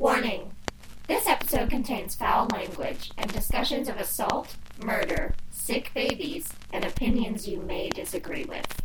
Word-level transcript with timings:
Warning! 0.00 0.52
This 1.08 1.26
episode 1.26 1.68
contains 1.68 2.14
foul 2.14 2.48
language 2.54 3.10
and 3.18 3.30
discussions 3.30 3.86
of 3.86 3.98
assault, 3.98 4.56
murder, 4.82 5.34
sick 5.50 5.92
babies, 5.92 6.48
and 6.72 6.86
opinions 6.86 7.46
you 7.46 7.60
may 7.60 7.90
disagree 7.90 8.44
with. 8.44 8.79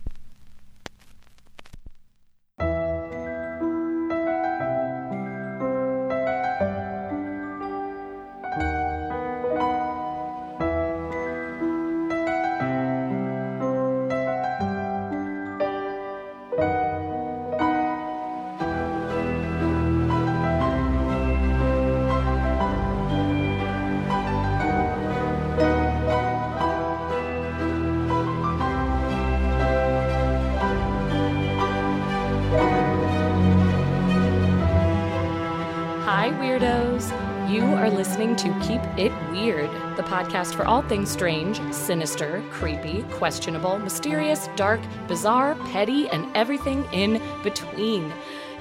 Podcast 40.35 40.55
for 40.55 40.65
all 40.65 40.81
things 40.81 41.09
strange, 41.09 41.61
sinister, 41.73 42.43
creepy, 42.51 43.03
questionable, 43.11 43.79
mysterious, 43.79 44.49
dark, 44.55 44.81
bizarre, 45.07 45.55
petty, 45.71 46.09
and 46.09 46.27
everything 46.35 46.85
in 46.91 47.21
between. 47.43 48.11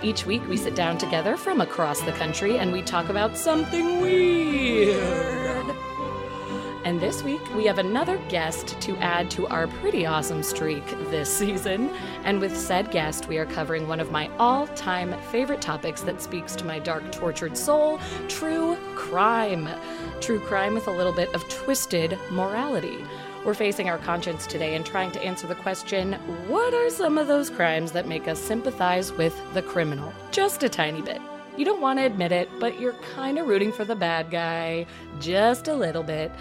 Each 0.03 0.27
week, 0.27 0.47
we 0.49 0.57
sit 0.57 0.75
down 0.75 0.99
together 0.99 1.37
from 1.37 1.61
across 1.61 2.01
the 2.03 2.13
country 2.13 2.59
and 2.59 2.73
we 2.73 2.83
talk 2.83 3.09
about 3.09 3.37
something 3.37 4.01
weird. 4.01 5.34
This 7.05 7.23
week, 7.23 7.55
we 7.55 7.67
have 7.67 7.79
another 7.79 8.17
guest 8.31 8.81
to 8.81 8.97
add 8.97 9.31
to 9.33 9.47
our 9.49 9.67
pretty 9.67 10.07
awesome 10.07 10.43
streak 10.43 10.87
this 11.11 11.29
season. 11.39 11.91
And 12.25 12.41
with 12.41 12.57
said 12.57 12.91
guest, 12.91 13.29
we 13.29 13.37
are 13.37 13.45
covering 13.45 13.87
one 13.87 14.01
of 14.01 14.11
my 14.11 14.31
all 14.39 14.69
time 14.69 15.15
favorite 15.25 15.61
topics 15.61 16.01
that 16.01 16.23
speaks 16.23 16.57
to 16.57 16.65
my 16.65 16.79
dark, 16.79 17.13
tortured 17.13 17.59
soul 17.59 18.01
true 18.29 18.79
crime. 18.95 19.69
True 20.23 20.41
crime 20.41 20.73
with 20.73 20.89
a 20.89 20.93
little 20.93 21.13
bit 21.13 21.29
of 21.35 21.47
twisted 21.51 22.19
morality. 22.31 23.05
We're 23.45 23.53
facing 23.53 23.91
our 23.91 23.99
conscience 23.99 24.47
today 24.47 24.75
and 24.75 24.87
trying 24.87 25.13
to 25.13 25.23
answer 25.23 25.47
the 25.47 25.57
question 25.57 26.15
what 26.49 26.73
are 26.73 26.89
some 26.89 27.19
of 27.19 27.27
those 27.27 27.51
crimes 27.51 27.93
that 27.93 28.09
make 28.09 28.29
us 28.29 28.41
sympathize 28.41 29.13
with 29.13 29.39
the 29.53 29.61
criminal? 29.61 30.11
Just 30.31 30.63
a 30.63 30.71
tiny 30.71 31.03
bit. 31.03 31.21
You 31.57 31.65
don't 31.65 31.81
want 31.81 32.01
to 32.01 32.05
admit 32.05 32.33
it, 32.33 32.49
but 32.59 32.81
you're 32.81 32.95
kind 33.15 33.39
of 33.39 33.47
rooting 33.47 33.71
for 33.71 33.85
the 33.85 33.95
bad 33.95 34.29
guy, 34.29 34.87
just 35.21 35.69
a 35.69 35.75
little 35.75 36.03
bit. 36.03 36.33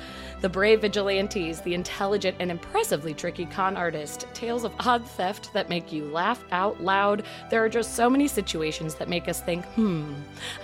The 0.42 0.50
brave 0.50 0.82
vigilantes, 0.82 1.62
the 1.62 1.76
intelligent 1.76 2.36
and 2.40 2.50
impressively 2.50 3.14
tricky 3.14 3.46
con 3.46 3.78
artist, 3.78 4.26
tales 4.34 4.64
of 4.64 4.74
odd 4.80 5.08
theft 5.08 5.54
that 5.54 5.70
make 5.70 5.92
you 5.92 6.06
laugh 6.06 6.44
out 6.52 6.82
loud. 6.82 7.24
There 7.52 7.64
are 7.64 7.70
just 7.70 7.96
so 7.96 8.10
many 8.10 8.28
situations 8.28 8.96
that 8.96 9.08
make 9.08 9.28
us 9.30 9.40
think, 9.40 9.66
hmm, 9.68 10.14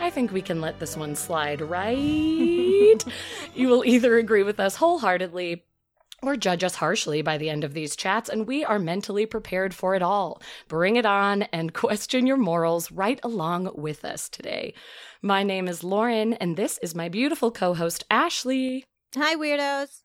I 0.01 0.09
think 0.09 0.31
we 0.31 0.41
can 0.41 0.61
let 0.61 0.79
this 0.79 0.97
one 0.97 1.15
slide, 1.15 1.61
right? 1.61 1.95
you 3.55 3.67
will 3.67 3.85
either 3.85 4.17
agree 4.17 4.43
with 4.43 4.59
us 4.59 4.75
wholeheartedly 4.75 5.63
or 6.21 6.35
judge 6.35 6.63
us 6.63 6.75
harshly 6.75 7.21
by 7.21 7.37
the 7.37 7.49
end 7.49 7.63
of 7.63 7.73
these 7.73 7.95
chats, 7.95 8.29
and 8.29 8.47
we 8.47 8.63
are 8.65 8.79
mentally 8.79 9.25
prepared 9.25 9.73
for 9.73 9.95
it 9.95 10.01
all. 10.01 10.41
Bring 10.67 10.95
it 10.95 11.05
on 11.05 11.43
and 11.43 11.73
question 11.85 12.27
your 12.27 12.37
morals 12.37 12.91
right 12.91 13.19
along 13.23 13.71
with 13.75 14.03
us 14.05 14.29
today. 14.29 14.73
My 15.21 15.43
name 15.43 15.67
is 15.67 15.83
Lauren, 15.83 16.33
and 16.33 16.57
this 16.57 16.79
is 16.81 16.95
my 16.95 17.09
beautiful 17.09 17.51
co 17.51 17.73
host, 17.73 18.03
Ashley. 18.09 18.85
Hi, 19.15 19.35
weirdos. 19.35 20.01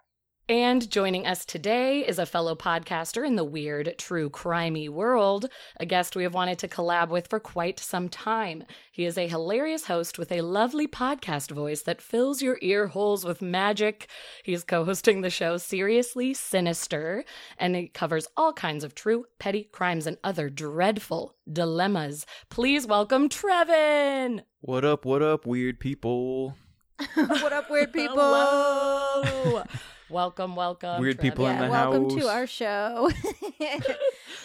And 0.47 0.91
joining 0.91 1.27
us 1.27 1.47
today 1.47 2.01
is 2.07 2.19
a 2.19 2.27
fellow 2.27 2.55
podcaster 2.55 3.27
in 3.27 3.35
the 3.35 3.45
weird, 3.45 3.95
true, 3.97 4.29
crimey 4.29 4.91
world, 4.91 5.49
a 5.81 5.87
guest 5.87 6.15
we 6.15 6.23
have 6.25 6.35
wanted 6.35 6.59
to 6.59 6.69
collab 6.69 7.09
with 7.09 7.29
for 7.29 7.41
quite 7.41 7.81
some 7.81 8.11
time. 8.11 8.65
He 8.93 9.07
is 9.07 9.17
a 9.17 9.27
hilarious 9.27 9.87
host 9.87 10.19
with 10.19 10.31
a 10.31 10.43
lovely 10.43 10.87
podcast 10.87 11.51
voice 11.51 11.81
that 11.85 12.03
fills 12.03 12.43
your 12.43 12.59
ear 12.61 12.89
holes 12.89 13.25
with 13.25 13.41
magic. 13.41 14.07
He 14.43 14.53
is 14.53 14.65
co 14.65 14.85
hosting 14.85 15.23
the 15.23 15.31
show 15.31 15.57
Seriously 15.57 16.35
Sinister, 16.35 17.25
and 17.57 17.75
it 17.75 17.95
covers 17.95 18.29
all 18.37 18.53
kinds 18.53 18.85
of 18.85 18.95
true, 18.95 19.25
petty 19.39 19.71
crimes 19.73 20.07
and 20.07 20.19
other 20.23 20.51
dreadful 20.51 21.37
dilemmas. 21.51 22.27
Please 22.51 22.87
welcome 22.87 23.31
Trevin! 23.31 24.43
What 24.61 24.85
up, 24.85 25.07
what 25.07 25.23
up, 25.23 25.47
weird 25.47 25.81
people? 25.81 26.55
what 27.15 27.55
up, 27.55 27.71
weird 27.71 27.93
people? 27.95 29.65
Hello. 30.09 30.17
welcome, 30.17 30.57
welcome. 30.57 31.01
Weird 31.01 31.19
people 31.19 31.47
in 31.47 31.57
Yeah, 31.57 31.65
the 31.67 31.71
welcome 31.71 32.03
house. 32.11 32.15
to 32.21 32.29
our 32.29 32.47
show. 32.47 33.11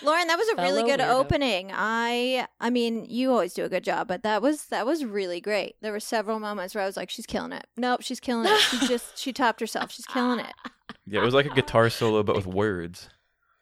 Lauren, 0.04 0.28
that 0.28 0.38
was 0.38 0.48
a 0.50 0.62
really 0.62 0.84
good 0.84 1.00
weirdo. 1.00 1.10
opening. 1.10 1.72
I 1.74 2.48
I 2.60 2.70
mean, 2.70 3.06
you 3.10 3.32
always 3.32 3.54
do 3.54 3.66
a 3.66 3.70
good 3.70 3.84
job, 3.84 4.08
but 4.08 4.24
that 4.24 4.42
was 4.42 4.66
that 4.68 4.86
was 4.86 5.04
really 5.04 5.42
great. 5.42 5.76
There 5.82 5.92
were 5.92 6.00
several 6.00 6.40
moments 6.40 6.74
where 6.76 6.84
I 6.84 6.88
was 6.88 6.96
like, 6.98 7.10
she's 7.10 7.26
killing 7.26 7.52
it. 7.52 7.68
Nope, 7.76 8.02
she's 8.02 8.20
killing 8.20 8.48
it. 8.50 8.58
She 8.60 8.80
just 8.88 9.18
she 9.18 9.34
topped 9.34 9.60
herself. 9.60 9.92
She's 9.92 10.06
killing 10.06 10.40
it. 10.40 10.54
Yeah, 11.06 11.22
it 11.22 11.26
was 11.26 11.34
like 11.34 11.46
a 11.48 11.54
guitar 11.54 11.90
solo, 11.90 12.24
but 12.24 12.36
with 12.36 12.48
words. 12.48 13.10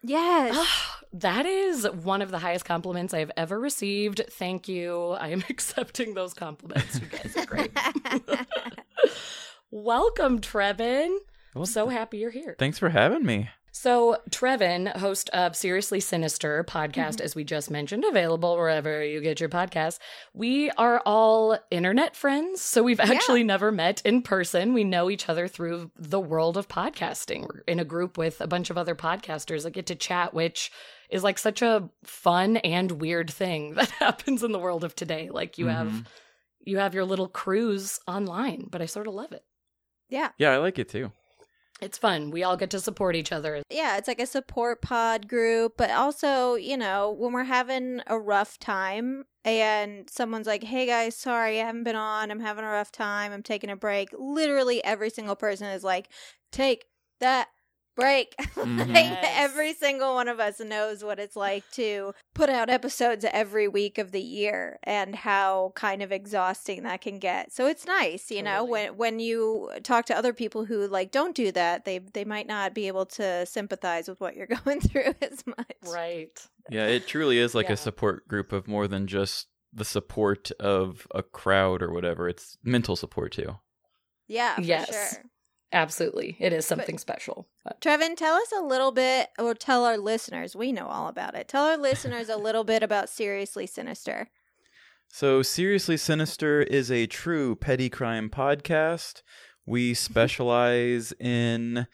Yes. 0.02 0.56
That 1.10 1.46
is 1.46 1.88
one 1.88 2.20
of 2.20 2.30
the 2.30 2.38
highest 2.38 2.66
compliments 2.66 3.14
I 3.14 3.20
have 3.20 3.30
ever 3.34 3.58
received. 3.58 4.20
Thank 4.30 4.68
you. 4.68 5.12
I 5.12 5.28
am 5.28 5.42
accepting 5.48 6.12
those 6.12 6.34
compliments. 6.34 7.00
You 7.00 7.06
guys 7.06 7.34
are 7.34 7.46
great. 7.46 7.70
Welcome, 9.70 10.40
Trevin. 10.42 11.16
Well, 11.54 11.66
So 11.66 11.88
happy 11.88 12.18
you're 12.18 12.30
here. 12.30 12.56
Thanks 12.58 12.78
for 12.78 12.90
having 12.90 13.24
me. 13.24 13.48
So, 13.70 14.16
Trevin, 14.30 14.96
host 14.96 15.28
of 15.30 15.54
Seriously 15.54 16.00
Sinister 16.00 16.64
podcast, 16.64 17.20
as 17.20 17.36
we 17.36 17.44
just 17.44 17.70
mentioned, 17.70 18.04
available 18.04 18.56
wherever 18.56 19.04
you 19.04 19.20
get 19.20 19.38
your 19.38 19.48
podcasts. 19.48 19.98
We 20.34 20.70
are 20.72 21.00
all 21.06 21.56
internet 21.70 22.16
friends, 22.16 22.60
so 22.60 22.82
we've 22.82 22.98
actually 22.98 23.44
never 23.44 23.70
met 23.70 24.02
in 24.04 24.22
person. 24.22 24.72
We 24.72 24.82
know 24.84 25.10
each 25.10 25.28
other 25.28 25.46
through 25.46 25.92
the 25.96 26.18
world 26.18 26.56
of 26.56 26.66
podcasting. 26.66 27.42
We're 27.42 27.60
in 27.68 27.78
a 27.78 27.84
group 27.84 28.18
with 28.18 28.40
a 28.40 28.48
bunch 28.48 28.70
of 28.70 28.78
other 28.78 28.96
podcasters 28.96 29.62
that 29.62 29.72
get 29.74 29.86
to 29.86 29.94
chat, 29.94 30.34
which 30.34 30.72
is 31.08 31.22
like 31.22 31.38
such 31.38 31.62
a 31.62 31.88
fun 32.04 32.56
and 32.58 32.92
weird 32.92 33.30
thing 33.30 33.74
that 33.74 33.90
happens 33.90 34.42
in 34.42 34.50
the 34.50 34.58
world 34.58 34.82
of 34.82 34.96
today. 34.96 35.28
Like 35.30 35.56
you 35.56 35.66
have 35.66 35.88
Mhm. 35.88 36.06
you 36.64 36.78
have 36.78 36.94
your 36.94 37.04
little 37.04 37.28
crews 37.28 38.00
online, 38.08 38.66
but 38.68 38.82
I 38.82 38.86
sort 38.86 39.06
of 39.06 39.14
love 39.14 39.30
it. 39.32 39.44
yeah. 40.08 40.30
Yeah, 40.38 40.50
I 40.52 40.56
like 40.56 40.78
it 40.80 40.88
too. 40.88 41.12
It's 41.80 41.98
fun. 41.98 42.30
We 42.30 42.42
all 42.42 42.56
get 42.56 42.70
to 42.70 42.80
support 42.80 43.14
each 43.14 43.30
other. 43.30 43.62
Yeah, 43.70 43.96
it's 43.98 44.08
like 44.08 44.20
a 44.20 44.26
support 44.26 44.82
pod 44.82 45.28
group, 45.28 45.74
but 45.76 45.90
also, 45.90 46.54
you 46.54 46.76
know, 46.76 47.14
when 47.16 47.32
we're 47.32 47.44
having 47.44 48.00
a 48.08 48.18
rough 48.18 48.58
time 48.58 49.24
and 49.44 50.10
someone's 50.10 50.48
like, 50.48 50.64
hey 50.64 50.86
guys, 50.86 51.16
sorry, 51.16 51.60
I 51.60 51.64
haven't 51.64 51.84
been 51.84 51.94
on. 51.94 52.30
I'm 52.30 52.40
having 52.40 52.64
a 52.64 52.68
rough 52.68 52.90
time. 52.90 53.32
I'm 53.32 53.44
taking 53.44 53.70
a 53.70 53.76
break. 53.76 54.08
Literally 54.18 54.82
every 54.84 55.10
single 55.10 55.36
person 55.36 55.68
is 55.68 55.84
like, 55.84 56.08
take 56.50 56.86
that 57.20 57.48
break. 57.98 58.34
Mhm. 58.58 58.78
like 58.94 59.04
Yes. 59.04 59.34
every 59.36 59.72
single 59.74 60.14
one 60.14 60.28
of 60.28 60.40
us 60.40 60.58
knows 60.60 61.02
what 61.04 61.18
it's 61.18 61.36
like 61.36 61.64
to 61.72 62.12
put 62.34 62.48
out 62.50 62.68
episodes 62.70 63.24
every 63.30 63.66
week 63.68 63.98
of 63.98 64.10
the 64.12 64.20
year 64.20 64.78
and 64.82 65.14
how 65.14 65.72
kind 65.74 66.02
of 66.02 66.10
exhausting 66.12 66.82
that 66.84 67.00
can 67.00 67.18
get. 67.18 67.52
So 67.52 67.66
it's 67.66 67.86
nice, 67.86 68.30
you 68.30 68.42
know, 68.42 68.64
when 68.64 68.96
when 68.96 69.20
you 69.20 69.70
talk 69.82 70.06
to 70.06 70.16
other 70.16 70.32
people 70.32 70.64
who 70.64 70.86
like 70.86 71.10
don't 71.10 71.34
do 71.34 71.50
that, 71.52 71.84
they 71.84 71.98
they 71.98 72.24
might 72.24 72.46
not 72.46 72.74
be 72.74 72.86
able 72.88 73.06
to 73.06 73.44
sympathize 73.46 74.08
with 74.08 74.20
what 74.20 74.34
you're 74.36 74.46
going 74.64 74.80
through 74.80 75.14
as 75.22 75.44
much. 75.46 75.76
Right. 75.86 76.38
Yeah, 76.70 76.86
it 76.86 77.06
truly 77.06 77.38
is 77.38 77.54
like 77.54 77.66
Yeah. 77.68 77.74
a 77.74 77.76
support 77.76 78.26
group 78.28 78.52
of 78.52 78.66
more 78.68 78.86
than 78.88 79.06
just 79.06 79.46
the 79.72 79.84
support 79.84 80.50
of 80.60 81.06
a 81.14 81.22
crowd 81.22 81.82
or 81.82 81.92
whatever. 81.92 82.28
It's 82.28 82.58
mental 82.62 82.96
support 82.96 83.32
too. 83.32 83.58
Yeah, 84.26 84.56
for 84.56 84.60
Yes. 84.62 84.88
sure. 85.14 85.22
Absolutely. 85.72 86.36
It 86.38 86.52
is 86.52 86.64
something 86.64 86.98
special. 86.98 87.46
But- 87.64 87.80
Trevin, 87.80 88.16
tell 88.16 88.36
us 88.36 88.52
a 88.56 88.62
little 88.62 88.92
bit, 88.92 89.28
or 89.38 89.54
tell 89.54 89.84
our 89.84 89.98
listeners, 89.98 90.56
we 90.56 90.72
know 90.72 90.86
all 90.86 91.08
about 91.08 91.34
it. 91.34 91.48
Tell 91.48 91.66
our 91.66 91.76
listeners 91.88 92.28
a 92.28 92.36
little 92.36 92.64
bit 92.64 92.82
about 92.82 93.08
Seriously 93.08 93.66
Sinister. 93.66 94.30
So, 95.10 95.42
Seriously 95.42 95.96
Sinister 95.96 96.62
is 96.62 96.90
a 96.90 97.06
true 97.06 97.54
petty 97.56 97.90
crime 97.90 98.30
podcast. 98.30 99.22
We 99.66 99.94
specialize 99.94 101.12
in 101.20 101.86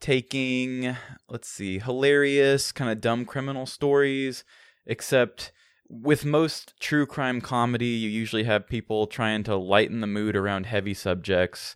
taking, 0.00 0.96
let's 1.28 1.48
see, 1.48 1.78
hilarious, 1.78 2.72
kind 2.72 2.90
of 2.90 3.00
dumb 3.00 3.24
criminal 3.24 3.66
stories, 3.66 4.42
except 4.84 5.52
with 5.88 6.24
most 6.24 6.74
true 6.80 7.06
crime 7.06 7.40
comedy, 7.40 7.86
you 7.86 8.08
usually 8.08 8.44
have 8.44 8.66
people 8.66 9.06
trying 9.06 9.44
to 9.44 9.54
lighten 9.54 10.00
the 10.00 10.06
mood 10.06 10.34
around 10.34 10.66
heavy 10.66 10.94
subjects 10.94 11.74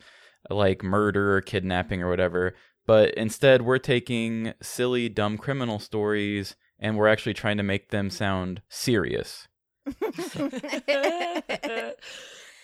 like 0.50 0.82
murder 0.82 1.36
or 1.36 1.40
kidnapping 1.40 2.02
or 2.02 2.08
whatever. 2.08 2.54
But 2.86 3.14
instead, 3.14 3.62
we're 3.62 3.78
taking 3.78 4.54
silly, 4.62 5.08
dumb 5.08 5.38
criminal 5.38 5.78
stories 5.78 6.54
and 6.78 6.96
we're 6.96 7.08
actually 7.08 7.34
trying 7.34 7.56
to 7.56 7.62
make 7.62 7.90
them 7.90 8.10
sound 8.10 8.62
serious. 8.68 9.48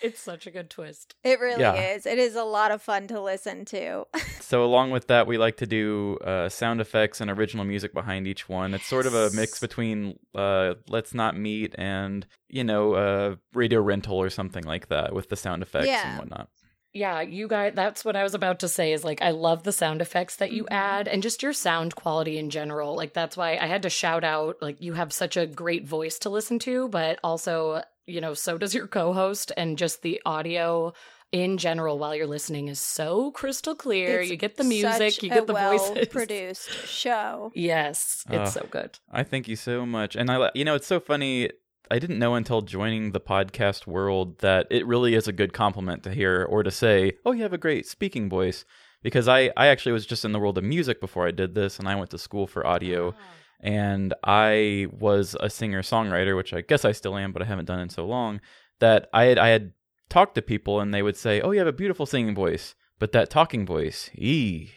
It's 0.05 0.19
such 0.19 0.45
a 0.47 0.51
good 0.51 0.69
twist. 0.69 1.15
It 1.23 1.39
really 1.39 1.61
Yeah. 1.61 1.75
is. 1.95 2.05
It 2.05 2.19
is 2.19 2.35
a 2.35 2.43
lot 2.43 2.71
of 2.71 2.81
fun 2.81 3.07
to 3.07 3.21
listen 3.21 3.63
to. 3.65 4.05
So 4.43 4.65
along 4.65 4.91
with 4.91 5.07
that, 5.07 5.25
we 5.25 5.37
like 5.37 5.55
to 5.57 5.65
do 5.65 6.17
uh, 6.23 6.49
sound 6.49 6.81
effects 6.81 7.21
and 7.21 7.31
original 7.31 7.63
music 7.63 7.93
behind 7.93 8.27
each 8.27 8.49
one. 8.49 8.73
It's 8.73 8.85
sort 8.85 9.05
of 9.05 9.15
a 9.15 9.31
mix 9.33 9.59
between 9.61 10.19
uh, 10.35 10.73
"Let's 10.89 11.13
Not 11.13 11.35
Meet" 11.37 11.73
and 11.77 12.27
you 12.49 12.63
know, 12.65 12.93
uh, 12.93 13.35
radio 13.53 13.81
rental 13.81 14.17
or 14.17 14.29
something 14.29 14.65
like 14.65 14.89
that 14.89 15.13
with 15.13 15.29
the 15.29 15.37
sound 15.37 15.63
effects 15.63 15.87
Yeah. 15.87 16.09
and 16.09 16.19
whatnot. 16.19 16.49
Yeah, 16.93 17.21
you 17.21 17.47
guys, 17.47 17.73
that's 17.75 18.05
what 18.05 18.15
I 18.15 18.21
was 18.21 18.35
about 18.35 18.59
to 18.59 18.67
say 18.67 18.93
is 18.93 19.03
like, 19.03 19.21
I 19.21 19.31
love 19.31 19.63
the 19.63 19.71
sound 19.71 19.99
effects 20.01 20.35
that 20.35 20.51
you 20.51 20.65
Mhm. 20.65 20.71
add 20.71 21.07
and 21.07 21.23
just 21.23 21.41
your 21.41 21.53
sound 21.53 21.95
quality 21.95 22.37
in 22.37 22.51
general. 22.51 22.95
Like, 22.95 23.13
that's 23.13 23.35
why 23.35 23.57
I 23.57 23.65
had 23.65 23.81
to 23.81 23.89
shout 23.89 24.23
out, 24.23 24.61
like, 24.61 24.79
you 24.79 24.93
have 24.93 25.11
such 25.11 25.35
a 25.35 25.47
great 25.47 25.85
voice 25.87 26.19
to 26.19 26.29
listen 26.29 26.59
to, 26.59 26.87
but 26.89 27.19
also, 27.23 27.81
you 28.05 28.21
know, 28.21 28.35
so 28.35 28.59
does 28.59 28.75
your 28.75 28.85
co 28.87 29.11
host 29.11 29.51
and 29.57 29.75
just 29.77 30.03
the 30.03 30.21
audio 30.23 30.93
in 31.31 31.57
general 31.57 31.97
while 31.97 32.13
you're 32.13 32.27
listening 32.27 32.67
is 32.67 32.79
so 32.79 33.31
crystal 33.31 33.73
clear. 33.73 34.21
It's 34.21 34.29
you 34.29 34.37
get 34.37 34.57
the 34.57 34.63
music, 34.63 35.23
you 35.23 35.29
get 35.29 35.43
a 35.43 35.45
the 35.47 35.53
voices. 35.53 36.07
produced 36.11 36.69
show. 36.87 37.51
Yes, 37.55 38.23
it's 38.29 38.55
Ugh. 38.55 38.61
so 38.63 38.67
good. 38.69 38.99
I 39.11 39.23
thank 39.23 39.47
you 39.47 39.55
so 39.55 39.83
much. 39.83 40.15
And 40.15 40.29
I, 40.29 40.51
you 40.53 40.63
know, 40.63 40.75
it's 40.75 40.85
so 40.85 40.99
funny. 40.99 41.49
I 41.93 41.99
didn't 41.99 42.17
know 42.17 42.33
until 42.33 42.63
joining 42.63 43.11
the 43.11 43.19
podcast 43.19 43.85
world 43.85 44.39
that 44.39 44.65
it 44.71 44.87
really 44.87 45.13
is 45.13 45.27
a 45.27 45.31
good 45.31 45.53
compliment 45.53 46.01
to 46.03 46.11
hear 46.11 46.43
or 46.43 46.63
to 46.63 46.71
say, 46.71 47.11
"Oh, 47.23 47.33
you 47.33 47.43
have 47.43 47.53
a 47.53 47.57
great 47.59 47.85
speaking 47.85 48.29
voice." 48.29 48.65
Because 49.03 49.27
I, 49.27 49.51
I 49.55 49.67
actually 49.67 49.91
was 49.91 50.07
just 50.07 50.25
in 50.25 50.31
the 50.31 50.39
world 50.39 50.57
of 50.57 50.63
music 50.63 50.99
before 50.99 51.27
I 51.27 51.31
did 51.31 51.53
this, 51.53 51.77
and 51.77 51.87
I 51.87 51.93
went 51.93 52.09
to 52.09 52.17
school 52.17 52.47
for 52.47 52.65
audio, 52.65 53.13
ah. 53.15 53.21
and 53.59 54.11
I 54.23 54.87
was 54.91 55.37
a 55.39 55.51
singer 55.51 55.83
songwriter, 55.83 56.35
which 56.35 56.51
I 56.51 56.61
guess 56.61 56.83
I 56.83 56.93
still 56.93 57.15
am, 57.15 57.31
but 57.31 57.43
I 57.43 57.45
haven't 57.45 57.65
done 57.65 57.79
in 57.79 57.89
so 57.89 58.07
long. 58.07 58.41
That 58.79 59.07
I 59.13 59.25
had 59.25 59.37
I 59.37 59.49
had 59.49 59.73
talked 60.09 60.33
to 60.33 60.41
people, 60.41 60.79
and 60.79 60.95
they 60.95 61.03
would 61.03 61.15
say, 61.15 61.41
"Oh, 61.41 61.51
you 61.51 61.59
have 61.59 61.67
a 61.67 61.71
beautiful 61.71 62.07
singing 62.07 62.33
voice," 62.33 62.73
but 62.97 63.11
that 63.11 63.29
talking 63.29 63.67
voice, 63.67 64.09
ee. 64.15 64.71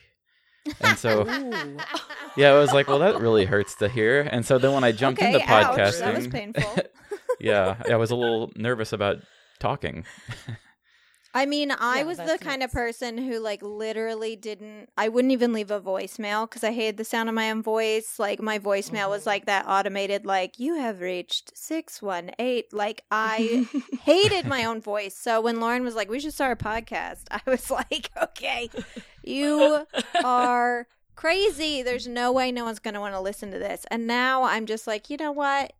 And 0.80 0.98
so 0.98 1.24
yeah, 2.36 2.50
I 2.50 2.58
was 2.58 2.72
like, 2.72 2.88
well, 2.88 2.98
that 2.98 3.20
really 3.20 3.44
hurts 3.44 3.74
to 3.76 3.88
hear. 3.88 4.22
And 4.22 4.44
so 4.44 4.58
then 4.58 4.72
when 4.72 4.84
I 4.84 4.92
jumped 4.92 5.22
okay, 5.22 5.34
into 5.34 5.50
ouch, 5.50 5.76
podcasting, 5.76 6.00
that 6.00 6.14
was 6.16 6.28
painful. 6.28 6.76
yeah, 7.40 7.76
I 7.90 7.96
was 7.96 8.10
a 8.10 8.16
little 8.16 8.50
nervous 8.56 8.92
about 8.92 9.16
talking. 9.58 10.04
I 11.34 11.44
mean, 11.44 11.70
I 11.70 11.98
Yeah, 11.98 12.04
was 12.04 12.16
the 12.16 12.24
that's 12.24 12.42
kind 12.42 12.62
of 12.62 12.72
person 12.72 13.18
who 13.18 13.38
like 13.40 13.62
literally 13.62 14.36
didn't 14.36 14.88
I 14.96 15.08
wouldn't 15.08 15.32
even 15.32 15.52
leave 15.52 15.70
a 15.70 15.78
voicemail 15.80 16.48
cuz 16.50 16.64
I 16.64 16.72
hated 16.72 16.96
the 16.96 17.04
sound 17.04 17.28
of 17.28 17.34
my 17.34 17.50
own 17.50 17.62
voice. 17.62 18.18
Like 18.18 18.40
my 18.40 18.58
voicemail 18.58 19.10
was 19.10 19.24
Mhm. 19.24 19.26
like 19.26 19.44
that 19.44 19.66
automated 19.68 20.24
like 20.24 20.58
you 20.58 20.76
have 20.76 21.00
reached 21.00 21.52
618. 21.54 22.64
Like 22.72 23.02
I 23.10 23.66
hated 24.04 24.46
my 24.46 24.64
own 24.64 24.80
voice. 24.80 25.14
So 25.14 25.42
when 25.42 25.60
Lauren 25.60 25.84
was 25.84 25.94
like 25.94 26.08
we 26.08 26.20
should 26.20 26.32
start 26.32 26.58
a 26.58 26.64
podcast, 26.64 27.24
I 27.30 27.42
was 27.46 27.70
like, 27.70 28.10
"Okay. 28.22 28.70
You 29.22 29.86
are 30.22 30.86
crazy. 31.16 31.82
There's 31.82 32.06
no 32.08 32.32
way 32.32 32.50
no 32.50 32.64
one's 32.64 32.78
going 32.78 32.94
to 32.94 33.00
want 33.00 33.14
to 33.14 33.20
listen 33.20 33.50
to 33.50 33.58
this." 33.58 33.84
And 33.90 34.06
now 34.06 34.44
I'm 34.44 34.64
just 34.64 34.86
like, 34.86 35.10
"You 35.10 35.18
know 35.18 35.32
what? 35.32 35.74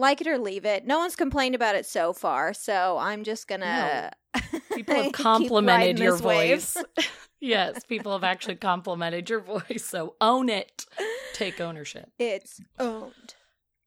Like 0.00 0.22
it 0.22 0.26
or 0.26 0.38
leave 0.38 0.64
it. 0.64 0.86
No 0.86 0.98
one's 0.98 1.14
complained 1.14 1.54
about 1.54 1.74
it 1.74 1.84
so 1.84 2.14
far, 2.14 2.54
so 2.54 2.96
I'm 2.98 3.22
just 3.22 3.46
gonna. 3.46 4.10
People 4.74 4.94
have 4.94 5.12
complimented 5.12 5.98
your 5.98 6.16
voice. 6.16 6.74
yes, 7.40 7.84
people 7.84 8.12
have 8.12 8.24
actually 8.24 8.54
complimented 8.54 9.28
your 9.28 9.40
voice. 9.40 9.84
So 9.84 10.14
own 10.20 10.48
it. 10.48 10.86
Take 11.34 11.60
ownership. 11.60 12.10
It's 12.18 12.60
owned. 12.78 13.34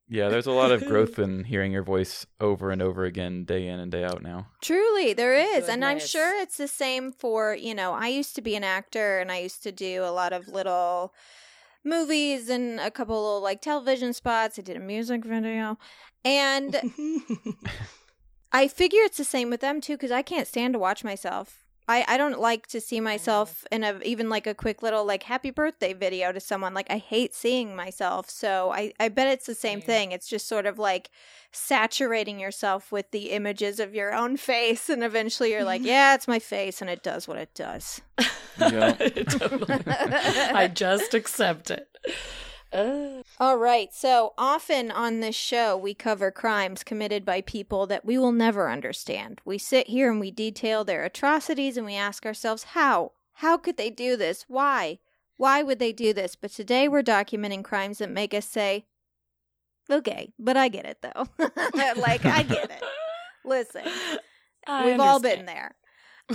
Yeah, 0.08 0.30
there's 0.30 0.46
a 0.46 0.52
lot 0.52 0.72
of 0.72 0.86
growth 0.88 1.18
in 1.18 1.46
hearing 1.46 1.72
your 1.72 1.82
voice 1.82 2.28
over 2.40 2.70
and 2.70 2.82
over 2.82 3.06
again, 3.06 3.46
day 3.46 3.68
in 3.68 3.80
and 3.80 3.92
day 3.92 4.04
out 4.04 4.22
now. 4.22 4.48
Truly, 4.62 5.14
there 5.14 5.34
is. 5.34 5.68
And 5.68 5.84
I'm 5.84 6.00
sure 6.00 6.40
it's 6.40 6.58
the 6.58 6.68
same 6.68 7.12
for, 7.12 7.56
you 7.56 7.74
know, 7.74 7.94
I 7.94 8.10
used 8.10 8.36
to 8.36 8.42
be 8.42 8.56
an 8.56 8.64
actor 8.64 9.18
and 9.18 9.32
I 9.32 9.40
used 9.40 9.64
to 9.64 9.72
do 9.72 10.04
a 10.04 10.12
lot 10.12 10.32
of 10.34 10.48
little 10.48 11.14
movies 11.84 12.50
and 12.50 12.80
a 12.80 12.92
couple 12.92 13.38
of 13.38 13.44
like 13.44 13.62
television 13.62 14.14
spots. 14.14 14.58
I 14.58 14.62
did 14.62 14.78
a 14.78 14.80
music 14.80 15.26
video. 15.26 15.78
And 16.26 16.76
I 18.52 18.68
figure 18.68 19.02
it's 19.02 19.18
the 19.18 19.24
same 19.24 19.50
with 19.50 19.62
them 19.62 19.82
too 19.82 19.94
because 19.94 20.12
I 20.12 20.22
can't 20.22 20.48
stand 20.48 20.74
to 20.74 20.80
watch 20.80 21.04
myself. 21.04 21.63
I, 21.88 22.06
I 22.08 22.18
don't 22.18 22.40
like 22.40 22.68
to 22.68 22.80
see 22.80 23.02
myself 23.02 23.66
in 23.72 23.84
a 23.84 24.00
even 24.04 24.30
like 24.30 24.48
a 24.48 24.54
quick 24.54 24.82
little 24.82 25.04
like 25.04 25.24
happy 25.24 25.50
birthday 25.52 25.94
video 25.94 26.32
to 26.32 26.40
someone. 26.40 26.74
Like 26.74 26.90
I 26.90 26.98
hate 26.98 27.36
seeing 27.36 27.76
myself. 27.76 28.30
So 28.30 28.72
I, 28.72 28.94
I 29.00 29.10
bet 29.10 29.28
it's 29.28 29.46
the 29.46 29.56
same 29.56 29.80
Same. 29.80 29.86
thing. 29.86 30.12
It's 30.14 30.28
just 30.30 30.48
sort 30.48 30.66
of 30.66 30.80
like 30.80 31.10
saturating 31.52 32.40
yourself 32.40 32.92
with 32.92 33.12
the 33.12 33.32
images 33.32 33.80
of 33.80 33.94
your 33.94 34.14
own 34.14 34.38
face 34.38 34.90
and 34.90 35.04
eventually 35.04 35.52
you're 35.52 35.66
like, 35.66 35.82
Yeah, 35.86 36.16
it's 36.16 36.28
my 36.28 36.40
face 36.40 36.82
and 36.82 36.90
it 36.90 37.04
does 37.04 37.28
what 37.28 37.38
it 37.38 37.54
does. 37.54 38.02
Yeah. 38.58 38.96
I 40.54 40.72
just 40.74 41.14
accept 41.14 41.70
it. 41.70 41.88
Uh, 42.74 43.22
All 43.40 43.58
right. 43.58 43.94
So 43.94 44.34
often 44.38 44.90
on 44.90 45.20
this 45.20 45.36
show, 45.36 45.78
we 45.78 45.94
cover 45.94 46.32
crimes 46.32 46.84
committed 46.84 47.24
by 47.24 47.42
people 47.42 47.86
that 47.88 48.04
we 48.04 48.18
will 48.18 48.32
never 48.32 48.70
understand. 48.70 49.42
We 49.46 49.58
sit 49.58 49.88
here 49.88 50.10
and 50.10 50.20
we 50.20 50.32
detail 50.32 50.84
their 50.84 51.04
atrocities 51.04 51.78
and 51.78 51.86
we 51.86 51.96
ask 51.96 52.26
ourselves, 52.26 52.64
how? 52.64 53.12
How 53.34 53.58
could 53.58 53.78
they 53.78 53.90
do 53.90 54.18
this? 54.18 54.46
Why? 54.48 55.00
Why 55.38 55.62
would 55.64 55.80
they 55.80 55.94
do 55.94 56.14
this? 56.14 56.36
But 56.36 56.52
today 56.52 56.88
we're 56.88 57.04
documenting 57.04 57.64
crimes 57.64 58.00
that 58.00 58.10
make 58.10 58.34
us 58.34 58.46
say, 58.46 58.86
okay, 59.90 60.34
but 60.40 60.58
I 60.58 60.68
get 60.68 60.86
it 60.86 61.00
though. 61.02 61.28
like, 62.02 62.26
I 62.26 62.44
get 62.44 62.72
it. 62.72 62.84
Listen, 63.46 63.84
I 64.66 64.86
we've 64.86 65.00
all 65.00 65.20
been 65.20 65.46
there. 65.46 65.76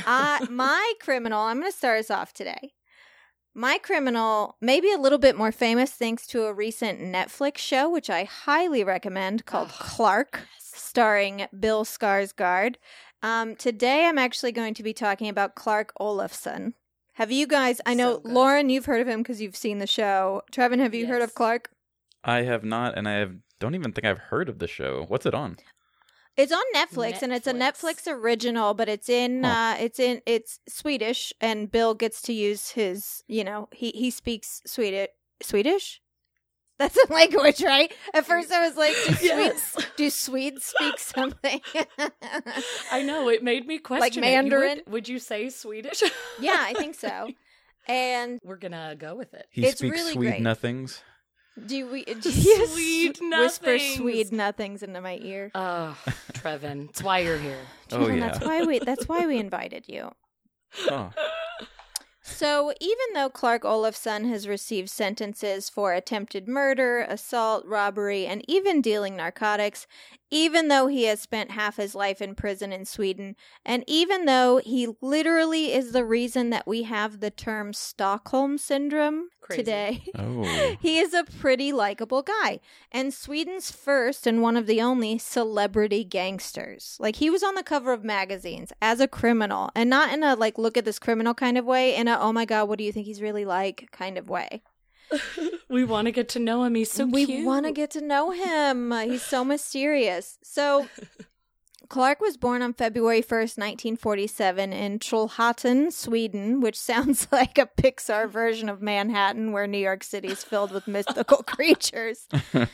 I, 0.06 0.46
my 0.50 0.92
criminal, 1.00 1.40
I'm 1.40 1.60
going 1.60 1.72
to 1.72 1.76
start 1.76 2.00
us 2.00 2.10
off 2.10 2.32
today. 2.32 2.74
My 3.58 3.78
criminal, 3.78 4.54
may 4.60 4.80
be 4.80 4.92
a 4.92 4.98
little 4.98 5.18
bit 5.18 5.36
more 5.36 5.50
famous 5.50 5.90
thanks 5.90 6.28
to 6.28 6.44
a 6.44 6.54
recent 6.54 7.00
Netflix 7.00 7.58
show, 7.58 7.90
which 7.90 8.08
I 8.08 8.22
highly 8.22 8.84
recommend, 8.84 9.46
called 9.46 9.70
Oh, 9.72 9.76
Clark, 9.80 10.42
starring 10.60 11.48
Bill 11.58 11.84
Skarsgård. 11.84 12.76
Um, 13.20 13.56
today, 13.56 14.06
I'm 14.06 14.16
actually 14.16 14.52
going 14.52 14.74
to 14.74 14.84
be 14.84 14.92
talking 14.92 15.28
about 15.28 15.56
Clark 15.56 15.92
Olofsson. 16.00 16.74
Have 17.14 17.32
you 17.32 17.48
guys? 17.48 17.80
I 17.84 17.94
know 17.94 18.20
So. 18.24 18.30
Lauren, 18.30 18.70
you've 18.70 18.86
heard 18.86 19.00
of 19.00 19.08
him 19.08 19.24
because 19.24 19.42
you've 19.42 19.56
seen 19.56 19.78
the 19.78 19.88
show. 19.88 20.42
Trevin, 20.52 20.78
have 20.78 20.94
you 20.94 21.08
heard 21.08 21.22
of 21.22 21.34
Clark? 21.34 21.68
I 22.22 22.42
have 22.42 22.62
not, 22.62 22.96
and 22.96 23.08
I 23.08 23.14
have, 23.14 23.38
don't 23.58 23.74
even 23.74 23.90
think 23.90 24.04
I've 24.04 24.18
heard 24.18 24.48
of 24.48 24.60
the 24.60 24.68
show. 24.68 25.04
What's 25.08 25.26
it 25.26 25.34
on? 25.34 25.56
It's 26.38 26.52
on 26.52 26.62
Netflix, 26.74 27.20
and 27.22 27.32
it's 27.32 27.46
a 27.48 27.52
Netflix. 27.52 28.04
Netflix 28.06 28.12
original, 28.12 28.72
but 28.72 28.88
it's 28.88 29.08
in 29.08 29.42
Huh. 29.44 29.50
uh 29.50 29.76
it's 29.80 29.98
in 29.98 30.22
it's 30.24 30.60
Swedish 30.68 31.32
and 31.40 31.70
Bill 31.70 31.94
gets 31.94 32.22
to 32.22 32.32
use 32.32 32.70
his, 32.70 33.24
you 33.26 33.42
know, 33.44 33.68
he 33.72 33.90
he 33.90 34.10
speaks 34.10 34.62
Swedish 34.64 35.08
Swedish? 35.42 36.00
That's 36.78 36.96
a 36.96 37.12
language, 37.12 37.60
right? 37.62 37.92
At 38.14 38.24
first 38.24 38.52
I 38.52 38.64
was 38.66 38.76
like, 38.76 38.94
do 39.04 39.26
Yes. 39.26 39.72
Swedes 39.72 39.86
do 39.96 40.10
Swedes 40.10 40.64
speak 40.64 40.98
something? 41.14 41.60
I 42.92 43.02
know 43.02 43.28
it 43.28 43.42
made 43.42 43.66
me 43.66 43.78
question 43.90 44.22
it. 44.22 44.28
You 44.28 44.32
Mandarin? 44.42 44.82
Would, 44.86 44.92
would 44.92 45.08
you 45.08 45.18
say 45.18 45.50
Swedish? 45.50 46.02
yeah, 46.40 46.56
I 46.60 46.72
think 46.74 46.94
so. 46.94 47.30
And 47.88 48.38
We're 48.44 48.56
gonna 48.58 48.94
go 48.96 49.16
with 49.16 49.34
it. 49.34 49.46
He 49.50 49.64
It's 49.66 49.78
speaks 49.78 49.96
really 49.98 50.12
sweet 50.12 50.26
great. 50.28 50.42
nothings. 50.42 51.02
Do 51.66 51.86
we 51.90 52.04
do 52.04 52.30
you 52.30 52.66
Sweet 52.66 53.20
whisper 53.20 53.66
nothings. 53.66 53.96
Swede 53.96 54.32
nothings 54.32 54.82
into 54.82 55.00
my 55.00 55.18
ear? 55.22 55.50
Oh, 55.54 55.96
Trevin, 56.32 56.86
that's 56.86 57.02
why 57.02 57.20
you're 57.20 57.38
here. 57.38 57.58
Oh, 57.90 57.96
Trevin, 57.96 58.18
yeah. 58.18 58.28
That's 58.28 58.44
why 58.44 58.62
we 58.64 58.78
that's 58.80 59.08
why 59.08 59.26
we 59.26 59.38
invited 59.38 59.84
you. 59.88 60.10
Oh, 60.90 61.10
So, 62.20 62.74
even 62.78 63.06
though 63.14 63.30
Clark 63.30 63.62
Olofsson 63.62 64.28
has 64.28 64.46
received 64.46 64.90
sentences 64.90 65.70
for 65.70 65.94
attempted 65.94 66.46
murder, 66.46 67.00
assault, 67.08 67.64
robbery, 67.64 68.26
and 68.26 68.44
even 68.46 68.82
dealing 68.82 69.16
narcotics, 69.16 69.86
even 70.30 70.68
though 70.68 70.86
he 70.86 71.04
has 71.04 71.20
spent 71.20 71.52
half 71.52 71.76
his 71.76 71.94
life 71.94 72.20
in 72.20 72.34
prison 72.34 72.72
in 72.72 72.84
Sweden, 72.84 73.36
and 73.64 73.84
even 73.86 74.24
though 74.24 74.58
he 74.58 74.88
literally 75.00 75.72
is 75.72 75.92
the 75.92 76.04
reason 76.04 76.50
that 76.50 76.66
we 76.66 76.82
have 76.84 77.20
the 77.20 77.30
term 77.30 77.72
Stockholm 77.72 78.58
Syndrome 78.58 79.28
Crazy. 79.40 79.62
today, 79.62 80.04
oh, 80.16 80.76
he 80.80 80.98
is 80.98 81.14
a 81.14 81.24
pretty 81.24 81.72
likable 81.72 82.22
guy 82.22 82.60
and 82.92 83.12
Sweden's 83.12 83.70
first 83.70 84.26
and 84.26 84.42
one 84.42 84.56
of 84.56 84.66
the 84.66 84.80
only 84.80 85.18
celebrity 85.18 86.04
gangsters. 86.04 86.96
Like 87.00 87.16
he 87.16 87.30
was 87.30 87.42
on 87.42 87.54
the 87.54 87.62
cover 87.62 87.92
of 87.92 88.04
magazines 88.04 88.72
as 88.82 89.00
a 89.00 89.08
criminal 89.08 89.70
and 89.74 89.88
not 89.88 90.12
in 90.12 90.22
a 90.22 90.34
like 90.34 90.58
look 90.58 90.76
at 90.76 90.84
this 90.84 90.98
criminal 90.98 91.34
kind 91.34 91.56
of 91.56 91.64
way, 91.64 91.94
in 91.94 92.08
a 92.08 92.18
oh 92.18 92.32
my 92.32 92.44
god, 92.44 92.68
what 92.68 92.78
do 92.78 92.84
you 92.84 92.92
think 92.92 93.06
he's 93.06 93.22
really 93.22 93.44
like 93.44 93.88
kind 93.92 94.18
of 94.18 94.28
way. 94.28 94.62
we 95.68 95.84
want 95.84 96.06
to 96.06 96.12
get 96.12 96.28
to 96.30 96.38
know 96.38 96.64
him. 96.64 96.74
He's 96.74 96.90
so 96.90 97.06
we 97.06 97.26
cute. 97.26 97.46
want 97.46 97.66
to 97.66 97.72
get 97.72 97.90
to 97.92 98.00
know 98.00 98.30
him. 98.30 98.92
He's 98.92 99.22
so 99.22 99.44
mysterious. 99.44 100.38
So 100.42 100.88
Clark 101.88 102.20
was 102.20 102.36
born 102.36 102.60
on 102.60 102.74
February 102.74 103.22
1st, 103.22 103.56
1947, 103.56 104.72
in 104.72 104.98
Trollhättan, 104.98 105.90
Sweden, 105.92 106.60
which 106.60 106.78
sounds 106.78 107.26
like 107.32 107.56
a 107.58 107.66
Pixar 107.80 108.28
version 108.28 108.68
of 108.68 108.82
Manhattan, 108.82 109.52
where 109.52 109.66
New 109.66 109.78
York 109.78 110.04
City 110.04 110.28
is 110.28 110.44
filled 110.44 110.70
with 110.72 110.86
mystical 110.86 111.38
creatures. 111.42 112.26
But 112.52 112.68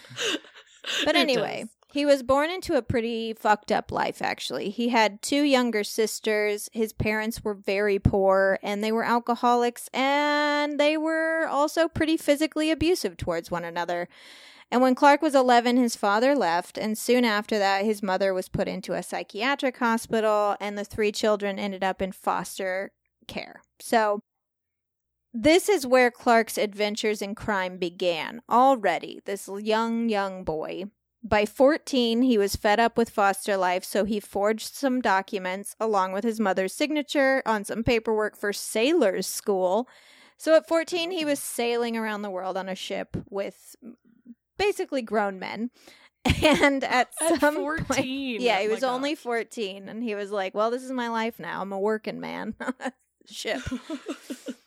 It 1.07 1.17
anyway, 1.17 1.61
does. 1.61 1.74
He 1.95 2.05
was 2.05 2.25
born 2.25 2.51
into 2.51 2.75
a 2.75 2.83
pretty 2.83 3.35
fucked 3.35 3.71
up 3.71 3.93
life, 3.93 4.21
actually. 4.21 4.71
He 4.71 4.89
had 4.89 5.23
two 5.23 5.45
younger 5.45 5.85
sisters. 5.85 6.69
His 6.73 6.93
parents 6.93 7.45
were 7.45 7.55
very 7.55 8.01
poor 8.01 8.59
and 8.65 8.83
they 8.83 8.91
were 8.91 9.05
alcoholics 9.05 9.89
and 9.95 10.81
they 10.81 10.97
were 10.97 11.47
also 11.47 11.87
pretty 11.87 12.17
physically 12.17 12.73
abusive 12.73 13.17
towards 13.17 13.49
one 13.49 13.65
another. 13.65 14.09
And 14.73 14.83
when 14.83 14.97
Clark 14.97 15.23
was 15.23 15.37
11, 15.37 15.77
his 15.77 15.95
father 15.95 16.35
left, 16.35 16.77
and 16.77 16.99
soon 16.99 17.25
after 17.25 17.61
that, 17.61 17.85
his 17.85 18.03
mother 18.03 18.35
was 18.35 18.49
put 18.49 18.67
into 18.67 18.95
a 18.95 19.03
psychiatric 19.05 19.77
hospital, 19.77 20.57
and 20.61 20.77
the 20.77 20.85
three 20.85 21.13
children 21.13 21.61
ended 21.61 21.85
up 21.85 22.03
in 22.03 22.11
foster 22.11 22.91
care. 23.29 23.63
So, 23.79 24.19
this 25.33 25.69
is 25.69 25.87
where 25.87 26.11
Clark's 26.11 26.59
adventures 26.59 27.23
in 27.23 27.37
crime 27.37 27.79
began 27.79 28.43
already. 28.51 29.21
This 29.25 29.49
young, 29.49 30.09
young 30.09 30.43
boy. 30.43 30.87
By 31.26 31.47
14, 31.47 32.21
he 32.21 32.37
was 32.37 32.54
fed 32.54 32.78
up 32.78 32.99
with 32.99 33.09
foster 33.09 33.57
life, 33.57 33.83
so 33.83 34.04
he 34.04 34.21
forged 34.21 34.75
some 34.75 35.00
documents 35.00 35.75
along 35.81 36.12
with 36.12 36.23
his 36.23 36.38
mother's 36.38 36.75
signature 36.75 37.43
on 37.47 37.64
some 37.64 37.83
paperwork 37.83 38.37
for 38.37 38.52
sailors' 38.52 39.26
school. 39.26 39.88
So 40.37 40.54
at 40.54 40.69
14, 40.69 41.11
he 41.11 41.25
was 41.25 41.38
sailing 41.38 41.97
around 41.97 42.21
the 42.23 42.31
world 42.31 42.59
on 42.59 42.69
a 42.69 42.75
ship 42.75 43.16
with 43.31 43.75
basically 44.59 45.00
grown 45.00 45.38
men. 45.38 45.71
And 46.43 46.83
at, 46.85 47.11
At 47.21 47.40
some 47.40 47.57
14. 47.57 47.85
point, 47.85 48.07
yeah, 48.07 48.61
he 48.61 48.66
Oh 48.66 48.71
was 48.71 48.83
only 48.83 49.14
14, 49.14 49.88
and 49.90 50.02
he 50.02 50.14
was 50.14 50.31
like, 50.31 50.54
"Well, 50.54 50.71
this 50.71 50.83
is 50.83 50.90
my 50.90 51.09
life 51.09 51.38
now. 51.38 51.61
I'm 51.61 51.73
a 51.73 51.78
working 51.78 52.19
man." 52.19 52.54
ship. 53.26 53.61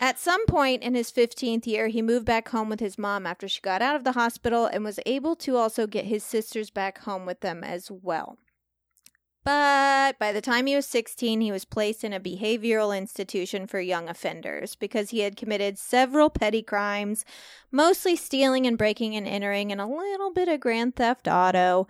At 0.00 0.18
some 0.18 0.46
point 0.46 0.82
in 0.82 0.94
his 0.94 1.12
15th 1.12 1.66
year, 1.66 1.88
he 1.88 2.02
moved 2.02 2.24
back 2.24 2.48
home 2.48 2.68
with 2.68 2.80
his 2.80 2.98
mom 2.98 3.26
after 3.26 3.46
she 3.46 3.60
got 3.60 3.82
out 3.82 3.94
of 3.94 4.04
the 4.04 4.12
hospital 4.12 4.66
and 4.66 4.84
was 4.84 4.98
able 5.04 5.36
to 5.36 5.56
also 5.56 5.86
get 5.86 6.06
his 6.06 6.24
sisters 6.24 6.70
back 6.70 6.98
home 6.98 7.26
with 7.26 7.40
them 7.40 7.62
as 7.62 7.90
well. 7.90 8.38
But 9.44 10.18
by 10.20 10.32
the 10.32 10.40
time 10.40 10.66
he 10.66 10.76
was 10.76 10.86
16, 10.86 11.40
he 11.40 11.50
was 11.50 11.64
placed 11.64 12.04
in 12.04 12.12
a 12.12 12.20
behavioral 12.20 12.96
institution 12.96 13.66
for 13.66 13.80
young 13.80 14.08
offenders 14.08 14.76
because 14.76 15.10
he 15.10 15.20
had 15.20 15.36
committed 15.36 15.78
several 15.78 16.30
petty 16.30 16.62
crimes, 16.62 17.24
mostly 17.72 18.14
stealing 18.14 18.66
and 18.66 18.78
breaking 18.78 19.16
and 19.16 19.26
entering, 19.26 19.72
and 19.72 19.80
a 19.80 19.86
little 19.86 20.32
bit 20.32 20.48
of 20.48 20.60
grand 20.60 20.94
theft 20.94 21.26
auto. 21.26 21.88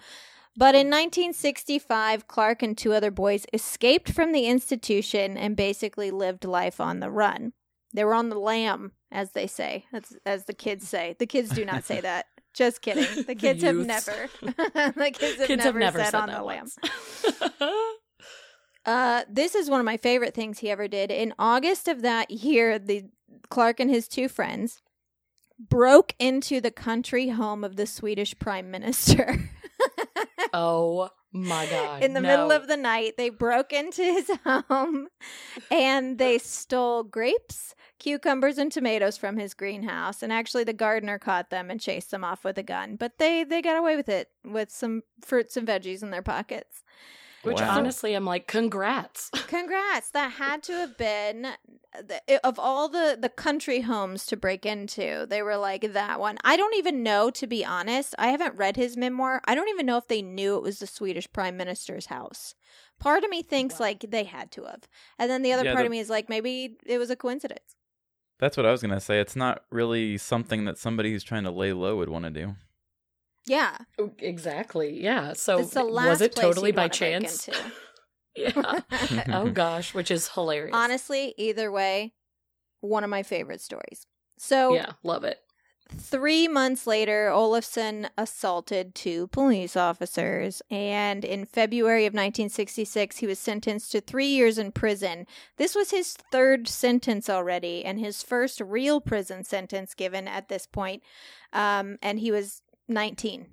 But 0.56 0.74
in 0.74 0.88
1965, 0.88 2.26
Clark 2.26 2.62
and 2.62 2.76
two 2.76 2.94
other 2.94 3.10
boys 3.10 3.46
escaped 3.52 4.10
from 4.10 4.32
the 4.32 4.46
institution 4.46 5.36
and 5.36 5.54
basically 5.54 6.10
lived 6.10 6.44
life 6.44 6.80
on 6.80 7.00
the 7.00 7.10
run. 7.10 7.52
They 7.92 8.04
were 8.04 8.14
on 8.14 8.28
the 8.30 8.38
lam, 8.38 8.92
as 9.10 9.32
they 9.32 9.46
say, 9.46 9.84
as, 9.92 10.16
as 10.24 10.44
the 10.46 10.54
kids 10.54 10.88
say. 10.88 11.14
The 11.18 11.26
kids 11.26 11.50
do 11.50 11.64
not 11.64 11.84
say 11.84 12.00
that. 12.00 12.26
Just 12.54 12.82
kidding. 12.82 13.06
The 13.14 13.22
The 13.22 13.34
kids 13.34 13.62
have 13.62 13.76
never. 13.76 14.28
the 14.42 15.10
kids 15.14 15.38
have 15.38 15.46
Kids 15.46 15.64
never, 15.64 15.80
have 15.80 15.94
never 15.94 15.98
said, 15.98 16.10
said 16.10 16.14
on 16.20 16.28
the 16.28 16.42
lam. 16.42 16.66
once. 17.60 17.72
Uh, 18.84 19.22
this 19.30 19.54
is 19.54 19.70
one 19.70 19.80
of 19.80 19.86
my 19.86 19.96
favorite 19.96 20.34
things 20.34 20.58
he 20.58 20.70
ever 20.70 20.88
did. 20.88 21.10
In 21.10 21.32
August 21.38 21.86
of 21.88 22.02
that 22.02 22.30
year, 22.30 22.78
the 22.78 23.04
Clark 23.48 23.78
and 23.80 23.88
his 23.90 24.08
two 24.08 24.28
friends 24.28 24.82
broke 25.58 26.14
into 26.18 26.60
the 26.60 26.70
country 26.72 27.28
home 27.28 27.62
of 27.64 27.76
the 27.76 27.86
Swedish 27.86 28.36
prime 28.38 28.70
minister. 28.70 29.48
oh 30.52 31.10
my 31.32 31.66
god! 31.66 32.02
in 32.02 32.12
the 32.14 32.20
no. 32.20 32.28
middle 32.28 32.50
of 32.50 32.66
the 32.66 32.76
night, 32.76 33.14
they 33.16 33.30
broke 33.30 33.72
into 33.72 34.02
his 34.02 34.30
home 34.44 35.08
and 35.70 36.18
they 36.18 36.38
stole 36.38 37.04
grapes, 37.04 37.74
cucumbers, 38.02 38.58
and 38.58 38.70
tomatoes 38.72 39.16
from 39.16 39.36
his 39.36 39.54
greenhouse. 39.54 40.22
And 40.22 40.32
actually, 40.32 40.64
the 40.64 40.72
gardener 40.72 41.18
caught 41.18 41.50
them 41.50 41.70
and 41.70 41.80
chased 41.80 42.10
them 42.10 42.24
off 42.24 42.44
with 42.44 42.58
a 42.58 42.62
gun. 42.62 42.96
But 42.96 43.18
they 43.18 43.44
they 43.44 43.62
got 43.62 43.76
away 43.78 43.96
with 43.96 44.08
it 44.08 44.30
with 44.44 44.70
some 44.70 45.02
fruits 45.20 45.56
and 45.56 45.66
veggies 45.66 46.02
in 46.02 46.10
their 46.10 46.22
pockets. 46.22 46.82
Which 47.44 47.60
Wow. 47.60 47.78
honestly, 47.78 48.14
I'm 48.14 48.24
like, 48.24 48.46
congrats. 48.46 49.28
Congrats! 49.48 50.10
That 50.10 50.30
had 50.32 50.62
to 50.64 50.72
have 50.74 50.96
been 50.96 51.48
the, 52.00 52.20
of 52.46 52.56
all 52.60 52.88
the 52.88 53.18
the 53.20 53.28
country 53.28 53.80
homes 53.80 54.26
to 54.26 54.36
break 54.36 54.64
into. 54.64 55.26
They 55.28 55.42
were 55.42 55.56
like 55.56 55.92
that 55.92 56.20
one. 56.20 56.38
I 56.44 56.56
don't 56.56 56.76
even 56.76 57.02
know, 57.02 57.30
to 57.30 57.46
be 57.48 57.64
honest. 57.64 58.14
I 58.16 58.28
haven't 58.28 58.54
read 58.54 58.76
his 58.76 58.96
memoir. 58.96 59.40
I 59.44 59.56
don't 59.56 59.68
even 59.70 59.86
know 59.86 59.96
if 59.96 60.06
they 60.06 60.22
knew 60.22 60.56
it 60.56 60.62
was 60.62 60.78
the 60.78 60.86
Swedish 60.86 61.32
prime 61.32 61.56
minister's 61.56 62.06
house. 62.06 62.54
Part 63.00 63.24
of 63.24 63.30
me 63.30 63.42
thinks 63.42 63.80
Wow. 63.80 63.86
like 63.86 64.06
they 64.08 64.22
had 64.22 64.52
to 64.52 64.62
have, 64.66 64.82
and 65.18 65.28
then 65.28 65.42
the 65.42 65.52
other 65.52 65.64
Yeah, 65.64 65.72
part 65.72 65.82
the- 65.82 65.86
of 65.86 65.90
me 65.90 65.98
is 65.98 66.10
like 66.10 66.28
maybe 66.28 66.78
it 66.86 66.98
was 66.98 67.10
a 67.10 67.16
coincidence. 67.16 67.74
That's 68.42 68.56
what 68.56 68.66
I 68.66 68.72
was 68.72 68.82
gonna 68.82 68.98
say. 68.98 69.20
It's 69.20 69.36
not 69.36 69.62
really 69.70 70.18
something 70.18 70.64
that 70.64 70.76
somebody 70.76 71.12
who's 71.12 71.22
trying 71.22 71.44
to 71.44 71.52
lay 71.52 71.72
low 71.72 71.98
would 71.98 72.08
want 72.08 72.24
to 72.24 72.30
do. 72.32 72.56
Yeah, 73.46 73.78
Oh, 74.00 74.10
exactly. 74.18 75.00
Yeah. 75.00 75.34
So 75.34 75.62
the 75.62 75.84
last 75.84 76.08
was 76.08 76.20
it 76.22 76.34
totally 76.34 76.72
by 76.72 76.88
chance? 76.88 77.48
yeah. 78.36 78.80
oh 79.28 79.48
gosh, 79.50 79.94
which 79.94 80.10
is 80.10 80.26
hilarious. 80.26 80.74
Honestly, 80.74 81.34
either 81.38 81.70
way, 81.70 82.14
one 82.80 83.04
of 83.04 83.10
my 83.10 83.22
favorite 83.22 83.60
stories. 83.60 84.08
So 84.40 84.74
Yeah, 84.74 84.90
love 85.04 85.22
it. 85.22 85.38
Three 85.98 86.46
months 86.48 86.86
later, 86.86 87.30
Olofsson 87.32 88.08
assaulted 88.18 88.94
two 88.94 89.28
police 89.28 89.76
officers, 89.76 90.60
and 90.70 91.24
in 91.24 91.44
February 91.46 92.04
of 92.06 92.12
1966, 92.12 93.18
he 93.18 93.26
was 93.26 93.38
sentenced 93.38 93.92
to 93.92 94.00
three 94.00 94.26
years 94.26 94.58
in 94.58 94.72
prison. 94.72 95.26
This 95.56 95.74
was 95.74 95.90
his 95.90 96.12
third 96.30 96.68
sentence 96.68 97.30
already, 97.30 97.84
and 97.84 97.98
his 97.98 98.22
first 98.22 98.60
real 98.60 99.00
prison 99.00 99.42
sentence 99.44 99.94
given 99.94 100.28
at 100.28 100.48
this 100.48 100.66
point. 100.66 101.02
Um, 101.52 101.98
and 102.02 102.18
he 102.20 102.30
was 102.30 102.62
19, 102.88 103.46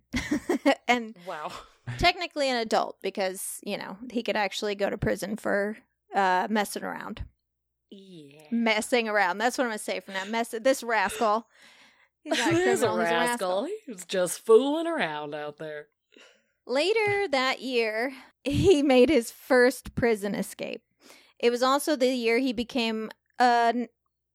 and 0.88 1.16
Wow. 1.26 1.52
technically 1.98 2.50
an 2.50 2.58
adult 2.58 2.98
because 3.02 3.60
you 3.64 3.78
know 3.78 3.98
he 4.12 4.22
could 4.24 4.36
actually 4.36 4.76
go 4.76 4.90
to 4.90 4.98
prison 4.98 5.36
for 5.38 5.78
uh, 6.14 6.48
messing 6.50 6.84
around 6.84 7.24
Yeah. 7.90 8.42
messing 8.52 9.08
around. 9.08 9.38
That's 9.38 9.58
what 9.58 9.64
I'm 9.66 9.70
gonna 9.70 9.80
say 9.80 10.00
from 10.02 10.16
now. 10.16 10.26
Mess 10.26 10.54
this 10.60 10.84
rascal. 10.84 11.48
He's 12.24 12.40
a 12.40 12.44
criminal, 12.44 13.00
he's 13.00 13.12
rascal. 13.12 13.66
He 13.66 13.92
was 13.92 14.06
just 14.06 14.46
fooling 14.46 14.88
around 14.88 15.34
out 15.34 15.58
there. 15.58 15.88
Later 16.68 17.28
that 17.30 17.62
year, 17.62 18.14
he 18.44 18.84
made 18.84 19.10
his 19.10 19.32
first 19.32 19.96
prison 19.96 20.36
escape. 20.36 20.82
It 21.40 21.50
was 21.50 21.64
also 21.64 21.96
the 21.96 22.14
year 22.14 22.40
he 22.40 22.54
became 22.54 23.10
a 23.40 23.88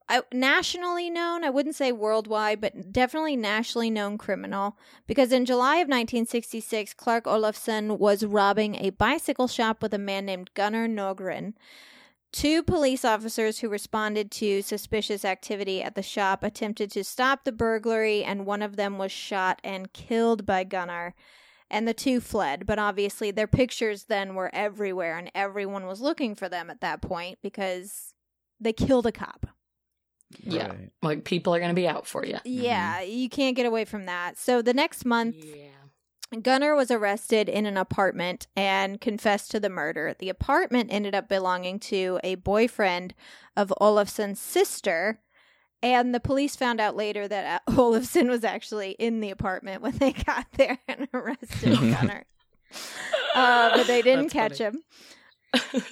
a 0.09 0.23
nationally 0.33 1.09
known, 1.09 1.45
I 1.45 1.50
wouldn't 1.50 1.76
say 1.76 1.91
worldwide, 1.91 2.61
but 2.61 2.93
definitely 2.93 3.37
nationally 3.37 3.91
known 3.91 4.19
criminal. 4.19 4.76
Because 5.07 5.33
in 5.33 5.47
July 5.47 5.76
of 5.76 5.88
1966, 5.88 6.95
Clark 6.95 7.25
Olofsson 7.25 7.99
was 7.99 8.25
robbing 8.25 8.75
a 8.76 8.91
bicycle 8.91 9.49
shop 9.49 9.83
with 9.83 9.95
a 9.95 9.99
man 9.99 10.26
named 10.26 10.50
Gunnar 10.55 10.88
Norgren. 10.88 11.55
Two 12.35 12.64
police 12.64 13.05
officers 13.05 13.61
who 13.61 13.69
responded 13.69 14.33
to 14.33 14.61
suspicious 14.61 15.25
activity 15.25 15.81
at 15.81 15.95
the 15.95 16.03
shop 16.03 16.43
attempted 16.43 16.91
to 16.91 17.05
stop 17.05 17.45
the 17.45 17.53
burglary, 17.53 18.25
and 18.25 18.45
one 18.45 18.61
of 18.61 18.75
them 18.75 18.99
was 18.99 19.12
shot 19.12 19.61
and 19.62 19.93
killed 19.93 20.45
by 20.45 20.64
Gunnar. 20.64 21.14
And 21.71 21.87
the 21.87 21.95
two 21.95 22.21
fled, 22.21 22.67
but 22.67 22.76
obviously 22.76 23.31
their 23.31 23.47
pictures 23.47 24.07
then 24.07 24.35
were 24.35 24.50
everywhere, 24.53 25.17
and 25.17 25.31
everyone 25.33 25.87
was 25.87 26.00
looking 26.00 26.35
for 26.35 26.49
them 26.49 26.71
at 26.71 26.81
that 26.81 27.00
point 27.00 27.38
because 27.41 28.14
they 28.59 28.73
killed 28.73 29.07
a 29.07 29.12
cop. 29.12 29.47
Yeah. 30.41 30.71
Right. 30.71 30.91
Like 31.03 31.25
people 31.25 31.55
are 31.55 31.61
going 31.61 31.71
to 31.71 31.75
be 31.75 31.87
out 31.87 32.05
for 32.05 32.26
you. 32.26 32.38
Yeah, 32.45 33.00
mm-hmm. 33.00 33.12
you 33.12 33.29
can't 33.29 33.55
get 33.55 33.67
away 33.67 33.85
from 33.85 34.07
that. 34.07 34.38
So 34.38 34.61
the 34.61 34.75
next 34.75 35.05
month, 35.05 35.37
Yeah. 35.38 35.84
Gunnar 36.43 36.75
was 36.75 36.91
arrested 36.91 37.49
in 37.49 37.67
an 37.67 37.76
apartment 37.76 38.47
and 38.57 39.00
confessed 39.00 39.50
to 39.53 39.61
the 39.61 39.69
murder. 39.69 40.14
The 40.19 40.29
apartment 40.29 40.91
ended 40.93 41.14
up 41.14 41.29
belonging 41.29 41.79
to 41.81 42.19
a 42.25 42.35
boyfriend 42.37 43.14
of 43.57 43.73
Olofsson's 43.81 44.41
sister, 44.41 45.21
and 45.83 46.14
the 46.14 46.21
police 46.21 46.57
found 46.57 46.81
out 46.81 46.97
later 46.97 47.29
that 47.29 47.62
uh, 47.67 47.71
Olofsson 47.73 48.29
was 48.29 48.45
actually 48.45 48.93
in 48.93 49.21
the 49.21 49.31
apartment 49.31 49.83
when 49.83 49.97
they 49.99 50.12
got 50.26 50.47
there 50.53 50.79
and 50.88 51.09
arrested 51.12 51.79
Gunnar. 51.81 52.25
Uh, 53.35 53.76
but 53.76 53.87
they 53.87 54.03
didn't 54.03 54.33
That's 54.33 54.59
catch 54.59 54.59
him. 54.59 54.83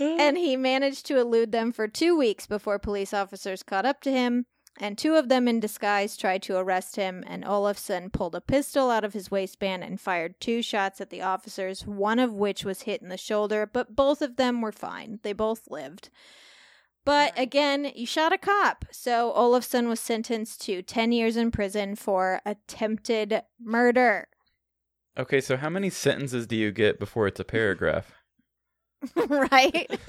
and 0.00 0.36
he 0.36 0.56
managed 0.56 1.06
to 1.06 1.18
elude 1.18 1.52
them 1.52 1.70
for 1.72 1.86
two 1.86 2.16
weeks 2.16 2.46
before 2.46 2.78
police 2.78 3.14
officers 3.14 3.62
caught 3.62 3.86
up 3.86 4.00
to 4.02 4.10
him. 4.10 4.46
And 4.80 4.96
two 4.96 5.14
of 5.16 5.28
them 5.28 5.46
in 5.48 5.60
disguise 5.60 6.16
tried 6.16 6.42
to 6.44 6.56
arrest 6.56 6.96
him, 6.96 7.22
and 7.26 7.44
Olofsson 7.44 8.10
pulled 8.10 8.34
a 8.34 8.40
pistol 8.40 8.90
out 8.90 9.04
of 9.04 9.12
his 9.12 9.30
waistband 9.30 9.84
and 9.84 10.00
fired 10.00 10.40
two 10.40 10.62
shots 10.62 11.00
at 11.00 11.10
the 11.10 11.20
officers, 11.22 11.86
one 11.86 12.18
of 12.18 12.32
which 12.32 12.64
was 12.64 12.82
hit 12.82 13.02
in 13.02 13.08
the 13.08 13.18
shoulder, 13.18 13.68
but 13.70 13.94
both 13.94 14.22
of 14.22 14.36
them 14.36 14.60
were 14.62 14.72
fine. 14.72 15.20
They 15.22 15.34
both 15.34 15.70
lived. 15.70 16.08
But 17.04 17.32
Right. 17.32 17.42
again, 17.42 17.92
you 17.94 18.06
shot 18.06 18.32
a 18.32 18.38
cop. 18.38 18.86
So 18.90 19.32
Olofsson 19.36 19.88
was 19.88 20.00
sentenced 20.00 20.62
to 20.62 20.82
10 20.82 21.12
years 21.12 21.36
in 21.36 21.50
prison 21.50 21.94
for 21.96 22.40
attempted 22.46 23.42
murder. 23.60 24.28
Okay, 25.18 25.40
so 25.42 25.56
how 25.58 25.68
many 25.68 25.90
sentences 25.90 26.46
do 26.46 26.56
you 26.56 26.72
get 26.72 26.98
before 26.98 27.26
it's 27.26 27.40
a 27.40 27.44
paragraph? 27.56 28.12
right? 29.28 29.90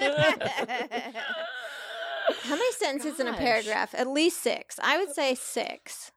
How 2.42 2.50
many 2.56 2.72
sentences 2.72 3.20
in 3.20 3.26
a 3.28 3.32
paragraph? 3.34 3.94
At 3.94 4.06
least 4.08 4.40
six. 4.42 4.78
I 4.82 4.98
would 4.98 5.12
say 5.14 5.34
six. 5.34 6.12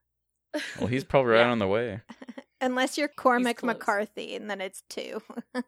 Well, 0.80 0.88
he's 0.88 1.04
probably 1.04 1.32
right 1.34 1.40
Yeah. 1.42 1.52
on 1.52 1.60
the 1.60 1.68
way. 1.68 2.02
Unless 2.62 2.98
you're 2.98 3.08
Cormac. 3.08 3.62
McCarthy, 3.64 4.36
and 4.36 4.50
then 4.50 4.62
it's 4.62 4.82
two. 4.90 5.22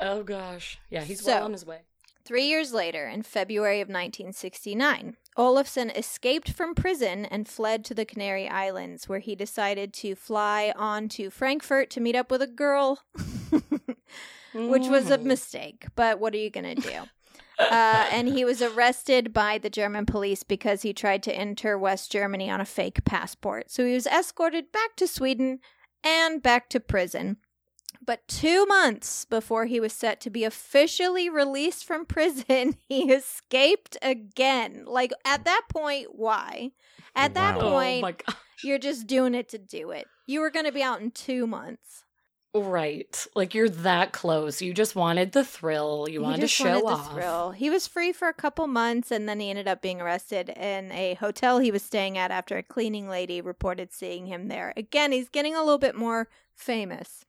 oh 0.00 0.22
gosh. 0.24 0.78
Yeah, 0.90 1.02
he's 1.04 1.22
So- 1.22 1.32
well 1.32 1.44
on 1.44 1.52
his 1.52 1.66
way. 1.66 1.80
Three 2.24 2.44
years 2.46 2.74
later, 2.74 3.06
in 3.08 3.22
February 3.22 3.80
of 3.80 3.88
1969, 3.88 5.16
Olofsson 5.38 5.96
escaped 5.96 6.50
from 6.52 6.74
prison 6.74 7.24
and 7.24 7.48
fled 7.48 7.86
to 7.86 7.94
the 7.94 8.04
Canary 8.04 8.46
Islands, 8.46 9.08
where 9.08 9.20
he 9.20 9.34
decided 9.34 9.94
to 9.94 10.14
fly 10.14 10.74
on 10.76 11.08
to 11.10 11.30
Frankfurt 11.30 11.88
to 11.90 12.00
meet 12.00 12.14
up 12.14 12.30
with 12.30 12.42
a 12.42 12.46
girl, 12.46 13.00
which 14.52 14.88
was 14.88 15.10
a 15.10 15.16
Mhm. 15.16 15.22
mistake. 15.22 15.86
But 15.96 16.18
what 16.20 16.34
are 16.34 16.38
you 16.38 16.50
going 16.50 16.74
to 16.76 16.82
do? 16.82 17.08
Uh, 17.58 18.08
and 18.12 18.28
he 18.28 18.44
was 18.44 18.62
arrested 18.62 19.32
by 19.32 19.58
the 19.58 19.70
German 19.70 20.06
police 20.06 20.42
because 20.42 20.82
he 20.82 20.92
tried 20.92 21.22
to 21.24 21.34
enter 21.34 21.76
West 21.78 22.10
Germany 22.12 22.50
on 22.50 22.60
a 22.60 22.64
fake 22.64 23.04
passport. 23.04 23.70
So 23.70 23.84
he 23.84 23.94
was 23.94 24.06
escorted 24.06 24.70
back 24.72 24.96
to 24.96 25.06
Sweden 25.06 25.58
and 26.04 26.42
back 26.42 26.68
to 26.70 26.80
prison. 26.80 27.38
But 28.04 28.26
two 28.28 28.64
months 28.66 29.24
before 29.24 29.66
he 29.66 29.80
was 29.80 29.92
set 29.92 30.20
to 30.22 30.30
be 30.30 30.44
officially 30.44 31.28
released 31.28 31.84
from 31.84 32.06
prison, 32.06 32.76
he 32.88 33.12
escaped 33.12 33.96
again. 34.00 34.84
Like, 34.86 35.12
at 35.24 35.44
that 35.44 35.62
point, 35.68 36.08
why? 36.14 36.70
At 37.16 37.34
that 37.34 37.56
Wow. 37.56 37.66
Oh 37.66 37.70
point, 37.72 38.02
my 38.02 38.12
god. 38.12 38.36
you're 38.62 38.78
just 38.78 39.06
doing 39.06 39.34
it 39.34 39.48
to 39.50 39.58
do 39.58 39.90
it. 39.90 40.06
You 40.26 40.40
were 40.40 40.50
going 40.50 40.66
to 40.66 40.72
be 40.72 40.82
out 40.82 41.00
in 41.00 41.10
two 41.10 41.46
months. 41.46 42.04
Right. 42.62 43.26
Like 43.34 43.54
you're 43.54 43.68
that 43.68 44.12
close. 44.12 44.60
You 44.62 44.72
just 44.72 44.94
wanted 44.96 45.32
the 45.32 45.44
thrill. 45.44 46.06
You 46.08 46.20
He 46.20 46.24
wanted 46.24 46.40
to 46.42 46.48
show 46.48 46.80
wanted 46.80 47.00
off. 47.00 47.12
thrill. 47.12 47.50
He 47.52 47.70
was 47.70 47.86
free 47.86 48.12
for 48.12 48.28
a 48.28 48.34
couple 48.34 48.66
months, 48.66 49.10
and 49.10 49.28
then 49.28 49.40
he 49.40 49.50
ended 49.50 49.68
up 49.68 49.82
being 49.82 50.00
arrested 50.00 50.48
in 50.50 50.92
a 50.92 51.14
hotel 51.14 51.58
he 51.58 51.70
was 51.70 51.82
staying 51.82 52.16
at 52.18 52.30
after 52.30 52.56
a 52.56 52.62
cleaning 52.62 53.08
lady 53.08 53.40
reported 53.40 53.92
seeing 53.92 54.26
him 54.26 54.48
there. 54.48 54.72
Again, 54.76 55.12
he's 55.12 55.28
getting 55.28 55.54
a 55.54 55.62
little 55.62 55.78
bit 55.78 55.94
more 55.94 56.28
famous. 56.54 57.24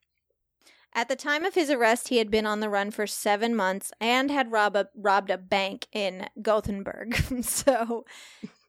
At 0.93 1.07
the 1.07 1.15
time 1.15 1.45
of 1.45 1.53
his 1.53 1.69
arrest, 1.69 2.07
he 2.07 2.17
had 2.17 2.31
been 2.31 2.47
on 2.47 2.61
the 2.61 2.69
run 2.69 2.89
for 2.89 3.05
seven 3.05 3.55
months 3.55 3.91
and 4.01 4.31
had 4.31 4.51
rob 4.51 4.75
a, 4.75 4.89
robbed 4.95 5.29
a 5.29 5.37
bank 5.37 5.87
in 5.93 6.27
Gothenburg. 6.41 7.15
so, 7.43 8.05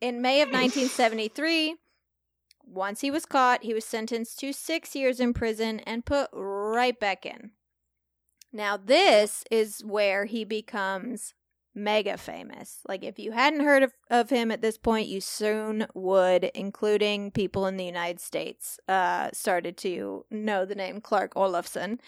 in 0.03 0.21
May 0.21 0.43
of 0.43 0.49
1973, 0.53 1.77
once 2.71 3.01
he 3.01 3.11
was 3.11 3.27
caught, 3.27 3.65
he 3.65 3.75
was 3.75 3.85
sentenced 3.85 4.39
to 4.41 4.53
six 4.53 4.95
years 4.95 5.21
in 5.21 5.35
prison 5.35 5.81
and 5.81 6.07
put 6.07 6.31
right 6.33 6.99
back 6.99 7.27
in. 7.27 7.51
Now, 8.53 8.77
this 8.77 9.45
is 9.51 9.85
where 9.85 10.25
he 10.25 10.45
becomes 10.45 11.35
mega 11.75 12.17
famous. 12.17 12.81
Like, 12.89 13.05
if 13.05 13.19
you 13.19 13.33
hadn't 13.33 13.65
heard 13.65 13.83
of, 13.83 13.93
of 14.11 14.31
him 14.31 14.51
at 14.51 14.61
this 14.61 14.77
point, 14.77 15.09
you 15.09 15.21
soon 15.21 15.87
would, 15.95 16.45
including 16.55 17.31
people 17.31 17.67
in 17.67 17.77
the 17.77 17.85
United 17.85 18.21
States, 18.21 18.79
uh, 18.89 19.31
started 19.33 19.77
to 19.79 20.25
know 20.31 20.65
the 20.65 20.75
name 20.75 21.01
Clark 21.01 21.35
Olofsson. 21.35 21.99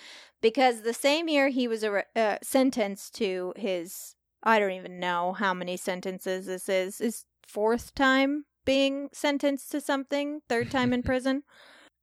Because 0.40 0.82
the 0.82 0.94
same 0.94 1.28
year 1.28 1.48
he 1.48 1.68
was 1.68 1.84
ar- 1.84 2.06
uh, 2.16 2.38
sentenced 2.42 3.14
to 3.16 3.52
his, 3.56 4.16
I 4.42 4.58
don't 4.58 4.72
even 4.72 4.98
know 4.98 5.32
how 5.32 5.54
many 5.54 5.76
sentences 5.76 6.46
this 6.46 6.68
is, 6.68 6.98
his 6.98 7.24
fourth 7.46 7.94
time 7.94 8.46
being 8.64 9.08
sentenced 9.12 9.70
to 9.72 9.80
something, 9.80 10.40
third 10.48 10.70
time 10.70 10.92
in 10.92 11.02
prison. 11.04 11.42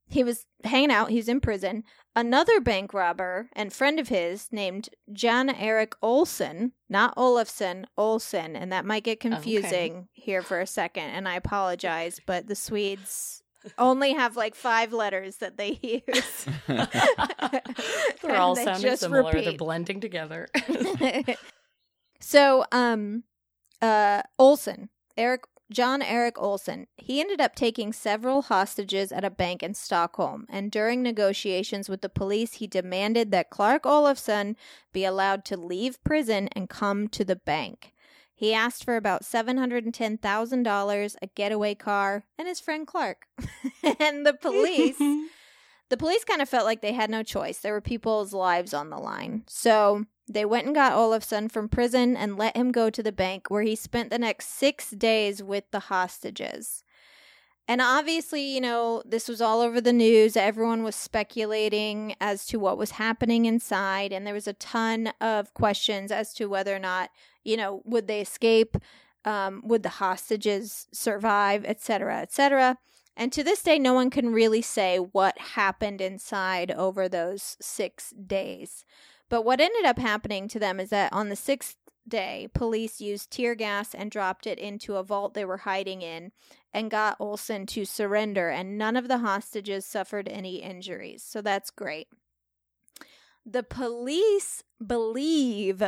He 0.07 0.23
was 0.23 0.45
hanging 0.63 0.91
out, 0.91 1.11
he's 1.11 1.29
in 1.29 1.39
prison. 1.39 1.83
Another 2.15 2.59
bank 2.59 2.93
robber 2.93 3.49
and 3.53 3.71
friend 3.71 3.99
of 3.99 4.07
his 4.07 4.47
named 4.51 4.89
Jan 5.13 5.49
Eric 5.51 5.93
Olsen, 6.01 6.71
not 6.89 7.15
Olofsson, 7.15 7.85
Olsen, 7.95 8.55
and 8.55 8.71
that 8.71 8.85
might 8.85 9.03
get 9.03 9.19
confusing 9.19 10.07
here 10.11 10.41
for 10.41 10.59
a 10.59 10.65
second, 10.65 11.11
and 11.11 11.27
I 11.27 11.35
apologize, 11.35 12.19
but 12.25 12.47
the 12.47 12.55
Swedes 12.55 13.43
only 13.77 14.13
have 14.13 14.35
like 14.35 14.55
five 14.55 14.91
letters 14.93 15.37
that 15.37 15.57
they 15.57 15.79
use. 15.83 16.45
They're 18.21 18.35
all 18.35 18.55
they 18.55 18.63
sounding 18.63 18.81
just 18.81 19.01
similar. 19.01 19.31
They're 19.31 19.53
blending 19.53 20.01
together. 20.01 20.47
so, 22.19 22.65
um, 22.72 23.24
uh, 23.81 24.24
Olson, 24.37 24.89
Eric, 25.17 25.43
John 25.72 26.01
Eric 26.01 26.42
Olson, 26.42 26.88
he 26.98 27.22
ended 27.22 27.40
up 27.40 27.53
taking 27.53 27.94
several 27.94 28.42
hostages 28.42 29.12
at 29.12 29.24
a 29.24 29.29
bank 29.29 29.62
in 29.62 29.75
Stockholm, 29.75 30.48
and 30.50 30.72
during 30.72 31.03
negotiations 31.03 31.88
with 31.88 32.01
the 32.01 32.10
police, 32.10 32.53
he 32.53 32.66
demanded 32.66 33.29
that 33.32 33.51
Clark 33.51 33.84
Olofsson 33.84 34.55
be 34.92 35.05
allowed 35.05 35.46
to 35.46 35.58
leave 35.58 36.03
prison 36.03 36.50
and 36.53 36.70
come 36.70 37.08
to 37.10 37.24
the 37.24 37.36
bank. 37.36 37.94
He 38.34 38.53
asked 38.53 38.84
for 38.84 38.96
about 38.96 39.24
$710,000, 39.24 41.16
a 41.22 41.27
getaway 41.27 41.75
car, 41.75 42.24
and 42.38 42.48
his 42.48 42.60
friend 42.60 42.88
Clark. 42.88 43.27
and 44.00 44.25
the 44.25 44.34
police 44.34 44.98
the 45.89 45.97
police 45.97 46.23
kind 46.23 46.41
of 46.41 46.49
felt 46.49 46.65
like 46.65 46.81
they 46.81 46.93
had 46.93 47.09
no 47.09 47.23
choice. 47.23 47.59
There 47.59 47.73
were 47.73 47.81
people's 47.81 48.33
lives 48.33 48.73
on 48.73 48.89
the 48.89 48.97
line. 48.97 49.43
So 49.47 50.05
they 50.27 50.45
went 50.45 50.67
and 50.67 50.75
got 50.75 50.93
Olofsson 50.93 51.51
from 51.51 51.69
prison 51.69 52.15
and 52.15 52.37
let 52.37 52.55
him 52.55 52.71
go 52.71 52.89
to 52.89 53.01
the 53.01 53.11
bank 53.11 53.49
where 53.49 53.63
he 53.63 53.75
spent 53.75 54.09
the 54.09 54.19
next 54.19 54.49
six 54.49 54.91
days 54.91 55.41
with 55.41 55.63
the 55.71 55.79
hostages. 55.79 56.83
And 57.67 57.81
obviously, 57.81 58.41
you 58.41 58.61
know, 58.61 59.03
this 59.05 59.27
was 59.27 59.41
all 59.41 59.61
over 59.61 59.79
the 59.79 59.93
news. 59.93 60.35
Everyone 60.35 60.83
was 60.83 60.95
speculating 60.95 62.15
as 62.19 62.45
to 62.47 62.59
what 62.59 62.79
was 62.79 62.91
happening 62.91 63.45
inside. 63.45 64.11
And 64.11 64.25
there 64.25 64.33
was 64.33 64.47
a 64.47 64.53
ton 64.53 65.13
of 65.21 65.53
questions 65.53 66.11
as 66.11 66.33
to 66.35 66.47
whether 66.47 66.75
or 66.75 66.79
not, 66.79 67.11
you 67.43 67.57
know, 67.57 67.81
would 67.85 68.07
they 68.07 68.21
escape? 68.21 68.75
Um, 69.25 69.61
would 69.65 69.83
the 69.83 69.89
hostages 69.89 70.87
survive, 70.93 71.63
et 71.65 71.81
cetera, 71.81 72.21
et 72.21 72.31
cetera. 72.31 72.77
And 73.20 73.34
to 73.34 73.44
this 73.44 73.62
day, 73.62 73.77
no 73.77 73.94
one 73.94 74.10
can 74.10 74.32
really 74.32 74.62
say 74.62 74.98
what 74.98 75.38
happened 75.38 76.00
inside 76.00 76.72
over 76.72 77.10
those 77.10 77.58
six 77.60 78.12
days. 78.12 78.86
But 79.27 79.44
what 79.44 79.60
ended 79.60 79.84
up 79.84 80.00
happening 80.00 80.48
to 80.48 80.58
them 80.58 80.79
is 80.79 80.90
that 80.92 81.12
on 81.12 81.27
the 81.27 81.36
sixth 81.36 81.75
day, 82.08 82.48
police 82.53 83.01
used 83.01 83.29
tear 83.29 83.55
gas 83.55 83.94
and 83.94 84.10
dropped 84.10 84.48
it 84.48 84.58
into 84.58 84.96
a 84.96 85.03
vault 85.03 85.34
they 85.34 85.44
were 85.44 85.58
hiding 85.58 86.01
in 86.01 86.32
and 86.74 86.90
got 86.90 87.18
Olson 87.20 87.66
to 87.66 87.84
surrender, 87.84 88.48
and 88.48 88.77
none 88.77 88.96
of 88.96 89.10
the 89.10 89.18
hostages 89.18 89.86
suffered 89.86 90.29
any 90.29 90.62
injuries. 90.62 91.22
So 91.22 91.42
that's 91.42 91.72
great. 91.72 92.08
The 93.46 93.64
police 93.64 94.64
believe 94.86 95.84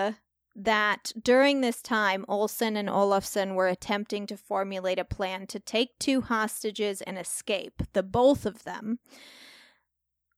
that 0.56 1.12
during 1.22 1.62
this 1.62 1.82
time, 1.82 2.26
Olson 2.28 2.76
and 2.76 2.90
Olofsson 2.90 3.56
were 3.56 3.68
attempting 3.68 4.28
to 4.28 4.38
formulate 4.38 5.00
a 5.00 5.06
plan 5.06 5.48
to 5.48 5.60
take 5.60 5.98
two 6.00 6.22
hostages 6.22 7.02
and 7.02 7.18
escape, 7.18 7.84
the 7.94 8.04
both 8.04 8.46
of 8.46 8.64
them. 8.64 9.00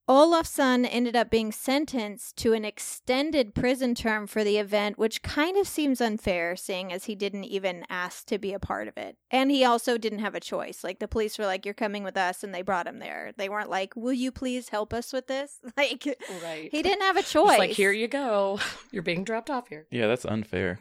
Olofsson 0.09 0.85
ended 0.89 1.15
up 1.15 1.29
being 1.29 1.51
sentenced 1.53 2.35
to 2.37 2.51
an 2.51 2.65
extended 2.65 3.55
prison 3.55 3.95
term 3.95 4.27
for 4.27 4.43
the 4.43 4.57
event, 4.57 4.97
which 4.97 5.21
kind 5.21 5.55
of 5.57 5.65
seems 5.67 6.01
unfair, 6.01 6.57
seeing 6.57 6.91
as 6.91 7.05
he 7.05 7.15
didn't 7.15 7.45
even 7.45 7.85
ask 7.89 8.25
to 8.27 8.37
be 8.37 8.51
a 8.51 8.59
part 8.59 8.89
of 8.89 8.97
it. 8.97 9.15
And 9.31 9.49
he 9.49 9.63
also 9.63 9.97
didn't 9.97 10.19
have 10.19 10.35
a 10.35 10.41
choice. 10.41 10.83
Like, 10.83 10.99
the 10.99 11.07
police 11.07 11.39
were 11.39 11.45
like, 11.45 11.63
You're 11.65 11.73
coming 11.73 12.03
with 12.03 12.17
us, 12.17 12.43
and 12.43 12.53
they 12.53 12.61
brought 12.61 12.85
him 12.87 12.99
there. 12.99 13.31
They 13.37 13.47
weren't 13.47 13.69
like, 13.69 13.95
Will 13.95 14.11
you 14.13 14.29
please 14.31 14.69
help 14.69 14.93
us 14.93 15.13
with 15.13 15.27
this? 15.27 15.59
Like, 15.77 16.05
right. 16.43 16.69
he 16.71 16.81
didn't 16.83 17.01
have 17.01 17.15
a 17.17 17.21
Just 17.21 17.31
choice. 17.31 17.57
like 17.57 17.71
here 17.71 17.91
you 17.93 18.07
go. 18.09 18.59
You're 18.91 19.03
being 19.03 19.23
dropped 19.23 19.49
off 19.49 19.69
here. 19.69 19.87
yeah, 19.89 20.07
that's 20.07 20.25
unfair. 20.25 20.79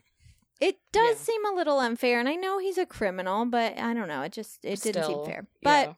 It 0.60 0.76
does 0.92 1.16
Yeah. 1.18 1.24
seem 1.24 1.44
a 1.46 1.54
little 1.54 1.78
unfair, 1.80 2.20
and 2.20 2.28
I 2.28 2.34
know 2.34 2.58
he's 2.58 2.78
a 2.78 2.86
criminal, 2.86 3.44
but 3.46 3.78
I 3.78 3.94
don't 3.94 4.08
know. 4.08 4.22
It 4.22 4.32
just 4.32 4.64
it 4.64 4.80
didn't 4.82 5.04
seem 5.04 5.12
Still, 5.14 5.24
fair. 5.26 5.46
yeah. 5.62 5.92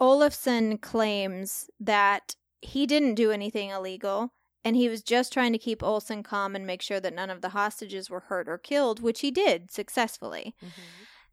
Olofsson 0.00 0.80
claims 0.80 1.70
that 1.78 2.36
he 2.60 2.86
didn't 2.86 3.14
do 3.14 3.30
anything 3.30 3.70
illegal, 3.70 4.32
and 4.64 4.76
he 4.76 4.88
was 4.88 5.02
just 5.02 5.32
trying 5.32 5.52
to 5.52 5.58
keep 5.58 5.82
Olson 5.82 6.22
calm 6.22 6.56
and 6.56 6.66
make 6.66 6.82
sure 6.82 7.00
that 7.00 7.14
none 7.14 7.30
of 7.30 7.42
the 7.42 7.50
hostages 7.50 8.08
were 8.08 8.20
hurt 8.20 8.48
or 8.48 8.58
killed, 8.58 9.00
which 9.00 9.20
he 9.20 9.30
did 9.30 9.70
successfully. 9.70 10.54
Mm-hmm. 10.64 10.82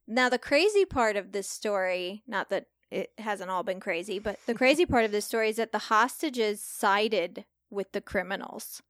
Now, 0.07 0.29
the 0.29 0.37
crazy 0.37 0.83
part 0.83 1.15
of 1.15 1.31
this 1.31 1.49
story, 1.49 2.23
not 2.27 2.49
that 2.49 2.65
it 2.89 3.11
hasn't 3.17 3.49
all 3.49 3.63
been 3.63 3.79
crazy, 3.79 4.19
but 4.19 4.37
the 4.45 4.53
crazy 4.53 4.85
part 4.85 5.05
of 5.05 5.11
this 5.11 5.25
story 5.25 5.49
is 5.49 5.55
that 5.55 5.71
the 5.71 5.77
hostages 5.77 6.61
sided 6.61 7.45
with 7.69 7.93
the 7.93 8.01
criminals. 8.01 8.81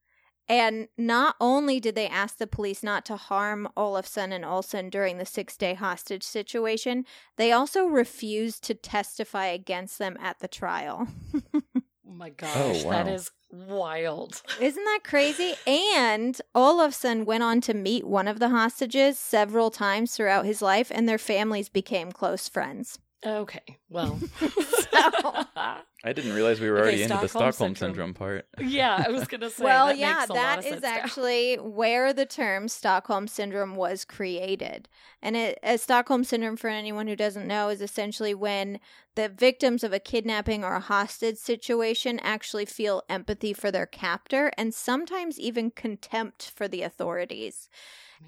And 0.47 0.87
not 0.97 1.35
only 1.39 1.79
did 1.79 1.95
they 1.95 2.07
ask 2.07 2.37
the 2.37 2.47
police 2.47 2.83
not 2.83 3.05
to 3.05 3.15
harm 3.15 3.69
Olofsson 3.77 4.33
and 4.33 4.43
Olson 4.43 4.89
during 4.89 5.17
the 5.17 5.25
six 5.25 5.55
day 5.55 5.73
hostage 5.73 6.23
situation, 6.23 7.05
they 7.37 7.51
also 7.51 7.85
refused 7.85 8.63
to 8.65 8.73
testify 8.73 9.45
against 9.45 9.97
them 9.97 10.17
at 10.19 10.39
the 10.39 10.47
trial. 10.47 11.07
Oh 12.11 12.13
my 12.13 12.29
oh, 12.29 12.33
gosh, 12.35 12.83
wow. 12.83 12.91
that 12.91 13.07
is 13.07 13.31
wild. 13.49 14.41
Isn't 14.59 14.83
that 14.83 14.99
crazy? 15.05 15.53
And 15.65 16.39
Olofsson 16.53 17.25
went 17.25 17.41
on 17.41 17.61
to 17.61 17.73
meet 17.73 18.05
one 18.05 18.27
of 18.27 18.39
the 18.39 18.49
hostages 18.49 19.17
several 19.17 19.71
times 19.71 20.13
throughout 20.13 20.45
his 20.45 20.61
life, 20.61 20.91
and 20.93 21.07
their 21.07 21.17
families 21.17 21.69
became 21.69 22.11
close 22.11 22.49
friends. 22.49 22.99
Okay, 23.25 23.77
well. 23.89 24.19
So- 24.91 25.45
I 26.03 26.13
didn't 26.13 26.33
realize 26.33 26.59
we 26.59 26.69
were 26.69 26.77
Okay, 26.79 26.81
already 26.83 27.03
into 27.03 27.17
the 27.17 27.27
Stockholm 27.27 27.51
Stockholm 27.53 27.75
syndrome. 27.75 28.07
syndrome, 28.09 28.13
part. 28.15 28.47
Yeah, 28.59 29.03
I 29.07 29.11
was 29.11 29.27
gonna 29.27 29.49
say. 29.49 29.63
well, 29.63 29.87
that 29.87 29.97
yeah, 29.97 30.13
makes 30.19 30.29
a 30.29 30.33
lot 30.33 30.59
of 30.59 30.65
is 30.65 30.71
sense 30.71 30.81
now. 30.83 30.89
actually 30.89 31.55
where 31.55 32.11
the 32.13 32.25
term 32.25 32.67
Stockholm 32.67 33.27
syndrome 33.27 33.75
was 33.75 34.03
created. 34.03 34.89
And 35.21 35.37
it, 35.37 35.59
a 35.63 35.77
Stockholm 35.77 36.23
syndrome, 36.23 36.57
for 36.57 36.67
anyone 36.69 37.07
who 37.07 37.15
doesn't 37.15 37.47
know, 37.47 37.69
is 37.69 37.81
essentially 37.81 38.33
when 38.33 38.79
the 39.15 39.29
victims 39.29 39.83
of 39.83 39.93
a 39.93 39.99
kidnapping 39.99 40.63
or 40.63 40.75
a 40.75 40.79
hostage 40.81 41.37
situation 41.37 42.19
actually 42.23 42.65
feel 42.65 43.03
empathy 43.07 43.53
for 43.53 43.69
their 43.71 43.85
captor 43.85 44.51
and 44.57 44.73
sometimes 44.73 45.39
even 45.39 45.69
contempt 45.71 46.51
for 46.55 46.67
the 46.67 46.81
authorities. 46.81 47.69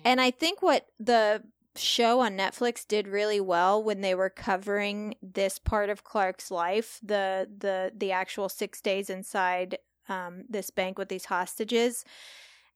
And 0.06 0.22
I 0.22 0.30
think 0.32 0.62
what 0.62 0.88
the 1.00 1.44
show 1.76 2.20
on 2.20 2.38
Netflix 2.38 2.88
did 2.88 3.08
really 3.08 3.40
well 3.40 3.84
when 3.84 4.02
they 4.02 4.16
were 4.16 4.30
covering 4.30 5.16
this 5.22 5.60
part 5.60 5.90
of 5.90 6.04
Clark's 6.04 6.52
life, 6.52 7.00
the 7.04 7.48
the 7.58 7.92
the 7.96 8.12
actual 8.12 8.50
6 8.50 8.82
days 8.82 9.10
inside 9.10 9.78
um 10.10 10.44
this 10.50 10.70
bank 10.70 10.98
with 10.98 11.10
these 11.10 11.26
hostages 11.26 12.04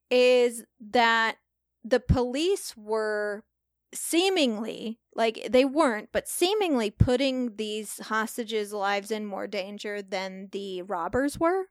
is 0.09 0.63
that 0.79 1.37
the 1.83 1.99
police 1.99 2.75
were 2.77 3.43
seemingly 3.93 4.99
like 5.15 5.47
they 5.49 5.65
weren't 5.65 6.09
but 6.11 6.27
seemingly 6.27 6.91
putting 6.91 7.55
these 7.55 7.99
hostages 7.99 8.73
lives 8.73 9.11
in 9.11 9.25
more 9.25 9.47
danger 9.47 10.01
than 10.01 10.49
the 10.51 10.81
robbers 10.83 11.39
were 11.39 11.65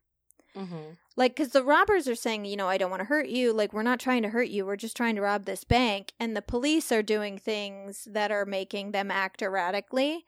Mhm. 0.56 0.96
like 1.16 1.36
because 1.36 1.50
the 1.52 1.62
robbers 1.62 2.08
are 2.08 2.14
saying 2.14 2.44
you 2.46 2.56
know 2.56 2.68
i 2.68 2.78
don't 2.78 2.90
want 2.90 3.00
to 3.00 3.04
hurt 3.06 3.28
you 3.28 3.52
like 3.52 3.72
we're 3.72 3.82
not 3.82 4.00
trying 4.00 4.22
to 4.22 4.30
hurt 4.30 4.48
you 4.48 4.64
we're 4.64 4.76
just 4.76 4.96
trying 4.96 5.14
to 5.16 5.20
rob 5.22 5.44
this 5.44 5.64
bank 5.64 6.12
and 6.18 6.34
the 6.36 6.42
police 6.42 6.90
are 6.90 7.02
doing 7.02 7.36
things 7.38 8.08
that 8.10 8.30
are 8.32 8.46
making 8.46 8.92
them 8.92 9.10
act 9.10 9.42
erratically 9.42 10.24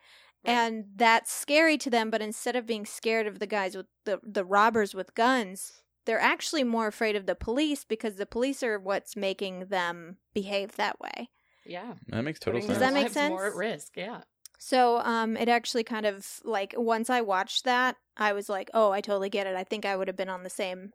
Right. 0.46 0.52
and 0.52 0.84
that's 0.94 1.32
scary 1.32 1.76
to 1.78 1.90
them 1.90 2.10
but 2.10 2.22
instead 2.22 2.54
of 2.56 2.64
being 2.66 2.86
scared 2.86 3.26
of 3.26 3.38
the 3.40 3.46
guys 3.46 3.76
with 3.76 3.86
the 4.04 4.20
the 4.22 4.44
robbers 4.44 4.94
with 4.94 5.14
guns 5.14 5.82
they're 6.04 6.20
actually 6.20 6.62
more 6.64 6.86
afraid 6.86 7.16
of 7.16 7.26
the 7.26 7.34
police 7.34 7.84
because 7.84 8.16
the 8.16 8.24
police 8.26 8.62
are 8.62 8.78
what's 8.78 9.16
making 9.16 9.66
them 9.66 10.18
behave 10.34 10.76
that 10.76 11.00
way 11.00 11.28
Yeah. 11.66 11.94
That 12.08 12.22
makes 12.22 12.38
total 12.40 12.60
Putting 12.60 12.68
sense. 12.76 12.78
Does 12.78 12.86
that 12.88 12.94
make 12.94 13.12
sense? 13.12 13.28
More 13.30 13.46
at 13.46 13.54
risk. 13.54 13.94
Yeah. 13.94 14.22
So 14.58 14.98
um 14.98 15.36
it 15.36 15.48
actually 15.48 15.84
kind 15.84 16.06
of 16.06 16.40
like 16.44 16.74
once 16.76 17.10
I 17.10 17.20
watched 17.22 17.64
that, 17.64 17.96
I 18.16 18.32
was 18.32 18.48
like, 18.48 18.70
"Oh, 18.74 18.90
I 18.92 19.00
totally 19.00 19.30
get 19.30 19.46
it. 19.46 19.56
I 19.56 19.64
think 19.64 19.84
I 19.86 19.96
would 19.96 20.08
have 20.08 20.16
been 20.16 20.28
on 20.28 20.42
the 20.44 20.50
same 20.50 20.92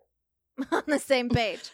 on 0.71 0.83
the 0.87 0.99
same 0.99 1.31
page." 1.31 1.71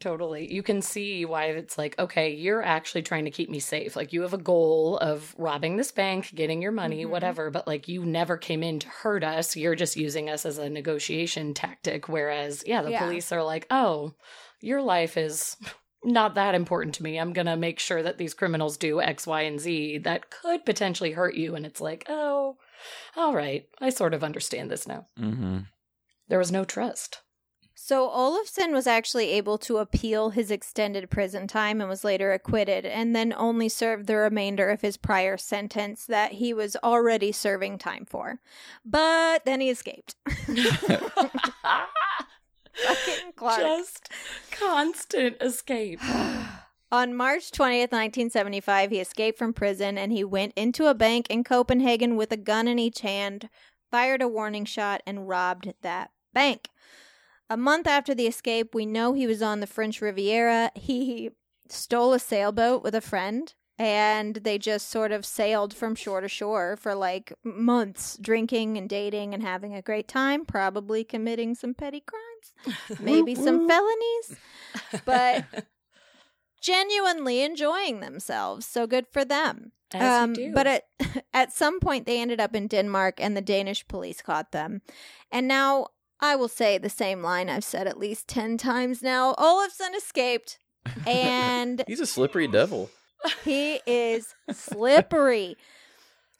Totally. 0.00 0.52
You 0.54 0.62
can 0.62 0.80
see 0.80 1.24
why 1.24 1.46
it's 1.46 1.76
like, 1.76 1.98
okay, 1.98 2.30
you're 2.32 2.62
actually 2.62 3.02
trying 3.02 3.24
to 3.24 3.32
keep 3.32 3.50
me 3.50 3.58
safe. 3.58 3.96
Like 3.96 4.12
you 4.12 4.22
have 4.22 4.32
a 4.32 4.38
goal 4.38 4.96
of 4.98 5.34
robbing 5.36 5.76
this 5.76 5.90
bank, 5.90 6.32
getting 6.36 6.62
your 6.62 6.70
money, 6.70 7.04
Mhm. 7.04 7.10
whatever, 7.10 7.50
but 7.50 7.66
like 7.66 7.88
you 7.88 8.04
never 8.06 8.36
came 8.36 8.62
in 8.62 8.78
to 8.78 8.88
hurt 8.88 9.24
us. 9.24 9.56
You're 9.56 9.74
just 9.74 9.96
using 9.96 10.30
us 10.30 10.46
as 10.46 10.56
a 10.56 10.70
negotiation 10.70 11.52
tactic. 11.52 12.08
Whereas, 12.08 12.62
yeah, 12.64 12.82
the 12.82 12.92
Yeah. 12.92 13.00
police 13.00 13.32
are 13.32 13.42
like, 13.42 13.66
oh, 13.70 14.14
your 14.60 14.82
life 14.82 15.16
is 15.16 15.56
not 16.04 16.34
that 16.34 16.54
important 16.54 16.94
to 16.96 17.02
me. 17.02 17.18
I'm 17.18 17.32
going 17.32 17.46
to 17.46 17.56
make 17.56 17.78
sure 17.78 18.02
that 18.02 18.18
these 18.18 18.34
criminals 18.34 18.76
do 18.76 19.00
X, 19.00 19.26
Y, 19.26 19.42
and 19.42 19.60
Z 19.60 19.98
that 19.98 20.30
could 20.30 20.64
potentially 20.64 21.12
hurt 21.12 21.34
you. 21.34 21.54
And 21.54 21.66
it's 21.66 21.80
like, 21.80 22.04
oh, 22.08 22.56
all 23.16 23.34
right. 23.34 23.66
I 23.80 23.90
sort 23.90 24.14
of 24.14 24.22
understand 24.24 24.70
this 24.70 24.86
now. 24.86 25.06
Mm-hmm. 25.18 25.58
There 26.28 26.38
was 26.38 26.52
no 26.52 26.64
trust. 26.64 27.22
So 27.74 28.08
Olofsson 28.08 28.72
was 28.72 28.86
actually 28.86 29.30
able 29.30 29.56
to 29.58 29.78
appeal 29.78 30.30
his 30.30 30.50
extended 30.50 31.10
prison 31.10 31.46
time 31.46 31.80
and 31.80 31.88
was 31.88 32.04
later 32.04 32.32
acquitted 32.32 32.84
and 32.84 33.14
then 33.14 33.32
only 33.32 33.68
served 33.68 34.06
the 34.06 34.16
remainder 34.16 34.68
of 34.68 34.80
his 34.80 34.96
prior 34.96 35.36
sentence 35.36 36.04
that 36.04 36.32
he 36.32 36.52
was 36.52 36.76
already 36.82 37.32
serving 37.32 37.78
time 37.78 38.04
for. 38.04 38.40
But 38.84 39.44
then 39.44 39.60
he 39.60 39.70
escaped. 39.70 40.16
Fucking 42.86 43.32
Clark. 43.36 43.60
Just 43.60 44.08
constant 44.50 45.36
escape. 45.40 46.00
On 46.90 47.14
March 47.14 47.50
20th, 47.50 47.92
1975, 47.92 48.90
he 48.90 49.00
escaped 49.00 49.38
from 49.38 49.52
prison 49.52 49.98
and 49.98 50.10
he 50.10 50.24
went 50.24 50.54
into 50.56 50.86
a 50.86 50.94
bank 50.94 51.26
in 51.28 51.44
Copenhagen 51.44 52.16
with 52.16 52.32
a 52.32 52.36
gun 52.36 52.66
in 52.66 52.78
each 52.78 53.00
hand, 53.00 53.50
fired 53.90 54.22
a 54.22 54.28
warning 54.28 54.64
shot, 54.64 55.02
and 55.06 55.28
robbed 55.28 55.74
that 55.82 56.10
bank. 56.32 56.70
A 57.50 57.58
month 57.58 57.86
after 57.86 58.14
the 58.14 58.26
escape, 58.26 58.74
we 58.74 58.86
know 58.86 59.12
he 59.12 59.26
was 59.26 59.42
on 59.42 59.60
the 59.60 59.66
French 59.66 60.00
Riviera. 60.00 60.70
He 60.74 61.30
stole 61.68 62.14
a 62.14 62.18
sailboat 62.18 62.82
with 62.82 62.94
a 62.94 63.00
friend 63.02 63.54
and 63.78 64.36
they 64.36 64.58
just 64.58 64.90
sort 64.90 65.12
of 65.12 65.24
sailed 65.24 65.72
from 65.72 65.94
shore 65.94 66.20
to 66.20 66.28
shore 66.28 66.76
for 66.76 66.94
like 66.94 67.32
months, 67.44 68.18
drinking 68.20 68.76
and 68.76 68.88
dating 68.88 69.34
and 69.34 69.42
having 69.42 69.74
a 69.74 69.82
great 69.82 70.08
time, 70.08 70.44
probably 70.44 71.04
committing 71.04 71.54
some 71.54 71.74
petty 71.74 72.02
crimes, 72.02 72.76
maybe 73.00 73.34
some 73.34 73.68
felonies. 73.68 74.36
But 75.04 75.44
genuinely 76.60 77.42
enjoying 77.42 78.00
themselves. 78.00 78.66
So 78.66 78.86
good 78.86 79.06
for 79.10 79.24
them. 79.24 79.72
As 79.94 80.28
you 80.28 80.34
do. 80.34 80.46
Um, 80.48 80.52
But 80.54 80.66
at 80.66 80.82
at 81.32 81.52
some 81.52 81.78
point 81.80 82.04
they 82.04 82.20
ended 82.20 82.40
up 82.40 82.54
in 82.56 82.66
Denmark 82.66 83.20
and 83.20 83.36
the 83.36 83.40
Danish 83.40 83.86
police 83.86 84.20
caught 84.22 84.52
them. 84.52 84.82
And 85.30 85.46
now 85.46 85.88
I 86.20 86.34
will 86.34 86.48
say 86.48 86.78
the 86.78 86.90
same 86.90 87.22
line 87.22 87.48
I've 87.48 87.64
said 87.64 87.86
at 87.86 87.96
least 87.96 88.26
10 88.26 88.58
times 88.58 89.02
now. 89.02 89.34
Olofsson 89.34 89.94
escaped 89.96 90.58
and 91.06 91.84
He's 91.86 92.00
a 92.00 92.06
slippery 92.06 92.48
devil. 92.48 92.90
He 93.44 93.80
is 93.86 94.34
slippery. 94.52 95.56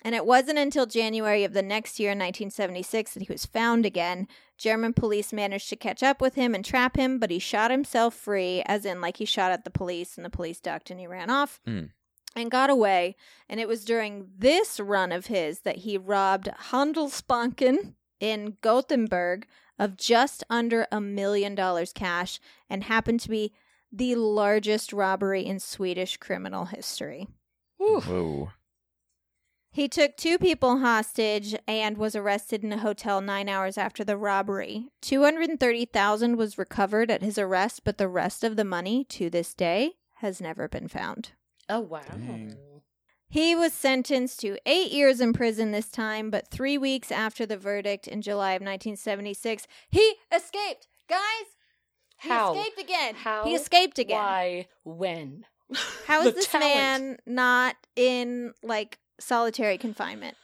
And 0.03 0.15
it 0.15 0.25
wasn't 0.25 0.59
until 0.59 0.87
January 0.87 1.43
of 1.43 1.53
the 1.53 1.63
next 1.63 1.99
year, 1.99 2.11
1976, 2.11 3.15
that 3.15 3.23
he 3.25 3.33
was 3.33 3.45
found 3.45 3.85
again. 3.85 4.29
German 4.57 4.93
police 4.93 5.33
managed 5.33 5.69
to 5.71 5.77
catch 5.77 6.03
up 6.05 6.21
with 6.21 6.35
him 6.37 6.55
and 6.55 6.65
trap 6.65 6.97
him, 6.97 7.19
but 7.19 7.31
he 7.31 7.41
shot 7.41 7.71
himself 7.73 8.15
free, 8.15 8.63
as 8.67 8.85
in, 8.85 9.01
like, 9.01 9.17
he 9.17 9.25
shot 9.25 9.51
at 9.51 9.65
the 9.65 9.71
police 9.71 10.17
and 10.17 10.25
the 10.25 10.31
police 10.31 10.61
ducked 10.61 10.91
and 10.91 11.01
he 11.01 11.07
ran 11.09 11.31
off 11.31 11.61
Mm. 11.67 11.91
and 12.37 12.51
got 12.51 12.71
away. 12.71 13.17
And 13.49 13.59
it 13.59 13.67
was 13.67 13.85
during 13.85 14.29
this 14.39 14.79
run 14.79 15.11
of 15.11 15.27
his 15.27 15.61
that 15.61 15.79
he 15.79 15.99
robbed 15.99 16.49
Handelsbanken 16.71 17.95
in 18.21 18.57
Gothenburg 18.61 19.47
of 19.81 19.97
just 19.97 20.45
under 20.49 20.87
a 20.93 21.01
million 21.01 21.55
dollars 21.55 21.93
cash 21.93 22.39
and 22.71 22.85
happened 22.85 23.21
to 23.21 23.29
be 23.29 23.53
the 23.93 24.15
largest 24.15 24.93
robbery 24.93 25.45
in 25.47 25.59
Swedish 25.59 26.17
criminal 26.17 26.67
history. 26.67 27.29
Whew. 27.79 28.01
Whoa. 28.01 28.51
He 29.71 29.87
took 29.87 30.17
two 30.17 30.39
people 30.39 30.79
hostage 30.79 31.55
and 31.69 31.99
was 31.99 32.17
arrested 32.17 32.65
in 32.65 32.73
a 32.73 32.79
hotel 32.79 33.21
9 33.21 33.49
hours 33.49 33.79
after 33.79 34.03
the 34.03 34.17
robbery. 34.17 34.89
230,000 35.03 36.37
was 36.37 36.59
recovered 36.59 37.11
at 37.11 37.23
his 37.23 37.39
arrest, 37.39 37.83
but 37.85 37.99
the 37.99 38.09
rest 38.09 38.43
of 38.43 38.57
the 38.57 38.65
money 38.65 39.05
to 39.05 39.31
this 39.31 39.55
day 39.55 39.93
has 40.17 40.41
never 40.41 40.69
been 40.69 40.89
found. 40.89 41.33
Oh 41.69 41.81
wow. 41.81 42.01
Dang. 42.11 42.57
He 43.29 43.55
was 43.55 43.75
sentenced 43.75 44.41
to 44.41 44.57
8 44.65 44.91
years 44.91 45.21
in 45.21 45.35
prison 45.35 45.71
this 45.71 45.91
time, 45.91 46.31
but 46.31 46.51
3 46.51 46.79
weeks 46.79 47.13
after 47.13 47.45
the 47.45 47.59
verdict 47.59 48.09
in 48.09 48.23
July 48.23 48.53
of 48.53 48.63
1976, 48.63 49.67
he 49.91 50.15
escaped. 50.35 50.89
Guys, 51.09 51.45
he 52.55 52.59
escaped 52.59 52.81
again. 52.81 53.15
How? 53.15 53.45
He 53.45 53.55
escaped 53.55 53.99
again. 53.99 54.19
Why? 54.19 54.67
When? 54.85 55.45
How 56.07 56.23
is 56.27 56.35
this 56.35 56.47
talent. 56.47 56.75
man 56.75 57.19
not 57.27 57.77
in 57.97 58.55
like 58.63 58.99
solitary 59.21 59.79
confinement? 59.79 60.37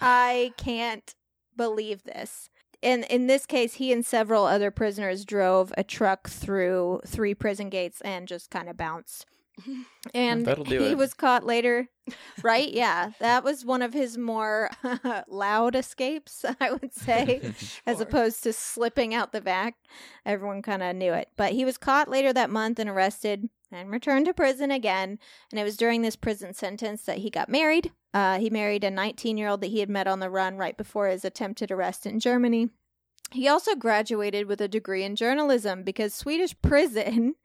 I 0.00 0.52
can't 0.56 1.14
believe 1.56 2.02
this. 2.04 2.50
In 2.80 3.04
in 3.04 3.28
this 3.28 3.46
case, 3.46 3.74
he 3.74 3.92
and 3.92 4.04
several 4.04 4.44
other 4.44 4.70
prisoners 4.70 5.24
drove 5.24 5.72
a 5.78 5.84
truck 5.84 6.28
through 6.28 7.00
three 7.06 7.34
prison 7.34 7.68
gates 7.68 8.00
and 8.00 8.26
just 8.26 8.50
kind 8.50 8.68
of 8.68 8.76
bounced. 8.76 9.26
And 10.14 10.44
That'll 10.44 10.64
do 10.64 10.80
he 10.80 10.90
it. 10.90 10.98
was 10.98 11.14
caught 11.14 11.44
later, 11.46 11.88
right? 12.42 12.70
Yeah, 12.72 13.12
that 13.20 13.44
was 13.44 13.64
one 13.64 13.82
of 13.82 13.92
his 13.94 14.18
more 14.18 14.68
loud 15.28 15.76
escapes, 15.76 16.44
I 16.60 16.72
would 16.72 16.92
say 16.92 17.54
as 17.86 18.00
opposed 18.00 18.42
to 18.42 18.52
slipping 18.52 19.14
out 19.14 19.32
the 19.32 19.40
back. 19.40 19.76
Everyone 20.26 20.60
kind 20.60 20.82
of 20.82 20.96
knew 20.96 21.12
it. 21.12 21.28
But 21.36 21.52
he 21.52 21.64
was 21.64 21.78
caught 21.78 22.08
later 22.08 22.32
that 22.32 22.50
month 22.50 22.78
and 22.78 22.90
arrested 22.90 23.48
and 23.70 23.90
returned 23.90 24.26
to 24.26 24.34
prison 24.34 24.70
again. 24.70 25.18
And 25.50 25.60
it 25.60 25.64
was 25.64 25.76
during 25.76 26.02
this 26.02 26.16
prison 26.16 26.52
sentence 26.52 27.02
that 27.04 27.18
he 27.18 27.30
got 27.30 27.48
married. 27.48 27.92
Uh, 28.12 28.38
he 28.38 28.50
married 28.50 28.84
a 28.84 28.90
19 28.90 29.36
year 29.38 29.48
old 29.48 29.60
that 29.60 29.68
he 29.68 29.80
had 29.80 29.88
met 29.88 30.08
on 30.08 30.20
the 30.20 30.30
run 30.30 30.56
right 30.56 30.76
before 30.76 31.08
his 31.08 31.24
attempted 31.24 31.70
arrest 31.70 32.04
in 32.06 32.18
Germany. 32.20 32.68
He 33.30 33.48
also 33.48 33.74
graduated 33.74 34.46
with 34.46 34.60
a 34.60 34.68
degree 34.68 35.04
in 35.04 35.16
journalism 35.16 35.84
because 35.84 36.12
Swedish 36.12 36.54
prison 36.60 37.36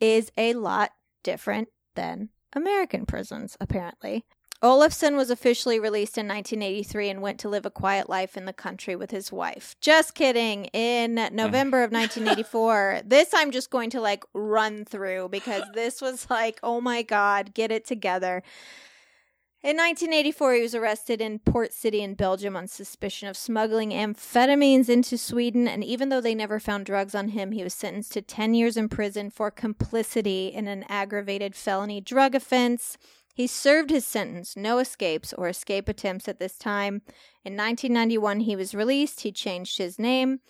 is 0.00 0.32
a 0.36 0.54
lot 0.54 0.90
different 1.26 1.68
than 1.96 2.28
American 2.54 3.04
prisons, 3.04 3.56
apparently. 3.60 4.24
Olofsson 4.62 5.16
was 5.16 5.28
officially 5.28 5.80
released 5.80 6.16
in 6.16 6.28
1983 6.28 7.10
and 7.10 7.20
went 7.20 7.40
to 7.40 7.48
live 7.48 7.66
a 7.66 7.70
quiet 7.70 8.08
life 8.08 8.36
in 8.36 8.44
the 8.44 8.52
country 8.52 8.94
with 8.94 9.10
his 9.10 9.32
wife. 9.32 9.74
Just 9.80 10.14
kidding. 10.14 10.66
In 10.66 11.14
November 11.32 11.82
of 11.82 11.90
1984, 11.90 13.02
this 13.04 13.34
I'm 13.34 13.50
just 13.50 13.70
going 13.70 13.90
to 13.90 14.00
like 14.00 14.24
run 14.34 14.84
through 14.84 15.30
because 15.30 15.64
this 15.74 16.00
was 16.00 16.30
like, 16.30 16.60
oh 16.62 16.80
my 16.80 17.02
God, 17.02 17.54
get 17.54 17.72
it 17.72 17.84
together. 17.84 18.44
In 19.62 19.76
1984, 19.76 20.54
he 20.54 20.62
was 20.62 20.74
arrested 20.76 21.20
in 21.20 21.40
Port 21.40 21.72
City 21.72 22.00
in 22.00 22.14
Belgium 22.14 22.54
on 22.54 22.68
suspicion 22.68 23.26
of 23.26 23.36
smuggling 23.36 23.90
amphetamines 23.90 24.88
into 24.88 25.18
Sweden. 25.18 25.66
And 25.66 25.82
even 25.82 26.08
though 26.08 26.20
they 26.20 26.36
never 26.36 26.60
found 26.60 26.86
drugs 26.86 27.14
on 27.14 27.28
him, 27.28 27.50
he 27.50 27.64
was 27.64 27.74
sentenced 27.74 28.12
to 28.12 28.22
10 28.22 28.54
years 28.54 28.76
in 28.76 28.88
prison 28.88 29.28
for 29.28 29.50
complicity 29.50 30.48
in 30.48 30.68
an 30.68 30.84
aggravated 30.88 31.56
felony 31.56 32.00
drug 32.00 32.34
offense. 32.34 32.96
He 33.34 33.46
served 33.46 33.90
his 33.90 34.06
sentence, 34.06 34.56
no 34.56 34.78
escapes 34.78 35.32
or 35.32 35.48
escape 35.48 35.88
attempts 35.88 36.28
at 36.28 36.38
this 36.38 36.56
time. 36.56 37.02
In 37.44 37.56
1991, 37.56 38.40
he 38.40 38.56
was 38.56 38.74
released. 38.74 39.22
He 39.22 39.32
changed 39.32 39.78
his 39.78 39.98
name. 39.98 40.40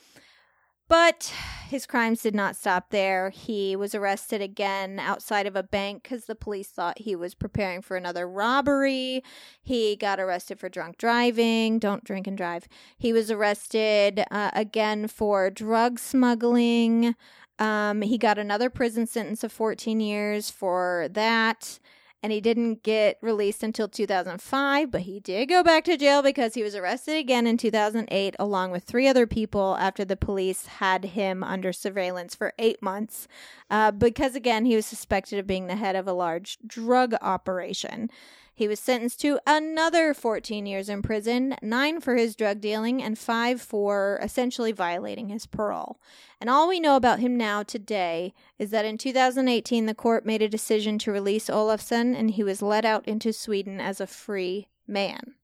But 0.89 1.33
his 1.69 1.85
crimes 1.85 2.23
did 2.23 2.35
not 2.35 2.55
stop 2.55 2.91
there. 2.91 3.31
He 3.31 3.75
was 3.75 3.95
arrested 3.95 4.41
again 4.41 5.01
outside 5.01 5.47
of 5.47 5.57
a 5.57 5.63
bank 5.65 6.05
because 6.05 6.27
the 6.27 6.37
police 6.37 6.69
thought 6.69 7.01
he 7.01 7.17
was 7.17 7.35
preparing 7.35 7.83
for 7.83 7.97
another 7.97 8.29
robbery. 8.29 9.25
He 9.61 9.97
got 9.97 10.21
arrested 10.21 10.61
for 10.61 10.69
drunk 10.69 10.97
driving. 10.97 11.81
Don't 11.81 12.05
drink 12.05 12.29
and 12.29 12.37
drive. 12.37 12.69
He 12.97 13.13
was 13.13 13.33
arrested 13.33 14.23
uh, 14.31 14.51
again 14.55 15.09
for 15.09 15.51
drug 15.51 15.99
smuggling. 15.99 17.17
Um, 17.59 18.03
he 18.03 18.17
got 18.17 18.39
another 18.39 18.71
prison 18.71 19.07
sentence 19.07 19.43
of 19.43 19.51
14 19.51 19.99
years 19.99 20.51
for 20.51 21.09
that 21.11 21.81
and 22.23 22.33
he 22.33 22.41
didn't 22.41 22.83
get 22.83 23.19
released 23.21 23.63
until 23.63 23.89
2005, 23.89 24.91
but 24.91 25.03
he 25.03 25.21
did 25.21 25.49
go 25.49 25.63
back 25.63 25.85
to 25.85 25.97
jail 25.97 26.23
because 26.23 26.55
he 26.55 26.63
was 26.63 26.75
arrested 26.75 27.17
again 27.17 27.47
in 27.47 27.57
2008 27.57 28.37
along 28.39 28.71
with 28.71 28.85
three 28.85 29.07
other 29.07 29.27
people 29.27 29.77
after 29.79 30.05
the 30.05 30.17
police 30.17 30.67
had 30.67 31.05
him 31.05 31.45
under 31.45 31.73
surveillance 31.73 32.35
for 32.35 32.53
eight 32.59 32.83
months 32.83 33.29
uh, 33.71 33.91
because, 33.91 34.35
again, 34.35 34.65
he 34.65 34.77
was 34.77 34.87
suspected 34.87 35.39
of 35.39 35.47
being 35.47 35.67
the 35.67 35.77
head 35.77 35.97
of 35.97 36.09
a 36.09 36.13
large 36.13 36.59
drug 36.67 37.15
operation. 37.21 38.11
He 38.57 38.69
was 38.69 38.81
sentenced 38.81 39.21
to 39.21 39.39
another 39.47 40.15
14 40.15 40.65
years 40.65 40.89
in 40.89 41.03
prison, 41.03 41.57
nine 41.61 42.01
for 42.01 42.17
his 42.17 42.35
drug 42.35 42.59
dealing, 42.59 43.03
and 43.03 43.19
five 43.19 43.61
for 43.61 44.19
essentially 44.23 44.73
violating 44.73 45.29
his 45.29 45.45
parole. 45.45 46.01
And 46.41 46.49
all 46.49 46.67
we 46.67 46.81
know 46.81 46.97
about 46.97 47.21
him 47.21 47.37
now 47.37 47.63
today 47.63 48.33
is 48.59 48.71
that 48.71 48.87
in 48.87 48.97
2018, 48.97 49.85
the 49.85 49.95
court 49.95 50.25
made 50.25 50.41
a 50.41 50.49
decision 50.49 50.99
to 51.01 51.13
release 51.13 51.51
Olofsson, 51.51 52.17
and 52.17 52.31
he 52.31 52.43
was 52.43 52.63
let 52.63 52.87
out 52.87 53.07
into 53.07 53.31
Sweden 53.31 53.79
as 53.79 54.01
a 54.01 54.07
free 54.07 54.69
man. 54.89 55.35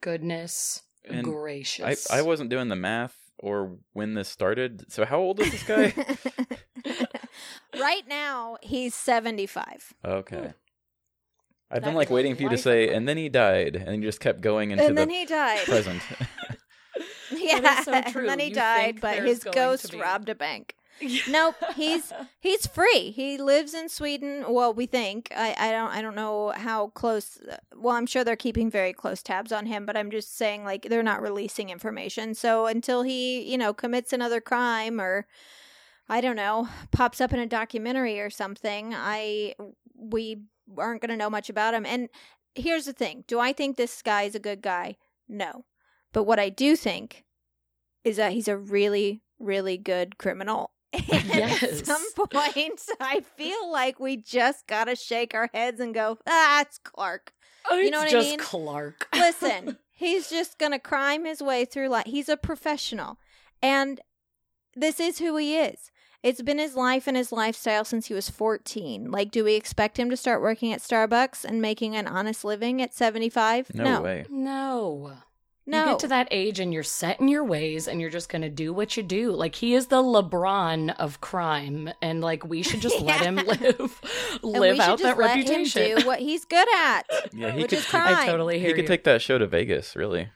Goodness 0.00 0.82
And 1.04 1.22
gracious. 1.22 2.10
I, 2.10 2.18
I 2.18 2.22
wasn't 2.22 2.50
doing 2.50 2.66
the 2.66 2.74
math 2.74 3.16
or 3.38 3.76
when 3.92 4.14
this 4.14 4.28
started. 4.28 4.90
So 4.92 5.04
how 5.04 5.20
old 5.20 5.38
is 5.38 5.52
this 5.52 5.62
guy? 5.62 5.94
right 7.80 8.08
now, 8.08 8.56
he's 8.60 8.96
75. 8.96 9.94
okay. 10.04 10.54
I've 11.70 11.82
That 11.82 11.88
been 11.88 11.94
like 11.94 12.10
waiting 12.10 12.34
for 12.34 12.42
you 12.42 12.48
to 12.48 12.58
say, 12.58 12.92
and 12.92 13.08
then 13.08 13.16
he 13.16 13.28
died, 13.28 13.76
and 13.76 14.02
you 14.02 14.08
just 14.08 14.20
kept 14.20 14.40
going 14.40 14.70
into 14.72 14.84
And 14.84 14.96
the 14.96 15.02
then 15.02 15.10
he 15.10 15.24
died. 15.24 15.64
present. 15.66 16.02
Yeah, 17.32 17.82
so 17.82 18.00
true. 18.10 18.22
and 18.22 18.28
then 18.30 18.38
he 18.40 18.48
You 18.48 18.54
died, 18.54 19.00
but 19.00 19.22
his 19.22 19.44
ghost 19.44 19.92
be- 19.92 20.00
robbed 20.00 20.28
a 20.28 20.34
bank. 20.34 20.74
Nope, 21.28 21.54
he's 21.76 22.12
he's 22.40 22.66
free. 22.66 23.10
He 23.12 23.38
lives 23.38 23.72
in 23.72 23.88
Sweden. 23.88 24.44
Well, 24.48 24.74
we 24.74 24.84
think. 24.84 25.32
I, 25.34 25.54
I 25.58 25.70
don't 25.70 25.90
I 25.90 26.02
don't 26.02 26.14
know 26.16 26.52
how 26.54 26.88
close. 26.88 27.38
Well, 27.74 27.94
I'm 27.96 28.04
sure 28.04 28.22
they're 28.22 28.36
keeping 28.36 28.70
very 28.70 28.92
close 28.92 29.22
tabs 29.22 29.50
on 29.52 29.64
him, 29.64 29.86
but 29.86 29.96
I'm 29.96 30.10
just 30.10 30.36
saying 30.36 30.64
like 30.64 30.82
they're 30.90 31.02
not 31.02 31.22
releasing 31.22 31.70
information. 31.70 32.34
So 32.34 32.66
until 32.66 33.02
he 33.02 33.40
you 33.50 33.56
know 33.56 33.72
commits 33.72 34.12
another 34.12 34.42
crime 34.42 35.00
or 35.00 35.26
I 36.08 36.20
don't 36.20 36.36
know 36.36 36.68
pops 36.90 37.20
up 37.20 37.32
in 37.32 37.38
a 37.38 37.46
documentary 37.46 38.20
or 38.20 38.28
something, 38.28 38.92
I 38.94 39.54
we 39.96 40.42
aren't 40.76 41.00
going 41.00 41.10
to 41.10 41.16
know 41.16 41.30
much 41.30 41.48
about 41.50 41.74
him. 41.74 41.86
And 41.86 42.08
here's 42.54 42.86
the 42.86 42.92
thing: 42.92 43.24
Do 43.26 43.38
I 43.38 43.52
think 43.52 43.76
this 43.76 44.02
guy 44.02 44.22
is 44.22 44.34
a 44.34 44.40
good 44.40 44.62
guy? 44.62 44.96
No, 45.28 45.64
but 46.12 46.24
what 46.24 46.38
I 46.38 46.48
do 46.48 46.76
think 46.76 47.24
is 48.04 48.16
that 48.16 48.32
he's 48.32 48.48
a 48.48 48.56
really 48.56 49.22
really 49.40 49.76
good 49.78 50.18
criminal. 50.18 50.70
And 50.92 51.24
Yes. 51.28 51.62
At 51.62 51.86
some 51.86 52.04
point, 52.16 52.82
I 53.00 53.20
feel 53.36 53.70
like 53.70 53.98
we 53.98 54.16
just 54.16 54.66
gotta 54.66 54.94
shake 54.94 55.34
our 55.34 55.48
heads 55.52 55.80
and 55.80 55.94
go, 55.94 56.18
"Ah, 56.26 56.60
it's 56.62 56.78
Clark." 56.78 57.32
You 57.70 57.90
know 57.90 57.98
what 57.98 58.08
I 58.08 58.10
just 58.10 58.30
mean? 58.30 58.38
Clark. 58.38 59.08
Listen, 59.14 59.78
he's 59.90 60.28
just 60.28 60.58
gonna 60.58 60.78
crime 60.78 61.24
his 61.24 61.40
way 61.40 61.64
through 61.64 61.88
life. 61.88 62.06
He's 62.06 62.28
a 62.28 62.36
professional, 62.36 63.18
and 63.62 64.00
this 64.74 64.98
is 65.00 65.18
who 65.18 65.36
he 65.36 65.56
is. 65.56 65.90
It's 66.22 66.42
been 66.42 66.58
his 66.58 66.74
life 66.74 67.06
and 67.06 67.16
his 67.16 67.32
lifestyle 67.32 67.84
since 67.84 68.06
he 68.06 68.14
was 68.14 68.28
14. 68.28 69.10
Like, 69.10 69.30
do 69.30 69.42
we 69.44 69.54
expect 69.54 69.98
him 69.98 70.10
to 70.10 70.16
start 70.16 70.42
working 70.42 70.72
at 70.72 70.80
Starbucks 70.80 71.44
and 71.44 71.62
making 71.62 71.96
an 71.96 72.06
honest 72.06 72.44
living 72.44 72.82
at 72.82 72.92
75? 72.94 73.74
No, 73.74 74.02
way. 74.02 74.26
no. 74.28 75.12
No. 75.66 75.80
You 75.84 75.90
get 75.92 75.98
to 76.00 76.08
that 76.08 76.26
age 76.32 76.58
and 76.58 76.74
you're 76.74 76.82
set 76.82 77.20
in 77.20 77.28
your 77.28 77.44
ways 77.44 77.86
and 77.86 78.00
you're 78.00 78.10
just 78.10 78.28
going 78.28 78.42
to 78.42 78.48
do 78.50 78.72
what 78.72 78.96
you 78.96 79.02
do. 79.04 79.30
Like 79.30 79.54
he 79.54 79.74
is 79.74 79.86
the 79.86 80.02
LeBron 80.02 80.96
of 80.98 81.20
crime 81.20 81.90
and 82.02 82.20
like 82.20 82.44
we 82.44 82.62
should 82.62 82.80
just 82.80 83.00
let 83.02 83.20
him 83.20 83.36
Yeah. 83.38 83.44
live 83.44 84.00
And 84.42 84.42
live 84.42 84.60
we 84.72 84.76
should 84.76 84.80
out 84.80 84.98
just 84.98 85.02
that 85.02 85.18
let 85.18 85.36
reputation. 85.36 85.82
Him 85.82 85.98
do 86.00 86.06
what 86.06 86.18
he's 86.18 86.44
good 86.44 86.66
at, 86.74 87.02
Yeah, 87.32 87.52
he 87.52 87.60
which 87.62 87.70
could. 87.70 87.78
is 87.80 87.86
crime. 87.86 88.16
I 88.16 88.26
totally 88.26 88.58
hear 88.58 88.68
He 88.68 88.74
could 88.74 88.82
you. 88.82 88.88
take 88.88 89.04
that 89.04 89.22
show 89.22 89.38
to 89.38 89.46
Vegas. 89.46 89.94
Really. 89.94 90.28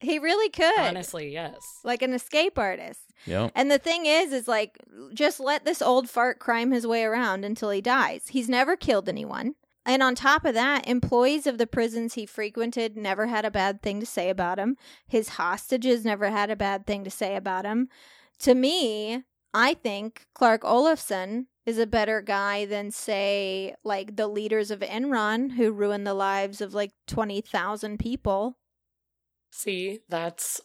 He 0.00 0.18
really 0.18 0.48
could. 0.48 0.78
Honestly, 0.78 1.30
yes. 1.30 1.58
Like 1.84 2.02
an 2.02 2.14
escape 2.14 2.58
artist. 2.58 3.00
Yep. 3.26 3.52
And 3.54 3.70
the 3.70 3.78
thing 3.78 4.06
is, 4.06 4.32
is 4.32 4.48
like, 4.48 4.78
just 5.12 5.40
let 5.40 5.64
this 5.64 5.82
old 5.82 6.08
fart 6.08 6.38
crime 6.38 6.70
his 6.72 6.86
way 6.86 7.04
around 7.04 7.44
until 7.44 7.70
he 7.70 7.82
dies. 7.82 8.28
He's 8.28 8.48
never 8.48 8.76
killed 8.76 9.08
anyone. 9.08 9.54
And 9.84 10.02
on 10.02 10.14
top 10.14 10.44
of 10.44 10.54
that, 10.54 10.88
employees 10.88 11.46
of 11.46 11.58
the 11.58 11.66
prisons 11.66 12.14
he 12.14 12.26
frequented 12.26 12.96
never 12.96 13.26
had 13.26 13.44
a 13.44 13.50
bad 13.50 13.82
thing 13.82 14.00
to 14.00 14.06
say 14.06 14.30
about 14.30 14.58
him. 14.58 14.76
His 15.06 15.30
hostages 15.30 16.04
never 16.04 16.30
had 16.30 16.50
a 16.50 16.56
bad 16.56 16.86
thing 16.86 17.04
to 17.04 17.10
say 17.10 17.36
about 17.36 17.64
him. 17.64 17.88
To 18.40 18.54
me, 18.54 19.24
I 19.52 19.74
think 19.74 20.26
Clark 20.34 20.62
Olofsson 20.62 21.46
is 21.66 21.78
a 21.78 21.86
better 21.86 22.22
guy 22.22 22.64
than, 22.64 22.90
say, 22.90 23.74
like 23.84 24.16
the 24.16 24.28
leaders 24.28 24.70
of 24.70 24.80
Enron 24.80 25.52
who 25.52 25.72
ruined 25.72 26.06
the 26.06 26.14
lives 26.14 26.60
of 26.60 26.72
like 26.72 26.92
20,000 27.06 27.98
people. 27.98 28.56
See, 29.50 30.00
that's 30.08 30.60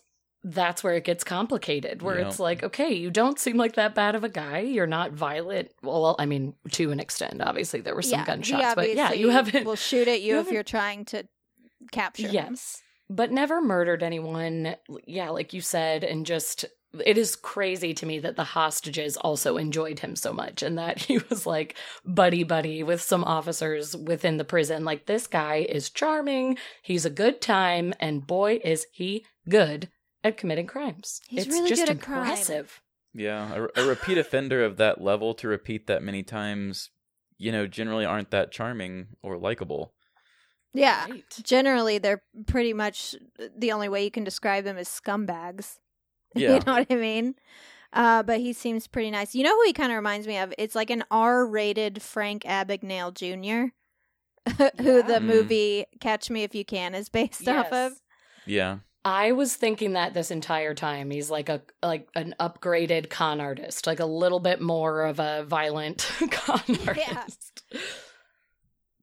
that's 0.47 0.83
where 0.83 0.93
it 0.93 1.03
gets 1.03 1.23
complicated. 1.23 2.03
Where 2.03 2.19
Yeah. 2.19 2.27
it's 2.27 2.39
like, 2.39 2.61
okay, 2.63 2.93
you 2.93 3.09
don't 3.09 3.39
seem 3.39 3.57
like 3.57 3.73
that 3.75 3.95
bad 3.95 4.13
of 4.13 4.23
a 4.23 4.29
guy. 4.29 4.59
You're 4.59 4.85
not 4.85 5.11
violent. 5.11 5.71
Well, 5.81 6.15
I 6.19 6.27
mean, 6.27 6.53
to 6.73 6.91
an 6.91 6.99
extent, 6.99 7.41
obviously 7.41 7.81
there 7.81 7.95
were 7.95 8.03
some 8.03 8.19
he 8.19 8.25
gunshots, 8.25 8.75
but 8.75 8.93
yeah, 8.95 9.11
you 9.11 9.29
haven't. 9.29 9.65
will 9.65 9.75
shoot 9.75 10.07
at 10.07 10.21
you, 10.21 10.35
you 10.35 10.39
if 10.41 10.51
you're 10.51 10.61
trying 10.61 11.05
to 11.05 11.23
capture 11.91 12.27
him. 12.27 12.33
Yes, 12.33 12.83
but 13.09 13.31
never 13.31 13.59
murdered 13.59 14.03
anyone. 14.03 14.75
Yeah, 15.07 15.29
like 15.29 15.53
you 15.53 15.61
said, 15.61 16.03
and 16.03 16.27
just 16.27 16.65
it 17.05 17.17
is 17.17 17.35
crazy 17.35 17.93
to 17.93 18.05
me 18.05 18.19
that 18.19 18.35
the 18.35 18.43
hostages 18.43 19.17
also 19.17 19.57
enjoyed 19.57 19.99
him 19.99 20.15
so 20.15 20.31
much 20.33 20.61
and 20.61 20.77
that 20.77 20.99
he 21.03 21.19
was 21.29 21.45
like 21.45 21.75
buddy 22.05 22.43
buddy 22.43 22.83
with 22.83 23.01
some 23.01 23.23
officers 23.23 23.95
within 23.95 24.37
the 24.37 24.43
prison. 24.43 24.85
Like 24.85 25.05
this 25.05 25.27
guy 25.27 25.65
is 25.67 25.89
charming. 25.89 26.57
He's 26.81 27.05
a 27.05 27.09
good 27.09 27.41
time, 27.41 27.93
and 27.99 28.25
boy 28.25 28.59
is 28.63 28.87
he 28.91 29.25
good 29.49 29.89
at 30.23 30.37
committing 30.37 30.67
crimes. 30.67 31.21
He's 31.27 31.45
it's 31.45 31.53
really 31.53 31.69
just 31.69 31.81
good 31.81 31.97
at 31.97 32.01
crime. 32.01 32.19
impressive. 32.19 32.81
Yeah, 33.13 33.67
a, 33.75 33.81
a 33.83 33.87
repeat 33.87 34.17
offender 34.17 34.63
of 34.63 34.77
that 34.77 35.01
level 35.01 35.33
to 35.35 35.47
repeat 35.47 35.87
that 35.87 36.03
many 36.03 36.21
times, 36.21 36.89
you 37.37 37.51
know, 37.51 37.65
generally 37.65 38.03
aren't 38.03 38.31
that 38.31 38.51
charming 38.51 39.07
or 39.21 39.37
likable. 39.37 39.93
Yeah. 40.75 41.05
Right. 41.09 41.23
Generally, 41.41 41.99
they're 41.99 42.21
pretty 42.47 42.73
much 42.73 43.15
the 43.57 43.71
only 43.71 43.87
way 43.87 44.03
you 44.03 44.11
can 44.11 44.25
describe 44.25 44.65
them 44.65 44.77
is 44.77 44.89
scumbags. 44.89 45.77
Yeah. 46.41 46.55
you 46.55 46.59
know 46.65 46.73
what 46.73 46.87
I 46.89 46.95
mean? 46.95 47.35
Uh, 47.93 48.23
but 48.23 48.39
he 48.41 48.51
seems 48.53 48.87
pretty 48.87 49.09
nice. 49.09 49.33
You 49.33 49.43
know 49.43 49.55
who 49.55 49.63
he 49.65 49.73
kind 49.73 49.91
of 49.91 49.95
reminds 49.95 50.27
me 50.27 50.37
of? 50.37 50.53
It's 50.57 50.75
like 50.75 50.89
an 50.89 51.03
R-rated 51.11 52.01
Frank 52.01 52.43
Abagnale 52.43 53.13
Jr., 53.13 53.71
who 54.81 55.01
the 55.01 55.13
Yeah. 55.13 55.19
Mm. 55.19 55.23
movie 55.23 55.85
Catch 56.01 56.29
Me 56.29 56.43
If 56.43 56.53
You 56.53 56.65
Can 56.65 56.93
is 56.93 57.07
based 57.09 57.47
off 57.47 57.71
of. 57.71 57.93
Yeah. 58.45 58.79
I 59.05 59.31
was 59.33 59.55
thinking 59.55 59.93
that 59.93 60.13
this 60.15 60.29
entire 60.31 60.73
time 60.73 61.11
he's 61.11 61.29
like 61.29 61.47
a 61.47 61.61
like 61.83 62.09
an 62.15 62.33
upgraded 62.39 63.09
con 63.11 63.39
artist, 63.39 63.85
like 63.87 63.99
a 63.99 64.05
little 64.05 64.39
bit 64.39 64.59
more 64.61 65.03
of 65.03 65.19
a 65.19 65.45
violent 65.47 66.11
con 66.31 66.61
artist. 66.87 67.63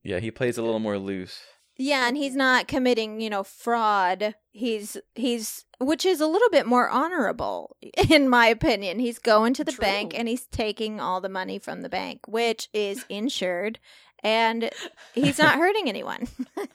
Yeah, 0.03 0.19
he 0.19 0.33
plays 0.33 0.59
a 0.59 0.63
little 0.63 0.81
more 0.81 0.99
loose. 0.99 1.41
Yeah, 1.79 2.07
and 2.07 2.17
he's 2.17 2.37
not 2.37 2.69
committing, 2.69 3.21
you 3.21 3.31
know, 3.31 3.43
fraud. 3.43 4.35
He's 4.53 4.97
he's 5.15 5.65
which 5.79 6.05
is 6.07 6.21
a 6.21 6.27
little 6.27 6.51
bit 6.51 6.67
more 6.67 6.89
honorable 6.89 7.77
in 8.11 8.29
my 8.29 8.47
opinion. 8.47 8.99
He's 8.99 9.19
going 9.19 9.55
to 9.55 9.65
the 9.65 9.73
True. 9.73 9.83
bank 9.83 10.17
and 10.17 10.29
he's 10.29 10.47
taking 10.47 11.01
all 11.01 11.21
the 11.21 11.29
money 11.29 11.59
from 11.59 11.83
the 11.83 11.89
bank, 11.89 12.21
which 12.29 12.69
is 12.73 13.05
insured, 13.09 13.79
and 14.23 14.71
he's 15.15 15.39
not 15.39 15.57
hurting 15.57 15.89
anyone. 15.89 16.29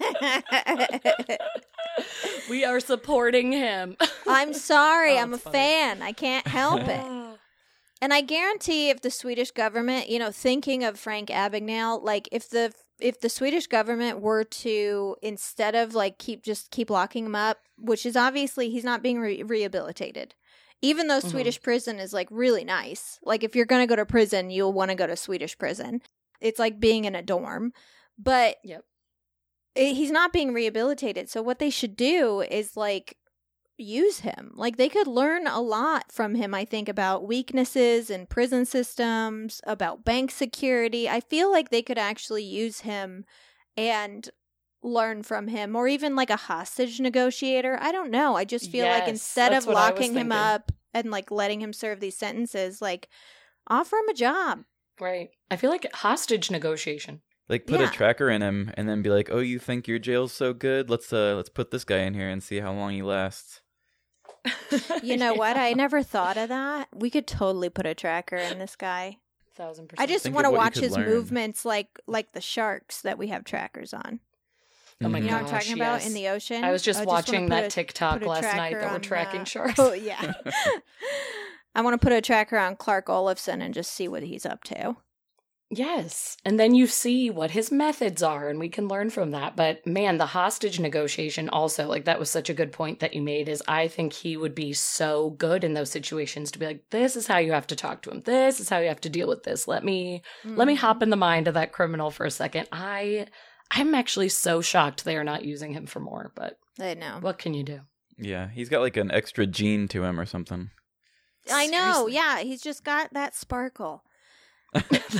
we 2.49 2.65
are 2.65 2.79
supporting 2.79 3.51
him. 3.51 3.97
I'm 4.27 4.53
sorry, 4.53 5.13
Oh, 5.13 5.17
I'm 5.21 5.33
a 5.33 5.37
funny. 5.37 5.53
fan. 5.57 6.01
I 6.01 6.11
can't 6.11 6.47
help 6.47 6.81
it. 6.87 7.37
And 8.01 8.13
I 8.13 8.21
guarantee 8.21 8.89
if 8.89 9.01
the 9.01 9.09
Swedish 9.09 9.51
government, 9.51 10.09
you 10.09 10.19
know, 10.19 10.31
thinking 10.31 10.83
of 10.83 10.99
Frank 10.99 11.29
Abagnale, 11.29 12.03
like 12.03 12.29
if 12.31 12.49
the 12.49 12.71
if 12.99 13.19
the 13.19 13.29
Swedish 13.29 13.67
government 13.67 14.19
were 14.21 14.43
to 14.43 15.15
instead 15.21 15.75
of 15.75 15.93
like 15.95 16.17
keep 16.17 16.43
just 16.43 16.71
keep 16.71 16.89
locking 16.89 17.25
him 17.25 17.35
up, 17.35 17.59
which 17.77 18.05
is 18.05 18.15
obviously 18.15 18.69
he's 18.69 18.83
not 18.83 19.03
being 19.03 19.19
re- 19.19 19.43
rehabilitated. 19.43 20.33
Even 20.81 21.07
though 21.07 21.19
Mhm. 21.19 21.31
Swedish 21.31 21.61
prison 21.61 21.99
is 21.99 22.13
like 22.13 22.27
really 22.31 22.63
nice. 22.63 23.19
Like 23.23 23.43
if 23.43 23.55
you're 23.55 23.65
going 23.65 23.81
to 23.81 23.87
go 23.89 23.95
to 23.95 24.05
prison, 24.05 24.49
you'll 24.51 24.73
want 24.73 24.89
to 24.91 24.95
go 24.95 25.07
to 25.07 25.15
Swedish 25.15 25.57
prison. 25.57 26.01
It's 26.39 26.59
like 26.59 26.79
being 26.79 27.05
in 27.05 27.15
a 27.15 27.21
dorm. 27.23 27.73
But 28.17 28.57
Yep. 28.63 28.83
it, 29.75 29.93
he's 29.95 30.11
not 30.11 30.33
being 30.33 30.53
rehabilitated. 30.53 31.29
So 31.29 31.41
what 31.41 31.59
they 31.59 31.69
should 31.71 31.95
do 31.95 32.41
is 32.41 32.77
like 32.77 33.16
use 33.77 34.19
him. 34.19 34.51
Like 34.55 34.77
they 34.77 34.89
could 34.89 35.07
learn 35.07 35.47
a 35.47 35.61
lot 35.61 36.11
from 36.11 36.35
him, 36.35 36.53
I 36.53 36.65
think, 36.65 36.89
about 36.89 37.27
weaknesses 37.27 38.09
in 38.09 38.25
prison 38.25 38.65
systems, 38.65 39.61
about 39.65 40.03
bank 40.03 40.31
security. 40.31 41.09
I 41.09 41.19
feel 41.19 41.51
like 41.51 41.69
they 41.69 41.81
could 41.81 41.97
actually 41.97 42.43
use 42.43 42.81
him 42.81 43.25
and 43.75 44.29
learn 44.83 45.23
from 45.23 45.47
him 45.47 45.75
or 45.75 45.87
even 45.87 46.15
like 46.15 46.29
a 46.29 46.35
hostage 46.35 46.99
negotiator. 46.99 47.77
I 47.81 47.91
don't 47.91 48.11
know. 48.11 48.35
I 48.35 48.45
just 48.45 48.71
feel 48.71 48.87
like 48.87 49.07
instead 49.07 49.53
of 49.53 49.65
what 49.67 49.77
I 49.77 49.91
was 49.91 49.99
locking 49.99 50.15
him 50.15 50.31
up 50.31 50.71
and 50.93 51.11
like 51.11 51.31
letting 51.31 51.61
him 51.61 51.73
serve 51.73 51.99
these 51.99 52.17
sentences, 52.17 52.81
like 52.81 53.09
offer 53.67 53.97
him 53.97 54.09
a 54.09 54.13
job. 54.13 54.63
Right. 54.99 55.29
I 55.51 55.55
feel 55.57 55.69
like 55.69 55.91
hostage 55.93 56.49
negotiation. 56.49 57.21
Like 57.49 57.65
put 57.65 57.79
Yeah. 57.79 57.89
a 57.89 57.91
tracker 57.91 58.29
in 58.29 58.41
him 58.41 58.71
and 58.75 58.89
then 58.89 59.01
be 59.01 59.09
like, 59.09 59.29
"Oh, 59.31 59.39
you 59.39 59.57
think 59.59 59.87
your 59.87 59.99
jail's 59.99 60.33
so 60.33 60.53
good? 60.53 60.89
Let's 60.89 61.13
uh 61.13 61.35
let's 61.35 61.49
put 61.49 61.71
this 61.71 61.83
guy 61.85 61.99
in 61.99 62.13
here 62.13 62.27
and 62.29 62.41
see 62.43 62.59
how 62.59 62.73
long 62.73 62.91
he 62.91 63.01
lasts." 63.01 63.61
You 65.03 65.17
know 65.17 65.33
what? 65.33 65.57
I 65.57 65.73
never 65.73 66.03
thought 66.03 66.37
of 66.37 66.49
that. 66.49 66.87
We 66.93 67.09
could 67.09 67.27
totally 67.27 67.69
put 67.69 67.85
a 67.85 67.93
tracker 67.93 68.35
in 68.37 68.59
this 68.59 68.75
guy. 68.75 69.17
Thousand 69.55 69.87
percent. 69.89 70.07
I 70.09 70.11
just 70.11 70.29
want 70.29 70.45
to 70.45 70.49
of 70.49 70.53
what 70.53 70.57
you 70.57 70.57
watch 70.65 70.75
his 70.77 70.95
learn. 70.95 71.05
movements 71.07 71.65
like 71.65 71.99
like 72.07 72.33
the 72.33 72.41
sharks 72.41 73.01
that 73.01 73.17
we 73.17 73.27
have 73.27 73.43
trackers 73.43 73.93
on. 73.93 74.19
Oh 75.03 75.09
my 75.09 75.19
You 75.19 75.25
know 75.25 75.33
what 75.33 75.43
I'm 75.43 75.49
Gosh, 75.51 75.65
talking 75.65 75.73
about 75.81 76.05
in 76.05 76.13
the 76.13 76.27
ocean? 76.29 76.63
I 76.63 76.71
was 76.71 76.81
just 76.81 77.01
I 77.01 77.05
watching 77.05 77.45
put 77.45 77.49
that 77.51 77.63
a- 77.65 77.69
TikTok 77.69 78.23
last 78.25 78.55
night 78.55 78.73
that 78.79 78.91
we're 78.91 78.99
tracking 78.99 79.41
uh, 79.41 79.45
sharks. 79.45 79.79
Oh 79.79 79.93
yeah. 79.93 80.33
I 81.75 81.81
want 81.81 81.93
to 81.99 82.03
put 82.03 82.13
a 82.13 82.21
tracker 82.21 82.57
on 82.57 82.75
Clark 82.75 83.05
Olofsson 83.07 83.61
and 83.61 83.73
just 83.73 83.91
see 83.93 84.07
what 84.07 84.23
he's 84.23 84.45
up 84.45 84.63
to. 84.65 84.95
Yes. 85.69 86.37
And 86.45 86.57
then 86.57 86.75
you 86.75 86.87
see 86.87 87.29
what 87.29 87.51
his 87.51 87.71
methods 87.71 88.23
are, 88.23 88.47
and 88.47 88.57
we 88.57 88.69
can 88.69 88.87
learn 88.87 89.09
from 89.09 89.31
that. 89.31 89.57
But 89.57 89.85
man, 89.85 90.17
the 90.17 90.27
hostage 90.27 90.79
negotiation 90.79 91.49
also, 91.49 91.87
like, 91.87 92.05
that 92.05 92.19
was 92.19 92.29
such 92.29 92.49
a 92.49 92.53
good 92.53 92.71
point 92.71 93.01
that 93.01 93.13
you 93.13 93.21
made. 93.21 93.49
Is 93.49 93.61
I 93.67 93.89
think 93.89 94.13
he 94.13 94.37
would 94.37 94.55
be 94.55 94.71
so 94.71 95.31
good 95.31 95.65
in 95.65 95.73
those 95.73 95.91
situations 95.91 96.51
to 96.51 96.59
be 96.59 96.65
like, 96.65 96.83
this 96.91 97.17
is 97.17 97.27
how 97.27 97.37
you 97.37 97.51
have 97.51 97.67
to 97.67 97.75
talk 97.75 98.01
to 98.03 98.11
him. 98.11 98.21
This 98.21 98.61
is 98.61 98.69
how 98.69 98.77
you 98.77 98.87
have 98.87 99.01
to 99.01 99.09
deal 99.09 99.27
with 99.27 99.43
this. 99.43 99.67
Let 99.67 99.83
me, 99.83 100.21
let 100.45 100.67
me 100.67 100.75
hop 100.75 100.97
mm-hmm. 100.97 101.03
in 101.03 101.09
the 101.09 101.17
mind 101.17 101.49
of 101.49 101.55
that 101.55 101.73
criminal 101.73 102.11
for 102.11 102.25
a 102.25 102.31
second. 102.31 102.69
I, 102.71 103.27
I'm 103.71 103.93
actually 103.93 104.29
so 104.29 104.61
shocked 104.61 105.03
they 105.03 105.17
are 105.17 105.23
not 105.23 105.43
using 105.43 105.73
him 105.73 105.85
for 105.85 105.99
more, 105.99 106.31
but 106.33 106.57
I 106.79 106.93
know. 106.93 107.17
what 107.19 107.39
can 107.39 107.53
you 107.53 107.63
do? 107.63 107.81
Yeah, 108.17 108.49
he's 108.49 108.69
got 108.69 108.81
like 108.81 108.97
an 108.97 109.11
extra 109.11 109.45
gene 109.45 109.87
to 109.89 110.03
him 110.03 110.19
or 110.19 110.25
something. 110.25 110.69
I 111.51 111.67
know. 111.67 112.07
Seriously. 112.07 112.13
Yeah, 112.13 112.39
he's 112.39 112.61
just 112.61 112.83
got 112.83 113.13
that 113.13 113.35
sparkle. 113.35 114.03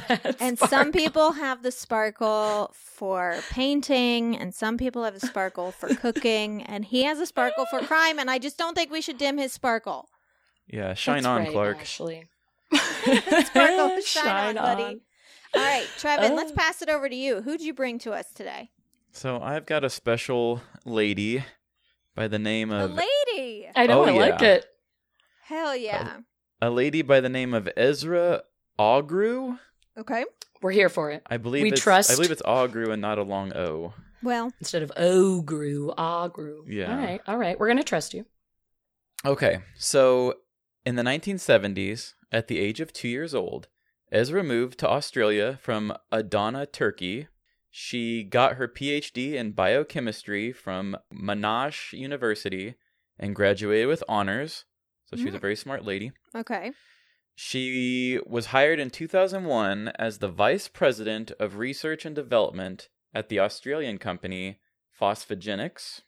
That 0.08 0.36
And 0.40 0.58
some 0.60 0.92
people 0.92 1.34
have 1.34 1.64
the 1.64 1.72
sparkle 1.72 2.72
for 2.74 3.36
painting, 3.50 4.36
and 4.38 4.54
some 4.54 4.78
people 4.78 5.04
have 5.04 5.20
the 5.20 5.26
sparkle 5.26 5.72
for 5.72 5.94
cooking, 5.96 6.64
and 6.64 6.86
he 6.86 7.04
has 7.04 7.20
a 7.20 7.26
sparkle 7.26 7.66
for 7.70 7.80
crime. 7.80 8.20
And 8.20 8.30
I 8.30 8.40
just 8.40 8.58
don't 8.58 8.76
think 8.76 8.92
we 8.92 9.02
should 9.02 9.18
dim 9.18 9.38
his 9.38 9.54
sparkle. 9.54 10.10
Yeah, 10.68 10.94
shine 10.94 11.24
That's 11.24 11.26
on, 11.28 11.40
right, 11.44 11.52
Clark. 11.52 11.78
Ashley. 11.80 12.26
Sparkle, 12.74 14.02
shine, 14.02 14.58
on, 14.58 14.64
buddy. 14.78 15.02
All 15.54 15.62
right, 15.64 15.88
Trevin, 15.98 16.36
let's 16.36 16.52
Oh. 16.52 16.56
pass 16.56 16.82
it 16.82 16.90
over 16.90 17.08
to 17.08 17.16
you. 17.16 17.42
Who'd 17.42 17.62
you 17.62 17.74
bring 17.74 18.00
to 18.00 18.12
us 18.12 18.32
today? 18.34 18.72
So 19.14 19.40
I've 19.42 19.66
got 19.66 19.84
a 19.86 19.90
special 19.90 20.62
lady 20.86 21.44
by 22.16 22.28
the 22.28 22.38
name 22.40 22.72
A 22.72 22.86
of 22.86 22.92
lady. 22.92 23.68
I 23.76 23.88
know, 23.88 24.02
Oh, 24.02 24.06
I 24.06 24.12
like 24.12 24.42
it. 24.42 24.66
Hell 25.44 25.76
yeah. 25.76 26.18
a 26.62 26.70
lady 26.70 27.02
by 27.02 27.22
the 27.22 27.30
name 27.30 27.54
of 27.54 27.70
Ezra 27.78 28.44
Ogru. 28.80 29.60
Okay. 29.98 30.26
We're 30.62 30.72
here 30.72 30.90
for 30.90 31.12
it. 31.12 31.24
I 31.28 31.38
believe 31.38 31.64
We 31.64 31.72
it's, 31.72 31.82
trust- 31.82 32.12
I 32.12 32.16
believe 32.16 32.32
it's 32.32 32.42
Ogru 32.42 32.92
and 32.92 33.02
not 33.02 33.18
a 33.18 33.24
long 33.24 33.54
O. 33.54 33.94
Well, 34.24 34.52
Instead 34.60 34.84
of 34.84 34.92
ogru, 34.98 35.96
agru. 35.96 36.64
Yeah. 36.68 36.92
All 36.92 36.98
right, 36.98 37.22
all 37.28 37.38
right. 37.38 37.60
We're 37.60 37.68
gonna 37.68 37.84
trust 37.84 38.14
you. 38.14 38.26
Okay, 39.26 39.60
so 39.76 40.36
in 40.86 40.96
the 40.96 41.04
1970s, 41.04 42.14
at 42.32 42.48
the 42.48 42.60
age 42.60 42.80
of 42.80 42.94
two 42.94 43.08
years 43.08 43.34
old, 43.34 43.68
Ezra 44.12 44.44
moved 44.44 44.80
to 44.80 44.90
Australia 44.90 45.60
from 45.62 45.94
Adana, 46.12 46.66
Turkey. 46.66 47.28
She 47.70 48.24
got 48.24 48.56
her 48.56 48.68
PhD 48.68 49.34
in 49.34 49.52
biochemistry 49.52 50.52
from 50.52 50.98
Monash 51.14 51.94
University 51.98 52.76
and 53.20 53.36
graduated 53.36 53.88
with 53.88 54.04
honors. 54.08 54.66
So 55.06 55.16
she 55.16 55.26
was 55.26 55.36
a 55.36 55.38
mm. 55.38 55.42
very 55.42 55.56
smart 55.56 55.86
lady. 55.86 56.12
okay. 56.36 56.72
She 57.40 58.20
was 58.26 58.48
hired 58.48 58.80
in 58.80 58.90
2001 58.90 59.90
as 59.90 60.18
the 60.18 60.28
vice 60.28 60.68
president 60.68 61.32
of 61.40 61.60
research 61.60 62.04
and 62.04 62.16
development 62.16 62.90
at 63.14 63.30
the 63.30 63.40
Australian 63.40 64.00
company 64.00 64.58
Phosphagenics. 65.00 66.02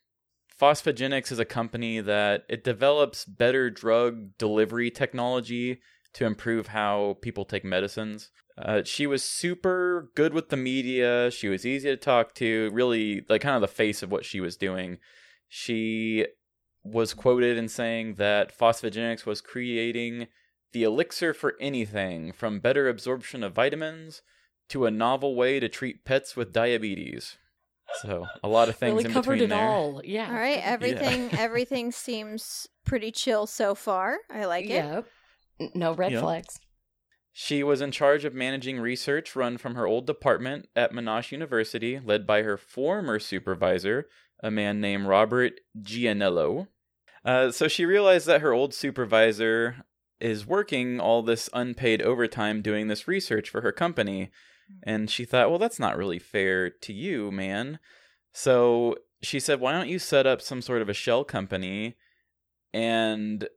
Phosphagenics 0.60 1.32
is 1.32 1.38
a 1.38 1.46
company 1.46 2.00
that 2.00 2.46
it 2.50 2.63
develops 2.63 3.26
better 3.26 3.70
drug 3.70 4.39
delivery 4.39 4.89
technology 4.89 5.82
to 6.13 6.26
improve 6.26 6.70
how 6.70 7.18
people 7.22 7.46
take 7.46 7.63
medicines. 7.63 8.32
Uh, 8.58 8.82
she 8.84 9.06
was 9.06 9.24
super 9.24 10.10
good 10.15 10.34
with 10.34 10.50
the 10.50 10.58
media. 10.58 11.30
She 11.30 11.48
was 11.48 11.63
easy 11.63 11.89
to 11.89 11.96
talk 11.96 12.34
to. 12.36 12.72
Really, 12.74 13.24
like 13.30 13.42
kind 13.42 13.54
of 13.54 13.62
the 13.62 13.68
face 13.68 14.02
of 14.02 14.12
what 14.12 14.26
she 14.26 14.42
was 14.42 14.58
doing. 14.58 14.98
She 15.48 16.26
was 16.84 17.13
quoted 17.13 17.56
in 17.56 17.68
saying 17.68 18.15
that 18.15 18.58
phosphagenics 18.58 19.28
was 19.28 19.42
creating 19.42 20.28
the 20.73 20.84
elixir 20.84 21.34
for 21.34 21.55
anything 21.60 22.32
from 22.32 22.60
better 22.60 22.88
absorption 22.88 23.43
of 23.43 23.53
vitamins 23.53 24.21
to 24.69 24.86
a 24.86 24.91
novel 24.91 25.36
way 25.36 25.60
to 25.60 25.67
treat 25.69 26.05
pets 26.05 26.36
with 26.36 26.53
diabetes. 26.53 27.38
So 28.01 28.27
a 28.43 28.47
lot 28.47 28.69
of 28.69 28.75
things 28.75 28.93
really 28.93 29.05
in 29.05 29.12
covered 29.13 29.34
between 29.39 29.51
it 29.51 29.55
there. 29.55 29.67
all. 29.67 30.01
Yeah. 30.05 30.27
All 30.29 30.36
right. 30.36 30.62
Everything 30.63 31.29
everything 31.39 31.91
seems 31.91 32.67
pretty 32.86 33.12
chill 33.12 33.47
so 33.47 33.73
far. 33.73 34.19
I 34.29 34.45
like 34.45 34.65
it. 34.65 34.69
Yep. 34.69 35.08
No 35.73 35.93
red 35.93 36.12
Yep. 36.12 36.21
flags. 36.21 36.60
She 37.34 37.63
was 37.63 37.82
in 37.82 37.91
charge 37.91 38.25
of 38.25 38.34
managing 38.34 38.79
research 38.79 39.36
run 39.36 39.58
from 39.58 39.75
her 39.75 39.88
old 39.88 40.05
department 40.05 40.67
at 40.75 40.91
Monash 40.91 41.32
University, 41.32 41.99
led 42.03 42.27
by 42.27 42.43
her 42.43 42.58
former 42.58 43.17
supervisor, 43.17 44.08
a 44.43 44.51
man 44.51 44.79
named 44.82 45.08
Robert 45.08 45.53
Gianello. 45.82 46.67
Uh, 47.25 47.51
so 47.51 47.67
she 47.67 47.86
realized 47.86 48.27
that 48.27 48.41
her 48.41 48.53
old 48.53 48.73
supervisor 48.73 49.77
is 50.21 50.45
working 50.45 50.99
all 50.99 51.21
this 51.21 51.49
unpaid 51.53 52.01
overtime 52.01 52.62
doing 52.62 52.88
this 52.88 53.08
research 53.08 53.49
for 53.49 53.62
her 53.62 53.71
company. 53.71 54.29
And 54.84 55.10
she 55.10 55.25
thought, 55.25 55.49
well, 55.49 55.58
that's 55.60 55.79
not 55.79 55.97
really 55.97 56.19
fair 56.19 56.69
to 56.69 56.93
you, 56.93 57.32
man. 57.32 57.79
So 58.34 58.97
she 59.21 59.39
said, 59.39 59.60
why 59.60 59.71
don't 59.71 59.89
you 59.89 59.97
set 59.99 60.27
up 60.27 60.41
some 60.41 60.62
sort 60.62 60.82
of 60.82 60.89
a 60.89 60.93
shell 60.93 61.23
company 61.23 61.95
and 62.73 63.47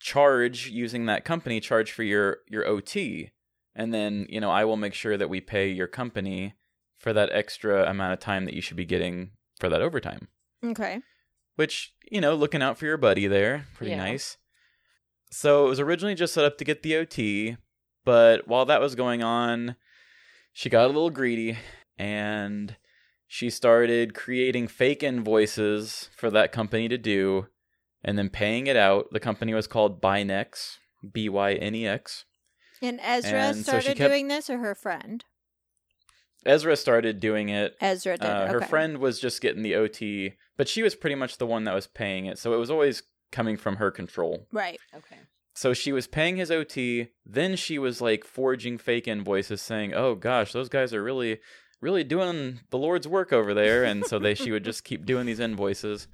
charge 0.00 0.68
using 0.68 1.06
that 1.06 1.24
company 1.24 1.60
charge 1.60 1.90
for 1.92 2.02
your 2.02 2.38
your 2.48 2.66
OT 2.66 3.30
and 3.74 3.92
then 3.94 4.26
you 4.28 4.40
know 4.40 4.50
I 4.50 4.64
will 4.64 4.76
make 4.76 4.92
sure 4.94 5.16
that 5.16 5.30
we 5.30 5.40
pay 5.40 5.68
your 5.70 5.86
company 5.86 6.54
for 6.98 7.12
that 7.12 7.30
extra 7.32 7.88
amount 7.88 8.12
of 8.12 8.20
time 8.20 8.44
that 8.44 8.54
you 8.54 8.60
should 8.60 8.76
be 8.76 8.84
getting 8.84 9.30
for 9.58 9.68
that 9.70 9.80
overtime 9.80 10.28
Okay. 10.64 11.00
which 11.56 11.94
you 12.10 12.20
know 12.20 12.34
looking 12.34 12.60
out 12.62 12.76
for 12.76 12.84
your 12.86 12.96
buddy 12.98 13.26
there 13.26 13.66
pretty 13.74 13.92
Yeah. 13.92 13.98
nice 14.04 14.36
so 15.30 15.66
it 15.66 15.68
was 15.68 15.80
originally 15.80 16.14
just 16.14 16.34
set 16.34 16.44
up 16.44 16.58
to 16.58 16.64
get 16.64 16.82
the 16.82 16.96
OT 16.96 17.56
but 18.04 18.46
while 18.46 18.64
that 18.64 18.80
was 18.80 18.94
going 18.94 19.22
on 19.22 19.76
she 20.52 20.68
got 20.68 20.84
a 20.84 20.88
little 20.88 21.10
greedy 21.10 21.58
and 21.98 22.76
she 23.26 23.50
started 23.50 24.14
creating 24.14 24.68
fake 24.68 25.02
invoices 25.02 26.08
for 26.16 26.30
that 26.30 26.52
company 26.52 26.88
to 26.88 26.98
do 26.98 27.46
and 28.04 28.16
then 28.18 28.28
paying 28.28 28.66
it 28.66 28.76
out 28.76 29.06
the 29.12 29.20
company 29.20 29.54
was 29.54 29.66
called 29.66 30.00
Bynex 30.00 30.76
B 31.12 31.28
Y 31.28 31.54
N 31.54 31.74
E 31.74 31.86
X 31.86 32.24
And 32.80 33.00
Ezra 33.02 33.38
And 33.38 33.56
so 33.56 33.62
started 33.62 33.96
kept- 33.96 34.10
doing 34.10 34.28
this 34.28 34.48
or 34.48 34.58
her 34.58 34.74
friend? 34.74 35.24
Ezra 36.46 36.76
started 36.76 37.20
doing 37.20 37.48
it 37.48 37.74
Ezra 37.80 38.16
did. 38.18 38.28
Uh, 38.28 38.46
her 38.48 38.58
okay. 38.58 38.66
friend 38.66 38.98
was 38.98 39.18
just 39.18 39.40
getting 39.40 39.62
the 39.62 39.74
OT, 39.74 40.34
but 40.56 40.68
she 40.68 40.82
was 40.82 40.94
pretty 40.94 41.16
much 41.16 41.38
the 41.38 41.46
one 41.46 41.64
that 41.64 41.74
was 41.74 41.86
paying 41.86 42.26
it. 42.26 42.38
So 42.38 42.52
it 42.52 42.58
was 42.58 42.70
always 42.70 43.02
coming 43.32 43.56
from 43.56 43.76
her 43.76 43.90
control. 43.90 44.46
Right. 44.52 44.78
Okay. 44.94 45.16
So 45.54 45.72
she 45.72 45.92
was 45.92 46.06
paying 46.06 46.36
his 46.36 46.50
OT. 46.50 47.08
Then 47.24 47.56
she 47.56 47.78
was 47.78 48.00
like 48.00 48.24
forging 48.24 48.76
fake 48.78 49.06
invoices 49.06 49.62
saying, 49.62 49.94
oh 49.94 50.14
gosh, 50.16 50.52
those 50.52 50.68
guys 50.68 50.92
are 50.92 51.02
really, 51.02 51.38
really 51.80 52.02
doing 52.02 52.60
the 52.70 52.78
Lord's 52.78 53.06
work 53.06 53.32
over 53.32 53.54
there. 53.54 53.84
And 53.84 54.04
so 54.04 54.18
they, 54.18 54.34
she 54.34 54.50
would 54.50 54.64
just 54.64 54.82
keep 54.84 55.06
doing 55.06 55.26
these 55.26 55.38
invoices. 55.40 56.08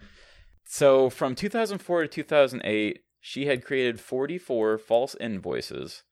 So 0.67 1.09
from 1.09 1.35
2004 1.35 2.03
to 2.03 2.09
2008, 2.09 3.01
she 3.21 3.47
had 3.47 3.65
created 3.65 3.99
44 4.01 4.79
false 4.79 5.17
invoices 5.19 6.05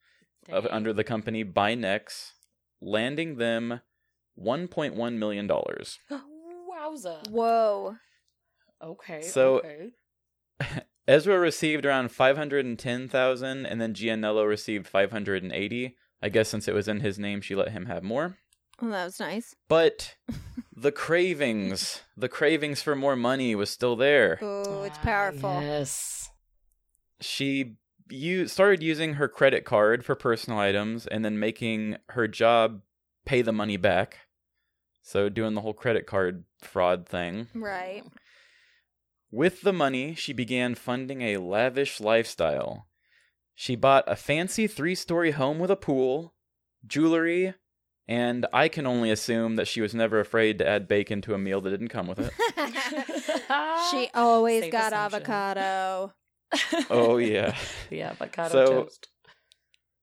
of, 0.51 0.65
under 0.71 0.91
the 0.91 1.03
company 1.03 1.45
Bynex, 1.45 2.31
landing 2.81 3.35
them 3.37 3.81
$1.1 4.39 5.13
million. 5.17 5.47
Wowza. 5.47 7.27
Whoa. 7.29 7.95
Okay. 8.83 9.21
So- 9.21 9.59
okay. 9.59 9.89
Ezra 11.09 11.39
received 11.39 11.87
around 11.87 12.11
510,000 12.11 13.65
and 13.65 13.81
then 13.81 13.95
Gianello 13.95 14.47
received 14.47 14.87
580. 14.87 15.95
I 16.21 16.29
guess 16.29 16.49
since 16.49 16.67
it 16.67 16.75
was 16.75 16.87
in 16.87 16.99
his 16.99 17.17
name, 17.17 17.41
she 17.41 17.55
let 17.55 17.71
him 17.71 17.87
have 17.87 18.03
more. 18.03 18.37
Well, 18.79 18.91
that 18.91 19.05
was 19.05 19.19
nice. 19.19 19.55
But 19.67 20.15
the 20.75 20.91
cravings, 20.91 22.03
the 22.15 22.29
cravings 22.29 22.83
for 22.83 22.95
more 22.95 23.15
money 23.15 23.55
was 23.55 23.71
still 23.71 23.95
there. 23.95 24.37
Oh, 24.41 24.83
it's 24.83 24.99
Ah, 24.99 25.03
powerful. 25.03 25.59
Yes. 25.61 26.29
She 27.19 27.77
u- 28.09 28.47
started 28.47 28.83
using 28.83 29.15
her 29.15 29.27
credit 29.27 29.65
card 29.65 30.05
for 30.05 30.13
personal 30.15 30.59
items 30.59 31.07
and 31.07 31.25
then 31.25 31.39
making 31.39 31.97
her 32.09 32.27
job 32.27 32.81
pay 33.25 33.41
the 33.41 33.51
money 33.51 33.77
back. 33.77 34.19
So 35.01 35.27
doing 35.27 35.55
the 35.55 35.61
whole 35.61 35.73
credit 35.73 36.05
card 36.05 36.43
fraud 36.61 37.07
thing. 37.09 37.47
Right. 37.55 38.03
With 39.31 39.61
the 39.61 39.73
money, 39.73 40.15
she 40.15 40.33
began 40.33 40.75
funding 40.75 41.21
a 41.21 41.37
lavish 41.37 41.99
lifestyle. 41.99 42.87
She 43.53 43.75
bought 43.75 44.05
a 44.07 44.15
fancy 44.15 44.65
three 44.67 44.95
story 44.95 45.31
home 45.31 45.59
with 45.59 45.69
a 45.69 45.75
pool, 45.75 46.33
jewelry, 46.87 47.53
and 48.07 48.47
I 48.51 48.69
can 48.69 48.87
only 48.87 49.11
assume 49.11 49.55
that 49.57 49.67
she 49.67 49.81
was 49.81 49.93
never 49.93 50.19
afraid 50.19 50.57
to 50.59 50.67
add 50.67 50.87
bacon 50.87 51.21
to 51.23 51.33
a 51.35 51.37
meal 51.37 51.61
that 51.61 51.69
didn't 51.69 51.89
come 51.89 52.07
with 52.07 52.19
it. 52.19 52.31
she 53.91 54.09
always 54.15 54.63
Safe 54.63 54.71
got 54.71 54.93
assumption. 54.93 55.21
avocado. 55.21 56.13
oh, 56.89 57.17
yeah. 57.17 57.55
Yeah, 57.91 58.09
avocado 58.11 58.49
So- 58.51 58.83
toast. 58.83 59.09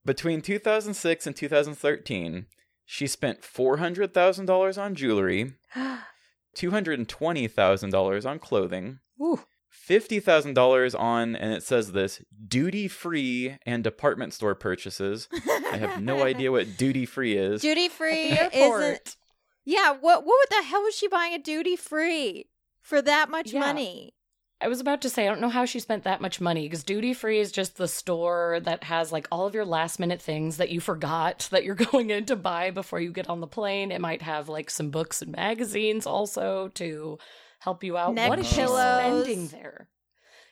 Between 0.04 0.40
2006 0.40 1.26
and 1.26 1.34
2013, 1.34 2.46
she 2.84 3.08
spent 3.08 3.42
$400,000 3.42 4.80
on 4.80 4.94
jewelry, 4.94 5.54
$220,000 6.56 8.26
on 8.30 8.38
clothing, 8.38 9.00
Ooh. 9.20 9.40
$50,000 9.88 10.98
on, 10.98 11.36
and 11.36 11.52
it 11.52 11.62
says 11.62 11.92
this, 11.92 12.22
duty 12.48 12.88
free 12.88 13.56
and 13.66 13.84
department 13.84 14.32
store 14.32 14.54
purchases. 14.54 15.28
I 15.70 15.76
have 15.76 16.02
no 16.02 16.22
idea 16.24 16.50
what 16.52 16.76
duty 16.76 17.06
free 17.06 17.36
is. 17.36 17.60
Duty 17.62 17.88
free 17.88 18.30
isn't. 18.52 19.16
Yeah. 19.64 19.92
What? 20.00 20.24
What 20.24 20.50
the 20.50 20.62
hell 20.62 20.82
was 20.82 20.94
she 20.96 21.08
buying 21.08 21.34
a 21.34 21.38
duty 21.38 21.76
free 21.76 22.46
for 22.82 23.02
that 23.02 23.30
much 23.30 23.52
Yeah. 23.52 23.60
money? 23.60 24.12
I 24.58 24.68
was 24.68 24.80
about 24.80 25.02
to 25.02 25.10
say, 25.10 25.26
I 25.26 25.28
don't 25.28 25.42
know 25.42 25.50
how 25.50 25.66
she 25.66 25.80
spent 25.80 26.04
that 26.04 26.22
much 26.22 26.40
money 26.40 26.62
because 26.62 26.82
duty 26.82 27.12
free 27.12 27.40
is 27.40 27.52
just 27.52 27.76
the 27.76 27.86
store 27.86 28.58
that 28.62 28.84
has 28.84 29.12
like 29.12 29.28
all 29.30 29.46
of 29.46 29.54
your 29.54 29.66
last 29.66 30.00
minute 30.00 30.22
things 30.22 30.56
that 30.56 30.70
you 30.70 30.80
forgot 30.80 31.46
that 31.50 31.62
you're 31.62 31.74
going 31.92 32.08
in 32.08 32.24
to 32.26 32.36
buy 32.36 32.70
before 32.70 32.98
you 32.98 33.12
get 33.12 33.28
on 33.28 33.40
the 33.40 33.46
plane. 33.46 33.92
It 33.92 34.00
might 34.00 34.22
have 34.22 34.48
like 34.48 34.70
some 34.70 34.88
books 34.90 35.20
and 35.20 35.32
magazines 35.32 36.06
also 36.06 36.68
to 36.68 37.18
help 37.66 37.82
you 37.82 37.96
out. 37.98 38.14
Neck 38.14 38.28
what 38.28 38.38
is 38.38 38.52
pillows. 38.52 39.26
she 39.26 39.32
spending 39.34 39.48
there? 39.48 39.88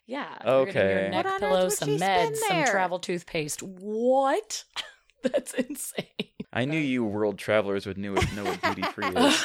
Yeah. 0.05 0.37
Okay. 0.45 1.03
Your 1.03 1.11
neck 1.11 1.25
What 1.25 1.27
on 1.27 1.33
earth 1.35 1.41
pillows, 1.41 1.79
some 1.79 1.89
she 1.91 1.99
spend 1.99 2.35
meds, 2.35 2.39
some 2.39 2.65
travel 2.65 2.99
toothpaste. 2.99 3.63
What? 3.63 4.65
That's 5.23 5.55
insane. 5.55 6.05
I 6.53 6.65
knew 6.65 6.79
you 6.79 7.05
world 7.05 7.39
travelers 7.39 7.87
would 7.87 7.99
know, 7.99 8.15
know 8.35 8.45
what 8.45 8.61
duty 8.63 8.83
free 8.83 9.07
is. 9.17 9.45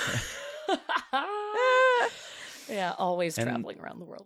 yeah, 2.69 2.93
always 2.97 3.37
And- 3.37 3.47
traveling 3.47 3.79
around 3.79 3.99
the 3.99 4.05
world. 4.05 4.25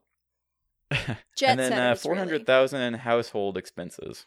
Jet 1.36 1.50
and 1.50 1.60
then 1.60 1.74
uh, 1.74 1.76
setters, 1.96 2.02
four 2.04 2.16
hundred 2.16 2.46
thousand 2.46 2.82
in 2.82 2.94
household 2.94 3.58
expenses. 3.58 4.26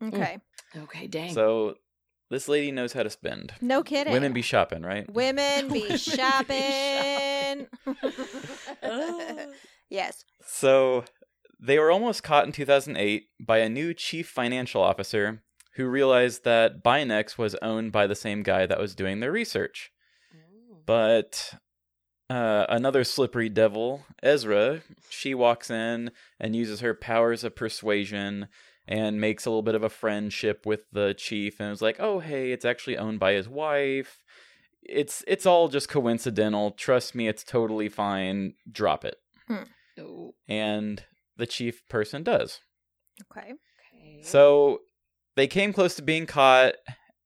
really. 0.00 0.14
Okay. 0.16 0.38
Okay, 0.76 1.06
dang. 1.06 1.32
So 1.32 1.76
this 2.28 2.48
lady 2.48 2.72
knows 2.72 2.92
how 2.92 3.04
to 3.04 3.10
spend. 3.10 3.52
No 3.60 3.82
kidding. 3.84 4.12
Women 4.12 4.32
be 4.32 4.42
shopping, 4.42 4.82
right? 4.82 5.08
Women 5.12 5.68
be 5.68 5.80
Women 5.82 5.90
be 5.92 5.96
shopping. 5.96 6.56
Ugh. 8.82 9.48
yes. 9.90 10.24
So 10.44 11.04
they 11.60 11.78
were 11.78 11.90
almost 11.90 12.22
caught 12.22 12.46
in 12.46 12.52
2008 12.52 13.26
by 13.40 13.58
a 13.58 13.68
new 13.68 13.94
chief 13.94 14.28
financial 14.28 14.82
officer 14.82 15.42
who 15.74 15.86
realized 15.86 16.44
that 16.44 16.82
Bynex 16.82 17.38
was 17.38 17.54
owned 17.62 17.92
by 17.92 18.06
the 18.06 18.14
same 18.14 18.42
guy 18.42 18.66
that 18.66 18.80
was 18.80 18.94
doing 18.94 19.20
their 19.20 19.32
research. 19.32 19.92
But 20.86 21.54
uh, 22.30 22.66
another 22.68 23.04
slippery 23.04 23.48
devil, 23.48 24.04
Ezra, 24.22 24.80
she 25.08 25.34
walks 25.34 25.70
in 25.70 26.10
and 26.40 26.56
uses 26.56 26.80
her 26.80 26.94
powers 26.94 27.44
of 27.44 27.54
persuasion 27.54 28.48
and 28.86 29.20
makes 29.20 29.44
a 29.44 29.50
little 29.50 29.62
bit 29.62 29.74
of 29.74 29.82
a 29.82 29.90
friendship 29.90 30.64
with 30.64 30.86
the 30.90 31.14
chief 31.14 31.60
and 31.60 31.70
is 31.70 31.82
like, 31.82 31.96
"Oh, 32.00 32.20
hey, 32.20 32.52
it's 32.52 32.64
actually 32.64 32.96
owned 32.96 33.20
by 33.20 33.32
his 33.32 33.48
wife. 33.48 34.22
It's 34.82 35.22
it's 35.26 35.46
all 35.46 35.68
just 35.68 35.88
coincidental. 35.88 36.70
Trust 36.72 37.14
me, 37.14 37.28
it's 37.28 37.44
totally 37.44 37.88
fine. 37.88 38.54
Drop 38.70 39.04
it." 39.04 39.16
Oh, 39.98 40.34
And 40.48 41.02
the 41.36 41.46
chief 41.46 41.82
person 41.88 42.22
does. 42.22 42.60
Okay. 43.32 43.52
okay. 43.52 44.22
So 44.22 44.80
they 45.36 45.46
came 45.48 45.72
close 45.72 45.96
to 45.96 46.02
being 46.02 46.26
caught 46.26 46.74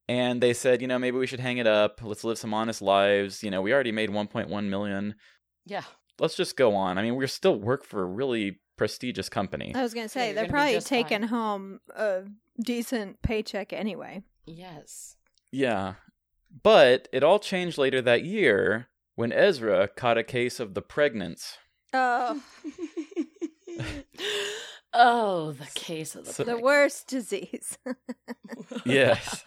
and 0.09 0.43
they 0.43 0.55
said, 0.55 0.81
you 0.81 0.89
know, 0.89 0.99
maybe 0.99 1.19
we 1.19 1.27
should 1.27 1.41
hang 1.41 1.59
it 1.59 1.67
up. 1.67 2.01
Let's 2.03 2.25
live 2.25 2.39
some 2.39 2.55
honest 2.55 2.81
lives. 2.81 3.43
You 3.43 3.51
know, 3.51 3.61
we 3.61 3.73
already 3.75 3.93
made 3.93 4.11
1.1 4.11 4.69
million. 4.69 5.15
yeah. 5.67 5.83
Let's 6.19 6.37
just 6.37 6.57
go 6.57 6.75
on. 6.75 6.99
I 6.99 7.03
mean, 7.03 7.17
we 7.17 7.27
still 7.27 7.59
work 7.59 7.85
for 7.85 8.03
a 8.03 8.07
really 8.07 8.61
prestigious 8.77 9.29
company. 9.29 9.73
I 9.75 9.83
was 9.83 9.93
gonna 9.95 10.09
say 10.09 10.27
you're 10.27 10.35
they're 10.35 10.49
probably 10.49 10.79
taking 10.81 11.21
fine. 11.21 11.29
home 11.29 11.81
a 11.97 12.23
decent 12.63 13.21
paycheck 13.23 13.73
anyway. 13.73 14.23
Yes. 14.47 15.17
Yeah. 15.51 15.95
But 16.63 17.09
it 17.13 17.25
all 17.25 17.39
changed 17.39 17.79
later 17.79 18.03
that 18.03 18.25
year 18.25 18.89
when 19.15 19.33
Ezra 19.33 19.89
caught 19.89 20.19
a 20.19 20.25
case 20.25 20.61
of 20.61 20.75
the 20.75 20.83
pregnants. 20.83 21.57
Oh, 21.95 22.43
oh, 24.95 25.53
the 25.53 25.67
case 25.75 26.15
of 26.15 26.27
the 26.27 26.33
So- 26.33 26.45
the 26.45 26.59
worst 26.59 27.09
disease. 27.09 27.79
Yes. 28.85 29.45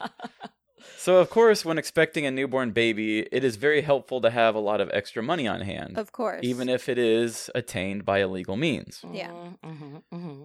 So, 0.97 1.17
of 1.17 1.29
course, 1.29 1.65
when 1.65 1.77
expecting 1.77 2.25
a 2.25 2.31
newborn 2.31 2.71
baby, 2.71 3.19
it 3.31 3.43
is 3.43 3.55
very 3.55 3.81
helpful 3.81 4.21
to 4.21 4.29
have 4.29 4.55
a 4.55 4.59
lot 4.59 4.81
of 4.81 4.89
extra 4.93 5.23
money 5.23 5.47
on 5.47 5.61
hand, 5.61 5.97
of 5.97 6.11
course. 6.11 6.41
even 6.43 6.69
if 6.69 6.87
it 6.87 6.97
is 6.99 7.49
attained 7.55 8.05
by 8.05 8.19
illegal 8.19 8.55
means. 8.55 9.03
Yeah. 9.11 9.31
Mm-hmm, 9.63 9.95
mm-hmm. 10.13 10.43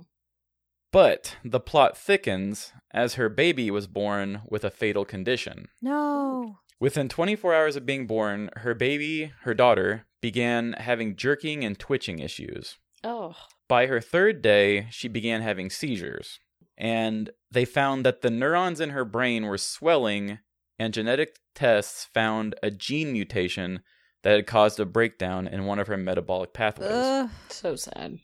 But 0.93 1.36
the 1.45 1.61
plot 1.61 1.97
thickens 1.97 2.72
as 2.91 3.14
her 3.14 3.28
baby 3.28 3.70
was 3.70 3.86
born 3.86 4.43
with 4.49 4.64
a 4.64 4.70
fatal 4.70 5.05
condition. 5.05 5.68
no. 5.80 6.59
Within 6.80 7.11
24 7.11 7.55
hours 7.55 7.76
of 7.76 7.84
being 7.84 8.07
born, 8.07 8.49
her 8.57 8.72
baby, 8.72 9.32
her 9.43 9.53
daughter, 9.53 10.07
began 10.22 10.72
having 10.78 11.14
jerking 11.14 11.62
and 11.62 11.78
twitching 11.78 12.20
issues. 12.20 12.78
Oh. 13.05 13.34
By 13.68 13.84
her 13.86 14.01
third 14.01 14.41
day, 14.41 14.86
she 14.91 15.07
began 15.07 15.43
having 15.43 15.68
seizures. 15.68 16.41
And 16.78 17.28
they 17.51 17.66
found 17.66 18.07
that 18.07 18.22
the 18.22 18.30
neurons 18.30 18.80
in 18.80 18.91
her 18.91 19.05
brain 19.05 19.45
were 19.45 19.59
swelling, 19.59 20.38
and 20.78 20.95
genetic 20.95 21.36
tests 21.55 22.09
found 22.14 22.55
a 22.62 22.70
gene 22.70 23.12
mutation 23.12 23.82
that 24.22 24.36
had 24.36 24.47
caused 24.47 24.80
a 24.80 24.86
breakdown 24.86 25.47
in 25.47 25.66
one 25.66 25.78
of 25.78 25.86
her 25.86 25.99
metabolic 25.99 26.55
pathways. 26.55 26.91
Ugh. 26.91 27.30
So 27.51 27.76
sad. 27.76 28.20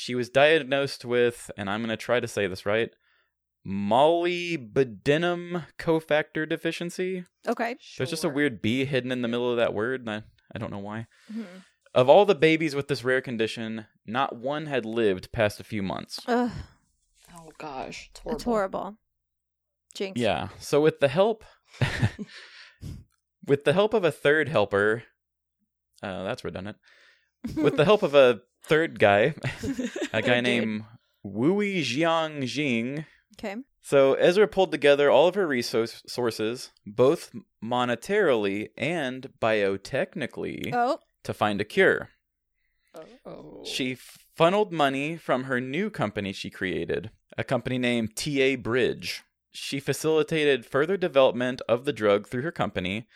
She 0.00 0.14
was 0.14 0.30
diagnosed 0.30 1.04
with, 1.04 1.50
and 1.58 1.68
I'm 1.68 1.80
going 1.80 1.90
to 1.90 1.96
try 1.98 2.20
to 2.20 2.26
say 2.26 2.46
this 2.46 2.64
right, 2.64 2.88
molybdenum 3.66 5.64
cofactor 5.78 6.48
deficiency. 6.48 7.26
Okay. 7.46 7.76
There's 7.98 8.08
just 8.08 8.24
a 8.24 8.30
weird 8.30 8.62
B 8.62 8.86
hidden 8.86 9.12
in 9.12 9.20
the 9.20 9.28
middle 9.28 9.50
of 9.50 9.58
that 9.58 9.74
word, 9.74 10.00
and 10.00 10.10
I, 10.10 10.22
I 10.54 10.58
don't 10.58 10.70
know 10.70 10.78
why. 10.78 11.06
Mhm. 11.30 11.44
Of 11.92 12.08
all 12.08 12.24
the 12.24 12.34
babies 12.34 12.74
with 12.74 12.88
this 12.88 13.04
rare 13.04 13.20
condition, 13.20 13.86
not 14.06 14.36
one 14.36 14.66
had 14.66 14.86
lived 14.86 15.32
past 15.32 15.60
a 15.60 15.64
few 15.64 15.82
months. 15.82 16.20
Ugh. 16.26 16.50
Oh 17.36 17.50
gosh, 17.58 18.08
it's 18.10 18.20
horrible. 18.20 18.36
It's 18.36 18.44
horrible. 18.44 18.96
Jinx. 19.94 20.18
Yeah. 20.18 20.48
So 20.58 20.80
with 20.80 21.00
the 21.00 21.08
help 21.08 21.44
with 23.46 23.64
the 23.64 23.74
help 23.74 23.92
of 23.92 24.04
a 24.04 24.10
third 24.12 24.48
helper, 24.48 25.02
uh, 26.02 26.22
that's 26.24 26.42
redundant. 26.42 26.78
With 27.56 27.76
the 27.76 27.84
help 27.84 28.02
of 28.02 28.14
a 28.14 28.40
third 28.64 28.98
guy, 28.98 29.34
a 30.12 30.22
guy 30.22 30.40
named 30.40 30.84
Wui 31.24 31.80
Jiang 31.82 32.46
Jing. 32.46 33.04
Okay. 33.38 33.56
So 33.82 34.14
Ezra 34.14 34.46
pulled 34.46 34.70
together 34.70 35.10
all 35.10 35.26
of 35.26 35.34
her 35.34 35.46
resources, 35.46 36.70
both 36.86 37.32
monetarily 37.64 38.68
and 38.76 39.30
biotechnically, 39.40 40.70
Oh. 40.74 40.98
to 41.24 41.32
find 41.32 41.60
a 41.60 41.64
cure. 41.64 42.10
Oh. 43.24 43.62
She 43.64 43.94
funneled 43.94 44.72
money 44.72 45.16
from 45.16 45.44
her 45.44 45.60
new 45.60 45.90
company 45.90 46.32
she 46.32 46.50
created, 46.50 47.10
a 47.38 47.44
company 47.44 47.78
named 47.78 48.16
TA 48.16 48.56
Bridge. 48.56 49.22
She 49.52 49.80
facilitated 49.80 50.66
further 50.66 50.96
development 50.96 51.60
of 51.68 51.84
the 51.84 51.92
drug 51.92 52.28
through 52.28 52.42
her 52.42 52.52
company, 52.52 53.06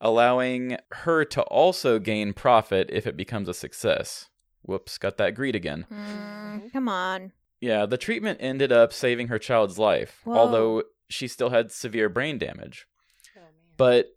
allowing 0.00 0.76
her 0.92 1.24
to 1.26 1.42
also 1.42 1.98
gain 1.98 2.32
profit 2.32 2.88
if 2.92 3.06
it 3.06 3.16
becomes 3.16 3.48
a 3.48 3.54
success. 3.54 4.28
Whoops, 4.62 4.98
got 4.98 5.16
that 5.18 5.34
greed 5.34 5.54
again. 5.54 5.86
Mm, 5.92 6.72
come 6.72 6.88
on. 6.88 7.32
Yeah, 7.60 7.86
the 7.86 7.98
treatment 7.98 8.38
ended 8.40 8.72
up 8.72 8.92
saving 8.92 9.28
her 9.28 9.38
child's 9.38 9.78
life, 9.78 10.20
Whoa. 10.24 10.36
although 10.36 10.82
she 11.08 11.28
still 11.28 11.50
had 11.50 11.72
severe 11.72 12.08
brain 12.08 12.38
damage. 12.38 12.86
Oh. 13.36 13.40
But 13.76 14.16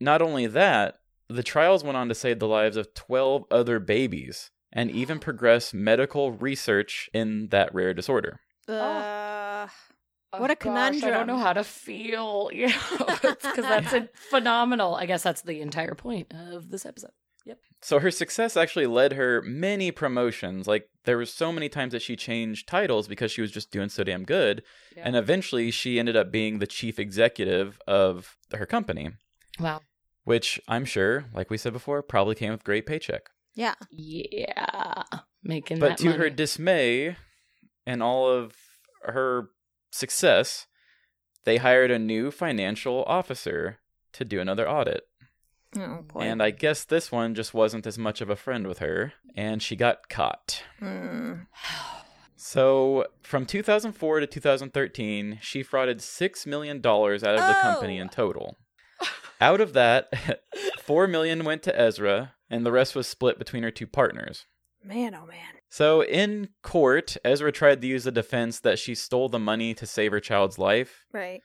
not 0.00 0.22
only 0.22 0.46
that, 0.46 0.98
the 1.28 1.42
trials 1.42 1.82
went 1.82 1.96
on 1.96 2.08
to 2.08 2.14
save 2.14 2.38
the 2.38 2.48
lives 2.48 2.76
of 2.76 2.94
12 2.94 3.44
other 3.50 3.80
babies 3.80 4.50
and 4.72 4.90
even 4.90 5.18
progress 5.20 5.74
medical 5.74 6.32
research 6.32 7.08
in 7.12 7.48
that 7.48 7.74
rare 7.74 7.94
disorder. 7.94 8.40
Uh, 8.68 9.66
Oh, 10.36 10.40
What 10.40 10.50
a 10.50 10.54
gosh, 10.54 11.02
I 11.02 11.10
don't 11.10 11.26
know 11.26 11.38
how 11.38 11.52
to 11.52 11.64
feel. 11.64 12.50
You 12.54 12.68
know, 12.68 13.06
because 13.20 13.56
that's 13.56 13.92
a 13.92 14.08
phenomenal. 14.30 14.94
I 14.94 15.06
guess 15.06 15.22
that's 15.22 15.42
the 15.42 15.60
entire 15.60 15.94
point 15.94 16.32
of 16.34 16.70
this 16.70 16.84
episode. 16.86 17.10
Yep. 17.46 17.58
So 17.82 17.98
her 17.98 18.10
success 18.10 18.56
actually 18.56 18.86
led 18.86 19.12
her 19.12 19.42
many 19.42 19.90
promotions. 19.90 20.66
Like 20.66 20.88
there 21.04 21.18
was 21.18 21.32
so 21.32 21.52
many 21.52 21.68
times 21.68 21.92
that 21.92 22.00
she 22.00 22.16
changed 22.16 22.66
titles 22.66 23.06
because 23.06 23.30
she 23.30 23.42
was 23.42 23.50
just 23.50 23.70
doing 23.70 23.90
so 23.90 24.02
damn 24.04 24.24
good. 24.24 24.62
And 24.96 25.14
eventually 25.14 25.70
she 25.70 25.98
ended 25.98 26.16
up 26.16 26.30
being 26.32 26.58
the 26.58 26.66
chief 26.66 26.98
executive 26.98 27.78
of 27.86 28.38
her 28.54 28.64
company, 28.64 29.10
wow. 29.60 29.82
which 30.24 30.58
I'm 30.68 30.86
sure, 30.86 31.26
like 31.34 31.50
we 31.50 31.58
said 31.58 31.74
before, 31.74 32.02
probably 32.02 32.34
came 32.34 32.52
with 32.52 32.64
great 32.64 32.86
paycheck. 32.86 33.28
yeah. 33.54 33.74
Yeah, 33.90 35.02
making 35.42 35.78
But 35.80 35.88
that 35.90 35.98
to 35.98 36.12
her 36.12 36.30
dismay 36.30 37.16
and 37.86 38.02
all 38.02 38.26
of 38.30 38.54
her 39.02 39.50
success, 39.94 40.66
they 41.44 41.58
hired 41.58 41.90
a 41.90 41.98
new 41.98 42.30
financial 42.30 43.04
officer 43.06 43.78
to 44.12 44.24
do 44.24 44.40
another 44.40 44.68
audit. 44.68 45.04
Oh 45.76 46.02
boy. 46.02 46.20
And 46.20 46.42
I 46.42 46.50
guess 46.50 46.84
this 46.84 47.10
one 47.10 47.34
just 47.34 47.52
wasn't 47.52 47.86
as 47.86 47.98
much 47.98 48.20
of 48.20 48.30
a 48.30 48.36
friend 48.36 48.66
with 48.66 48.78
her, 48.78 49.12
and 49.34 49.60
she 49.62 49.74
got 49.76 50.08
caught. 50.08 50.62
Mm. 50.80 51.46
So, 52.36 53.06
from 53.22 53.46
2004 53.46 54.20
to 54.20 54.26
2013, 54.26 55.38
she 55.40 55.64
frauded 55.64 55.96
$6 55.96 56.46
million 56.46 56.76
out 56.78 56.84
of 56.84 57.20
the 57.22 57.56
company 57.62 57.98
Oh. 57.98 58.02
in 58.02 58.08
total. 58.10 58.58
Out 59.40 59.60
of 59.60 59.72
that, 59.72 60.12
4 60.84 61.06
million 61.08 61.44
went 61.44 61.62
to 61.64 61.78
Ezra, 61.80 62.34
and 62.50 62.64
the 62.66 62.72
rest 62.72 62.94
was 62.94 63.06
split 63.06 63.38
between 63.38 63.62
her 63.62 63.70
two 63.70 63.86
partners. 63.86 64.44
Man, 64.84 65.14
oh 65.14 65.26
man. 65.26 65.54
So, 65.70 66.02
in 66.04 66.48
court, 66.62 67.16
Ezra 67.24 67.50
tried 67.50 67.80
to 67.80 67.86
use 67.88 68.04
the 68.04 68.12
defense 68.12 68.60
that 68.60 68.78
she 68.78 68.94
stole 68.94 69.28
the 69.28 69.38
money 69.38 69.74
to 69.74 69.86
save 69.86 70.12
her 70.12 70.20
child's 70.20 70.58
life, 70.58 71.04
Right. 71.12 71.40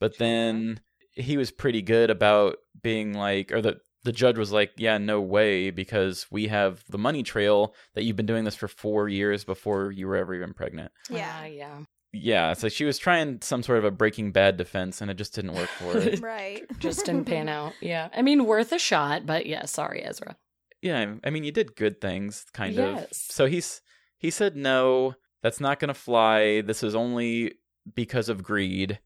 but 0.00 0.18
then 0.18 0.80
he 1.12 1.36
was 1.36 1.50
pretty 1.50 1.82
good 1.82 2.10
about 2.10 2.56
being 2.82 3.12
like, 3.12 3.52
or 3.52 3.60
the 3.60 3.78
the 4.04 4.12
judge 4.12 4.36
was 4.36 4.52
like, 4.52 4.72
"Yeah, 4.76 4.98
no 4.98 5.18
way, 5.20 5.70
because 5.70 6.26
we 6.30 6.48
have 6.48 6.84
the 6.90 6.98
money 6.98 7.22
trail 7.22 7.74
that 7.94 8.04
you've 8.04 8.16
been 8.16 8.26
doing 8.26 8.44
this 8.44 8.54
for 8.54 8.68
four 8.68 9.08
years 9.08 9.44
before 9.44 9.90
you 9.92 10.06
were 10.06 10.16
ever 10.16 10.34
even 10.34 10.52
pregnant." 10.52 10.92
Yeah. 11.08 11.32
Ah, 11.40 11.44
yeah. 11.46 11.78
Yeah, 12.12 12.52
so 12.52 12.68
she 12.68 12.84
was 12.84 12.96
trying 12.98 13.40
some 13.40 13.62
sort 13.64 13.78
of 13.78 13.84
a 13.84 13.90
Breaking 13.90 14.30
Bad 14.30 14.56
defense, 14.56 15.00
and 15.00 15.10
it 15.10 15.14
just 15.16 15.34
didn't 15.34 15.54
work 15.54 15.68
for 15.70 15.98
her. 16.00 16.10
right. 16.20 16.62
Just 16.78 17.06
didn't 17.06 17.24
pan 17.24 17.48
out. 17.58 17.72
Yeah. 17.80 18.08
I 18.14 18.22
mean, 18.22 18.44
worth 18.44 18.70
a 18.72 18.78
shot, 18.78 19.24
but 19.26 19.46
yeah, 19.46 19.64
sorry, 19.64 20.04
Ezra. 20.04 20.36
Yeah, 20.84 21.14
I 21.24 21.30
mean, 21.30 21.44
you 21.44 21.50
did 21.50 21.76
good 21.76 21.98
things, 21.98 22.44
kind 22.52 22.78
of. 22.78 23.06
So 23.10 23.46
he's 23.46 23.80
he 24.18 24.30
said 24.30 24.54
no, 24.54 25.14
that's 25.42 25.58
not 25.58 25.80
gonna 25.80 25.94
fly. 25.94 26.60
This 26.60 26.82
is 26.82 26.94
only 26.94 27.54
because 27.94 28.28
of 28.28 28.42
greed. 28.42 29.00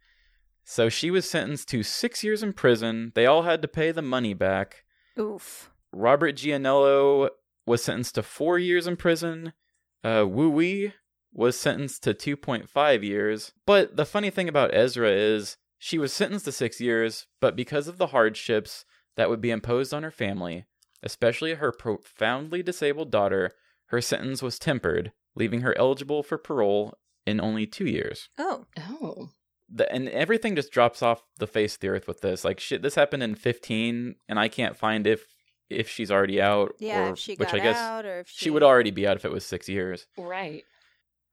So 0.65 0.89
she 0.89 1.11
was 1.13 1.31
sentenced 1.31 1.69
to 1.69 1.85
six 1.85 2.25
years 2.25 2.43
in 2.43 2.53
prison. 2.53 3.13
They 3.15 3.27
all 3.27 3.43
had 3.43 3.63
to 3.63 3.69
pay 3.69 3.93
the 3.93 4.03
money 4.03 4.35
back. 4.35 4.85
Oof. 5.19 5.71
Robert 5.93 6.35
Gianello 6.35 7.31
was 7.65 7.83
sentenced 7.83 8.17
to 8.17 8.25
four 8.25 8.59
years 8.59 8.89
in 8.89 8.97
prison. 8.97 9.53
Uh, 10.03 10.27
Wu 10.29 10.51
Wei 10.51 10.95
was 11.33 11.59
sentenced 11.59 12.03
to 12.03 12.13
2.5 12.13 13.03
years. 13.03 13.53
But 13.67 13.97
the 13.97 14.05
funny 14.05 14.31
thing 14.31 14.49
about 14.49 14.75
Ezra 14.75 15.11
is 15.11 15.57
she 15.79 15.99
was 15.99 16.13
sentenced 16.13 16.45
to 16.47 16.53
six 16.53 16.81
years, 16.81 17.27
but 17.41 17.57
because 17.57 17.89
of 17.89 17.99
the 17.99 18.09
hardships 18.09 18.85
that 19.17 19.31
would 19.31 19.41
be 19.41 19.51
imposed 19.51 19.95
on 19.95 20.03
her 20.03 20.11
family, 20.11 20.67
especially 21.03 21.55
her 21.55 21.73
profoundly 21.73 22.63
disabled 22.63 23.11
daughter, 23.11 23.53
her 23.87 24.01
sentence 24.01 24.43
was 24.43 24.59
tempered, 24.59 25.13
leaving 25.35 25.61
her 25.63 25.77
eligible 25.79 26.23
for 26.23 26.39
parole 26.39 26.95
in 27.27 27.41
only 27.41 27.67
two 27.67 27.87
years. 27.87 28.29
Oh. 28.39 28.67
Oh. 28.79 29.29
The, 29.71 29.91
and 29.93 30.09
everything 30.09 30.57
just 30.57 30.73
drops 30.73 31.03
off 31.03 31.23
the 31.39 31.47
face 31.47 31.75
of 31.75 31.81
the 31.81 31.89
earth 31.89 32.09
with 32.09 32.21
this. 32.23 32.45
Like 32.45 32.59
shit, 32.59 32.81
this 32.83 32.95
happened 32.95 33.23
in 33.23 33.35
15, 33.35 34.15
and 34.29 34.39
I 34.39 34.49
can't 34.49 34.77
find 34.77 35.07
if 35.07 35.27
if 35.69 35.87
she's 35.91 36.11
already 36.11 36.41
out. 36.41 36.73
Yeah, 36.79 37.09
or, 37.09 37.13
if 37.13 37.19
she 37.19 37.35
which 37.35 37.53
I 37.53 37.59
guess 37.59 37.77
out 37.77 38.07
or 38.07 38.21
if 38.21 38.29
she, 38.31 38.45
she 38.47 38.51
would 38.51 38.63
already 38.63 38.91
be 38.91 39.07
out 39.07 39.17
if 39.17 39.27
it 39.27 39.31
was 39.31 39.45
six 39.45 39.69
years. 39.69 40.07
Right. 40.17 40.63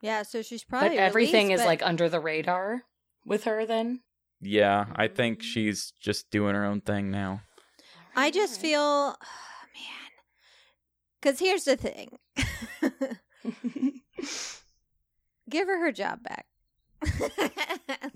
Yeah, 0.01 0.23
so 0.23 0.41
she's 0.41 0.65
probably 0.65 0.89
but 0.89 0.97
everything 0.97 1.45
released, 1.47 1.61
is 1.61 1.63
but- 1.63 1.67
like 1.67 1.81
under 1.85 2.09
the 2.09 2.19
radar 2.19 2.81
with 3.25 3.45
her 3.45 3.65
then? 3.65 4.01
Yeah, 4.41 4.87
I 4.97 5.07
think 5.07 5.39
Mm. 5.39 5.43
she's 5.43 5.93
just 6.01 6.29
doing 6.29 6.55
her 6.55 6.65
own 6.65 6.81
thing 6.81 7.09
now. 7.09 7.41
I 8.17 8.29
just 8.31 8.59
feel 8.59 9.07
man. 9.07 9.15
Cuz 11.21 11.39
here's 11.39 11.63
the 11.65 11.75
thing. 11.75 12.17
Give 15.49 15.67
her 15.67 15.79
her 15.79 15.91
job 15.91 16.23
back. 16.23 16.45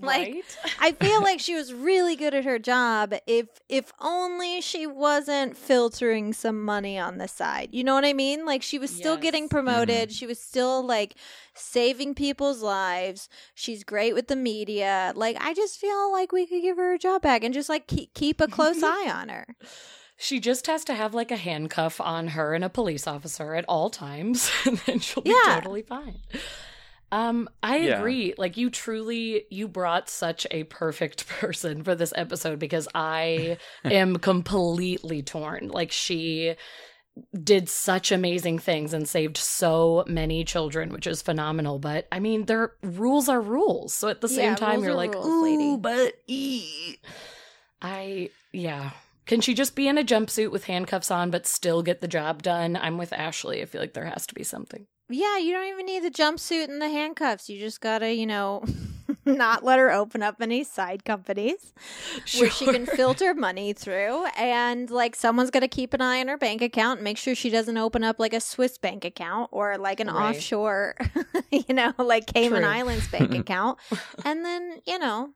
right? 0.00 0.58
I 0.80 0.92
feel 0.92 1.22
like 1.22 1.38
she 1.46 1.54
was 1.54 1.72
really 1.72 2.16
good 2.16 2.34
at 2.34 2.44
her 2.44 2.58
job 2.58 3.14
if 3.26 3.46
if 3.68 3.92
only 4.00 4.60
she 4.60 4.84
wasn't 4.86 5.56
filtering 5.56 6.32
some 6.32 6.64
money 6.64 6.98
on 6.98 7.18
the 7.18 7.28
side. 7.28 7.68
You 7.72 7.84
know 7.84 7.94
what 7.94 8.04
I 8.04 8.12
mean? 8.14 8.44
Like 8.44 8.62
she 8.62 8.78
was 8.80 8.90
still 8.90 9.16
getting 9.16 9.44
Yes. 9.44 9.48
Mm-hmm. 9.50 9.54
promoted. 9.66 10.12
She 10.12 10.26
was 10.26 10.40
still 10.40 10.84
like 10.84 11.14
saving 11.54 12.14
people's 12.14 12.62
lives. 12.62 13.28
She's 13.54 13.84
great 13.84 14.14
with 14.14 14.26
the 14.26 14.34
media. 14.36 15.12
Like 15.14 15.36
I 15.40 15.54
just 15.54 15.78
feel 15.78 16.10
like 16.10 16.32
we 16.32 16.46
could 16.46 16.62
give 16.62 16.76
her 16.76 16.90
her 16.92 16.98
job 16.98 17.22
back 17.22 17.44
and 17.44 17.54
just 17.54 17.68
like 17.68 17.86
keep, 17.86 18.12
keep 18.14 18.40
a 18.40 18.48
close 18.48 18.82
eye 18.82 19.08
on 19.10 19.28
her. 19.28 19.46
She 20.22 20.38
just 20.38 20.66
has 20.66 20.84
to 20.84 20.94
have 20.94 21.14
like 21.14 21.30
a 21.30 21.36
handcuff 21.36 21.98
on 22.00 22.28
her 22.28 22.54
and 22.54 22.62
a 22.62 22.68
police 22.68 23.06
officer 23.06 23.54
at 23.54 23.64
all 23.66 23.88
times, 23.88 24.50
and 24.66 24.76
then 24.86 24.98
she'll 25.00 25.22
be 25.22 25.30
Yeah. 25.30 25.54
totally 25.56 25.82
fine. 25.82 26.18
Um, 27.10 27.48
I 27.62 27.78
Yeah. 27.78 27.98
agree. 27.98 28.34
Like 28.36 28.56
you 28.58 28.68
truly 28.70 29.46
you 29.50 29.66
brought 29.66 30.08
such 30.10 30.46
a 30.50 30.64
perfect 30.64 31.26
person 31.40 31.82
for 31.82 31.94
this 31.94 32.12
episode 32.16 32.58
because 32.58 32.86
I 32.94 33.56
am 33.84 34.16
completely 34.18 35.22
torn. 35.22 35.68
Like 35.68 35.90
she 35.90 36.54
did 37.42 37.68
such 37.68 38.12
amazing 38.12 38.58
things 38.60 38.92
and 38.92 39.08
saved 39.08 39.36
so 39.38 40.04
many 40.06 40.44
children, 40.44 40.90
which 40.92 41.06
is 41.06 41.22
phenomenal. 41.22 41.78
But 41.78 42.06
I 42.12 42.20
mean, 42.20 42.44
their 42.44 42.74
rules 42.82 43.28
are 43.28 43.40
rules. 43.40 43.94
So 43.94 44.08
at 44.08 44.20
the 44.20 44.28
same 44.28 44.50
Yeah, 44.50 44.54
time, 44.56 44.82
you're 44.82 44.92
are 44.92 44.94
like, 44.94 45.12
rules, 45.14 45.26
ooh, 45.26 45.42
lady." 45.42 45.76
but 45.76 46.14
ee. 46.28 46.98
I 47.82 48.30
yeah. 48.52 48.90
Can 49.30 49.40
she 49.40 49.54
just 49.54 49.76
be 49.76 49.86
in 49.86 49.96
a 49.96 50.02
jumpsuit 50.02 50.50
with 50.50 50.64
handcuffs 50.64 51.08
on 51.08 51.30
but 51.30 51.46
still 51.46 51.84
get 51.84 52.00
the 52.00 52.08
job 52.08 52.42
done? 52.42 52.74
I'm 52.76 52.98
with 52.98 53.12
Ashley. 53.12 53.62
I 53.62 53.64
feel 53.64 53.80
like 53.80 53.92
there 53.94 54.04
has 54.06 54.26
to 54.26 54.34
be 54.34 54.42
something. 54.42 54.88
Yeah, 55.08 55.38
you 55.38 55.52
don't 55.52 55.68
even 55.68 55.86
need 55.86 56.02
the 56.02 56.10
jumpsuit 56.10 56.64
and 56.64 56.82
the 56.82 56.88
handcuffs. 56.88 57.48
You 57.48 57.60
just 57.60 57.80
gotta, 57.80 58.12
you 58.12 58.26
know, 58.26 58.64
not 59.24 59.62
let 59.64 59.78
her 59.78 59.92
open 59.92 60.24
up 60.24 60.36
any 60.40 60.64
side 60.64 61.04
companies 61.04 61.72
where 62.38 62.50
she 62.50 62.64
can 62.66 62.86
filter 62.96 63.32
money 63.32 63.72
through. 63.72 64.24
And 64.36 64.90
like 64.90 65.14
someone's 65.14 65.52
gonna 65.52 65.68
keep 65.68 65.94
an 65.94 66.00
eye 66.00 66.18
on 66.20 66.26
her 66.26 66.36
bank 66.36 66.60
account 66.60 66.98
and 66.98 67.04
make 67.04 67.16
sure 67.16 67.36
she 67.36 67.50
doesn't 67.50 67.76
open 67.76 68.02
up 68.02 68.18
like 68.18 68.34
a 68.34 68.40
Swiss 68.40 68.78
bank 68.78 69.04
account 69.04 69.48
or 69.52 69.78
like 69.78 70.00
an 70.00 70.08
Right. 70.08 70.34
offshore, 70.34 70.96
you 71.52 71.72
know, 71.72 71.92
like 71.98 72.26
Cayman 72.26 72.62
True. 72.62 72.68
Islands 72.68 73.06
bank 73.06 73.32
account. 73.32 73.78
And 74.24 74.44
then, 74.44 74.80
you 74.88 74.98
know, 74.98 75.30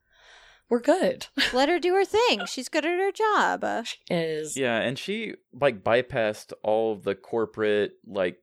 We're 0.75 0.81
good. 0.81 1.29
let 1.53 1.69
her 1.69 1.79
do 1.79 1.95
her 1.95 2.05
thing. 2.05 2.47
She's 2.47 2.69
good 2.69 2.85
at 2.85 2.99
her 2.99 3.13
job. 3.13 3.63
Uh, 3.63 3.85
Is 4.11 4.57
Yeah, 4.57 4.81
and 4.81 4.99
she 4.99 5.35
like 5.53 5.85
bypassed 5.85 6.53
all 6.65 6.97
the 6.97 7.15
corporate 7.15 7.93
like 8.05 8.39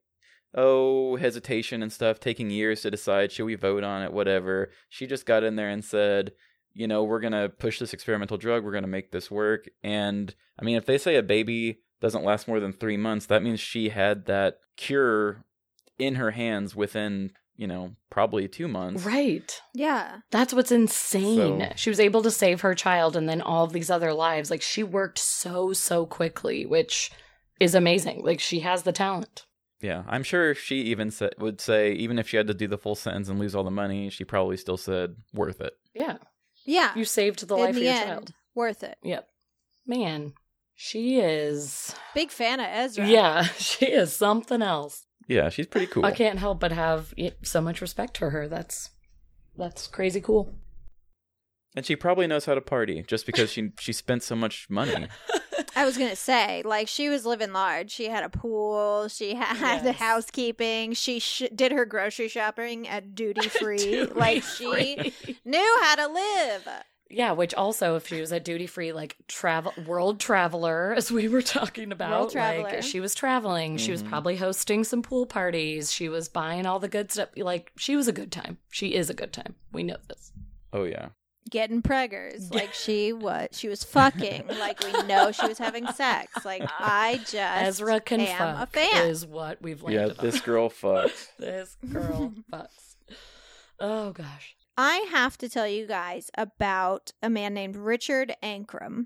oh 0.56 1.18
hesitation 1.18 1.84
and 1.84 1.92
stuff, 1.92 2.22
taking 2.22 2.50
years 2.50 2.84
to 2.84 2.92
decide 2.92 3.34
should 3.34 3.44
we 3.44 3.56
vote 3.56 3.84
on 3.84 4.02
it, 4.02 4.14
whatever. 4.14 4.72
She 4.88 5.08
just 5.08 5.26
got 5.26 5.44
in 5.44 5.58
there 5.58 5.68
and 5.68 5.84
said, 5.84 6.32
you 6.74 6.88
know, 6.88 7.04
we're 7.04 7.20
gonna 7.20 7.50
push 7.50 7.80
this 7.80 7.94
experimental 7.94 8.38
drug, 8.38 8.64
we're 8.64 8.72
gonna 8.72 8.88
make 8.88 9.12
this 9.12 9.30
work. 9.30 9.68
And 9.84 10.34
I 10.58 10.64
mean, 10.64 10.78
if 10.78 10.86
they 10.86 10.98
say 10.98 11.18
a 11.18 11.24
baby 11.24 11.82
doesn't 12.00 12.24
last 12.24 12.48
more 12.48 12.62
than 12.62 12.72
three 12.72 12.96
months, 12.96 13.26
that 13.26 13.44
means 13.44 13.60
she 13.60 13.90
had 13.90 14.26
that 14.28 14.60
cure 14.78 15.44
in 16.00 16.16
her 16.16 16.32
hands 16.32 16.78
within, 16.78 17.34
you 17.62 17.68
know, 17.68 17.96
probably 18.10 18.48
two 18.48 18.68
months. 18.68 19.06
right. 19.06 19.62
yeah. 19.74 20.20
That's 20.32 20.54
what's 20.54 20.72
insane. 20.72 21.60
So- 21.60 21.74
She 21.76 21.90
was 21.92 22.00
able 22.00 22.24
to 22.24 22.32
save 22.32 22.62
her 22.62 22.74
child 22.76 23.16
and 23.16 23.30
then 23.30 23.42
all 23.42 23.64
of 23.64 23.72
these 23.74 23.92
other 23.92 24.14
lives. 24.14 24.50
Like 24.50 24.62
she 24.64 24.82
worked 24.84 25.20
so 25.20 25.72
so 25.74 26.06
quickly, 26.06 26.66
which 26.66 27.12
is 27.60 27.76
amazing. 27.76 28.24
Like 28.24 28.40
she 28.40 28.62
has 28.62 28.82
the 28.84 28.92
talent. 28.92 29.46
Yeah, 29.80 30.04
I'm 30.08 30.24
sure 30.24 30.54
she 30.56 30.82
even 30.94 31.10
sa- 31.12 31.30
would 31.40 31.60
say, 31.62 31.92
even 31.94 32.20
if 32.20 32.30
she 32.30 32.38
had 32.38 32.48
to 32.48 32.54
do 32.54 32.68
the 32.68 32.78
full 32.78 32.96
sentence 32.96 33.30
and 33.30 33.40
lose 33.40 33.56
all 33.56 33.64
the 33.64 33.72
money, 33.72 34.10
she 34.10 34.24
probably 34.24 34.58
still 34.58 34.78
said 34.78 35.16
worth 35.34 35.60
it. 35.62 35.74
Yeah. 35.94 36.18
Yeah. 36.66 36.92
You 36.96 37.06
saved 37.06 37.48
the 37.48 37.56
In 37.56 37.62
life 37.62 37.76
the 37.76 37.82
of 37.82 37.86
your 37.86 37.94
end, 37.94 38.08
child. 38.10 38.34
worth 38.56 38.84
it. 38.84 38.98
Yep. 39.04 39.28
Man, 39.88 40.34
she 40.76 41.20
is 41.20 41.96
Big 42.16 42.30
fan 42.32 42.60
of 42.60 42.68
Ezra. 42.70 43.06
Yeah, 43.08 43.44
she 43.58 43.86
is 43.86 44.14
something 44.14 44.62
else. 44.62 45.06
Yeah, 45.28 45.50
she's 45.50 45.68
pretty 45.68 45.88
cool. 45.88 46.06
I 46.06 46.12
can't 46.12 46.40
help 46.40 46.60
but 46.60 46.72
have 46.72 47.14
so 47.44 47.62
much 47.62 47.82
respect 47.82 48.18
for 48.18 48.30
her. 48.32 48.48
That's 48.48 48.90
that's 49.58 49.88
crazy 49.88 50.22
cool. 50.22 50.54
And 51.76 51.86
she 51.86 51.96
probably 51.96 52.28
knows 52.28 52.46
how 52.46 52.56
to 52.56 52.62
party 52.62 53.04
just 53.08 53.26
because 53.26 53.52
she 53.52 53.72
she 53.80 53.94
spent 53.94 54.24
so 54.24 54.36
much 54.36 54.68
money. 54.70 55.08
I 55.76 55.86
was 55.86 55.98
gonna 55.98 56.18
say, 56.18 56.64
like, 56.66 56.90
she 56.90 57.08
was 57.08 57.26
living 57.26 57.54
large. 57.54 57.92
She 57.92 58.10
had 58.10 58.24
a 58.26 58.30
pool. 58.30 59.08
She 59.08 59.36
had 59.36 59.84
Yes. 59.86 59.96
housekeeping. 59.98 60.94
She 60.94 61.20
sh- 61.20 61.44
did 61.56 61.72
her 61.72 61.86
grocery 61.86 62.28
shopping 62.28 62.88
at 62.90 63.16
duty 63.16 63.48
free. 63.48 64.04
like, 64.06 64.44
she 64.44 65.14
knew 65.46 65.78
how 65.82 65.96
to 65.96 66.08
live. 66.08 66.68
Yeah, 67.14 67.34
which 67.34 67.54
also, 67.54 67.96
if 67.98 68.08
she 68.08 68.20
was 68.22 68.32
a 68.32 68.40
duty 68.40 68.68
free, 68.68 68.94
like 68.94 69.16
travel 69.28 69.74
world 69.86 70.20
traveler, 70.20 70.94
as 70.96 71.12
we 71.12 71.28
were 71.28 71.42
talking 71.42 71.92
about, 71.92 72.32
traveler. 72.32 72.64
like 72.64 72.84
she 72.84 73.00
was 73.00 73.14
traveling. 73.14 73.78
She 73.78 73.92
was 73.92 74.02
Mhm. 74.04 74.10
probably 74.10 74.36
hosting 74.38 74.84
some 74.84 75.02
pool 75.02 75.26
parties. 75.26 75.92
She 75.92 76.08
was 76.10 76.30
buying 76.30 76.66
all 76.66 76.80
the 76.80 76.88
good 76.88 77.12
stuff. 77.12 77.30
Like 77.36 77.72
she 77.78 77.96
was 77.96 78.08
a 78.08 78.14
good 78.14 78.32
time. 78.32 78.58
She 78.70 78.94
is 78.96 79.10
a 79.10 79.14
good 79.14 79.34
time. 79.34 79.56
We 79.72 79.84
know 79.84 79.98
this. 80.08 80.32
Oh 80.74 80.84
yeah. 80.86 81.10
Getting 81.50 81.82
preggers. 81.82 82.50
Like, 82.54 82.74
she 82.74 83.12
was. 83.12 83.50
She 83.52 83.68
was 83.68 83.84
fucking. 83.84 84.46
like, 84.48 84.80
we 84.82 84.94
know 85.04 85.32
she 85.34 85.48
was 85.48 85.58
having 85.58 85.86
sex. 85.88 86.46
Like, 86.46 86.64
I 86.80 87.18
just 87.24 87.36
Ezra 87.36 88.00
can 88.00 88.22
am 88.22 88.56
a 88.56 88.60
fuck 88.60 88.70
fan. 88.74 89.08
is 89.08 89.26
what 89.26 89.62
we've 89.62 89.82
learned. 89.84 89.96
Yeah, 89.96 90.08
this 90.22 90.36
on. 90.40 90.46
girl 90.46 90.70
fucks. 90.70 91.28
this 91.38 91.76
girl 91.92 92.32
fucks. 92.54 92.96
Oh 93.82 94.12
gosh. 94.12 94.56
I 94.84 95.06
have 95.12 95.38
to 95.38 95.48
tell 95.48 95.68
you 95.68 95.86
guys 95.86 96.32
about 96.36 97.12
a 97.22 97.30
man 97.30 97.54
named 97.54 97.76
Richard 97.76 98.34
Ankrom. 98.42 99.06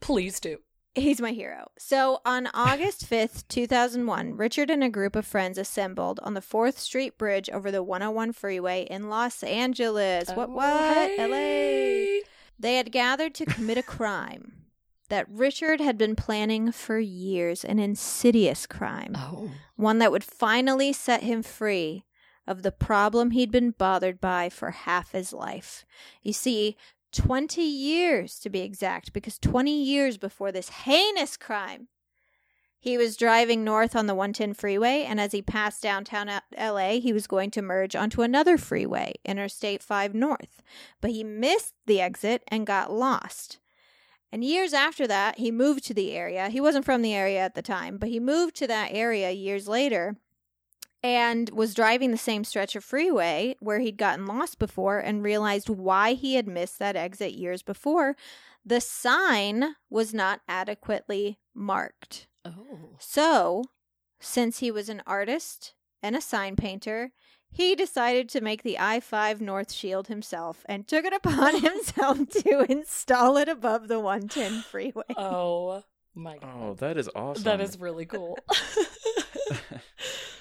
Please 0.00 0.38
do. 0.38 0.58
He's 0.94 1.20
my 1.20 1.32
hero. 1.32 1.66
So 1.76 2.20
on 2.24 2.46
August 2.54 3.10
5th, 3.10 3.42
2001, 3.48 4.36
Richard 4.36 4.70
and 4.70 4.84
a 4.84 4.88
group 4.88 5.16
of 5.16 5.26
friends 5.26 5.58
assembled 5.58 6.20
on 6.22 6.34
the 6.34 6.40
4th 6.40 6.78
Street 6.78 7.18
Bridge 7.18 7.50
over 7.50 7.72
the 7.72 7.82
101 7.82 8.34
freeway 8.34 8.86
in 8.88 9.08
Los 9.08 9.42
Angeles. 9.42 10.28
What, 10.28 10.48
Oh, 10.48 10.52
what? 10.52 11.18
LA. 11.18 12.22
They 12.56 12.76
had 12.76 12.92
gathered 12.92 13.34
to 13.34 13.46
commit 13.46 13.78
a 13.78 13.82
crime 13.96 14.52
that 15.08 15.28
Richard 15.28 15.80
had 15.80 15.98
been 15.98 16.14
planning 16.14 16.70
for 16.70 17.00
years, 17.00 17.64
an 17.64 17.80
insidious 17.80 18.64
crime, 18.64 19.14
Oh. 19.16 19.50
one 19.74 19.98
that 19.98 20.12
would 20.12 20.22
finally 20.24 20.92
set 20.92 21.24
him 21.24 21.42
free 21.42 22.04
of 22.46 22.62
the 22.62 22.72
problem 22.72 23.30
he'd 23.30 23.50
been 23.50 23.70
bothered 23.70 24.20
by 24.20 24.48
for 24.48 24.70
half 24.70 25.12
his 25.12 25.32
life. 25.32 25.84
You 26.22 26.32
see, 26.32 26.76
20 27.12 27.62
years 27.62 28.38
to 28.40 28.50
be 28.50 28.60
exact, 28.60 29.12
because 29.12 29.38
20 29.38 29.82
years 29.82 30.18
before 30.18 30.52
this 30.52 30.68
heinous 30.68 31.36
crime, 31.36 31.88
he 32.78 32.98
was 32.98 33.16
driving 33.16 33.64
north 33.64 33.96
on 33.96 34.06
the 34.06 34.14
110 34.14 34.54
freeway, 34.54 35.02
and 35.02 35.18
as 35.18 35.32
he 35.32 35.42
passed 35.42 35.82
downtown 35.82 36.30
LA, 36.56 37.00
he 37.00 37.12
was 37.12 37.26
going 37.26 37.50
to 37.52 37.62
merge 37.62 37.96
onto 37.96 38.22
another 38.22 38.56
freeway, 38.56 39.14
Interstate 39.24 39.82
5 39.82 40.14
North. 40.14 40.62
But 41.00 41.10
he 41.10 41.24
missed 41.24 41.74
the 41.86 42.00
exit 42.00 42.44
and 42.48 42.66
got 42.66 42.92
lost. 42.92 43.58
And 44.30 44.44
years 44.44 44.72
after 44.72 45.06
that, 45.06 45.38
he 45.38 45.50
moved 45.50 45.84
to 45.86 45.94
the 45.94 46.12
area. 46.12 46.48
He 46.48 46.60
wasn't 46.60 46.84
from 46.84 47.02
the 47.02 47.14
area 47.14 47.40
at 47.40 47.54
the 47.54 47.62
time, 47.62 47.96
but 47.96 48.08
he 48.08 48.20
moved 48.20 48.54
to 48.56 48.66
that 48.66 48.90
area 48.92 49.30
years 49.30 49.66
later 49.66 50.16
and 51.06 51.50
was 51.50 51.72
driving 51.72 52.10
the 52.10 52.18
same 52.18 52.42
stretch 52.42 52.74
of 52.74 52.82
freeway 52.82 53.54
where 53.60 53.78
he'd 53.78 53.96
gotten 53.96 54.26
lost 54.26 54.58
before 54.58 54.98
and 54.98 55.22
realized 55.22 55.68
why 55.68 56.14
he 56.14 56.34
had 56.34 56.48
missed 56.48 56.80
that 56.80 56.96
exit 56.96 57.30
years 57.30 57.62
before. 57.62 58.16
The 58.64 58.80
sign 58.80 59.76
was 59.88 60.12
not 60.12 60.40
adequately 60.48 61.38
marked. 61.54 62.26
Oh. 62.44 62.96
So, 62.98 63.62
since 64.18 64.58
he 64.58 64.72
was 64.72 64.88
an 64.88 65.00
artist 65.06 65.74
and 66.02 66.16
a 66.16 66.20
sign 66.20 66.56
painter, 66.56 67.12
he 67.52 67.76
decided 67.76 68.28
to 68.30 68.40
make 68.40 68.64
the 68.64 68.76
I 68.76 68.98
5 68.98 69.40
North 69.40 69.72
Shield 69.72 70.08
himself 70.08 70.64
and 70.68 70.88
took 70.88 71.04
it 71.04 71.12
upon 71.12 71.60
himself 71.60 72.18
to 72.30 72.66
install 72.68 73.36
it 73.36 73.48
above 73.48 73.86
the 73.86 74.00
110 74.00 74.62
freeway. 74.62 75.04
Oh 75.16 75.84
my 76.16 76.38
oh, 76.38 76.40
god. 76.40 76.58
Oh, 76.60 76.74
that 76.80 76.98
is 76.98 77.08
awesome. 77.14 77.44
That 77.44 77.60
is 77.60 77.78
really 77.78 78.06
cool. 78.06 78.36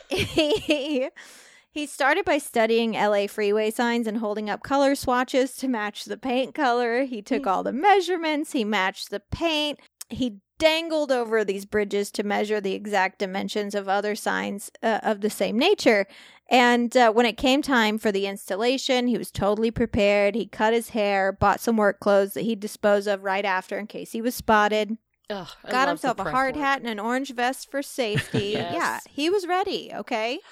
he 0.10 1.10
he 1.72 1.86
started 1.86 2.26
by 2.26 2.38
studying 2.38 2.93
LA 2.93 3.28
freeway 3.28 3.72
signs 3.72 4.08
and 4.08 4.18
holding 4.18 4.49
up 4.49 4.64
color 4.64 4.95
swatches 4.95 5.56
to 5.58 5.68
match 5.68 6.06
the 6.06 6.18
paint 6.18 6.56
color. 6.56 7.03
He 7.03 7.22
took 7.22 7.45
all 7.45 7.64
the 7.64 7.74
measurements, 7.74 8.53
he 8.53 8.64
matched 8.64 9.10
the 9.10 9.20
paint. 9.20 9.80
He 10.10 10.38
dangled 10.58 11.12
over 11.12 11.43
these 11.43 11.66
bridges 11.66 12.12
to 12.12 12.24
measure 12.24 12.62
the 12.62 12.74
exact 12.74 13.20
dimensions 13.20 13.76
of 13.76 13.89
other 13.89 14.16
signs 14.16 14.72
uh, 14.82 14.99
of 15.03 15.22
the 15.22 15.30
same 15.30 15.58
nature. 15.58 16.08
And 16.49 16.95
uh, 16.95 17.12
when 17.12 17.26
it 17.26 17.38
came 17.38 17.62
time 17.62 17.97
for 17.97 18.12
the 18.12 18.28
installation, 18.28 19.08
he 19.08 19.18
was 19.18 19.32
totally 19.32 19.72
prepared. 19.72 20.36
He 20.36 20.45
cut 20.45 20.74
his 20.74 20.89
hair, 20.89 21.32
bought 21.32 21.60
some 21.60 21.76
work 21.76 21.99
clothes 21.99 22.36
that 22.36 22.43
he'd 22.43 22.60
dispose 22.60 23.08
of 23.08 23.24
right 23.24 23.43
after 23.43 23.78
in 23.78 23.88
case 23.88 24.12
he 24.12 24.22
was 24.22 24.36
spotted 24.36 24.97
Ugh, 25.30 25.48
I 25.64 25.72
got 25.72 25.80
love 25.82 25.90
himself 25.90 26.18
the 26.18 26.24
a 26.24 26.32
hard 26.32 26.56
work. 26.56 26.64
hat 26.64 26.80
and 26.80 26.88
an 26.90 27.00
orange 27.00 27.34
vest 27.34 27.70
for 27.72 27.82
safety. 27.82 28.52
Yes. 28.54 28.74
Yeah, 28.74 29.00
he 29.10 29.30
was 29.30 29.48
ready, 29.48 29.92
okay? 29.94 30.40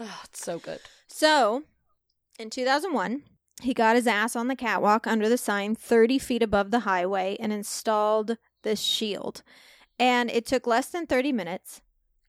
Oh, 0.00 0.20
it's 0.24 0.44
so 0.44 0.60
good. 0.60 0.78
So, 1.08 1.64
in 2.38 2.50
2001, 2.50 3.24
he 3.62 3.74
got 3.74 3.96
his 3.96 4.06
ass 4.06 4.36
on 4.36 4.46
the 4.46 4.54
catwalk 4.54 5.08
under 5.08 5.28
the 5.28 5.36
sign 5.36 5.74
30 5.74 6.20
feet 6.20 6.40
above 6.40 6.70
the 6.70 6.80
highway 6.80 7.36
and 7.40 7.52
installed 7.52 8.36
this 8.62 8.80
shield. 8.80 9.42
And 9.98 10.30
it 10.30 10.46
took 10.46 10.68
less 10.68 10.86
than 10.86 11.06
30 11.08 11.32
minutes. 11.32 11.80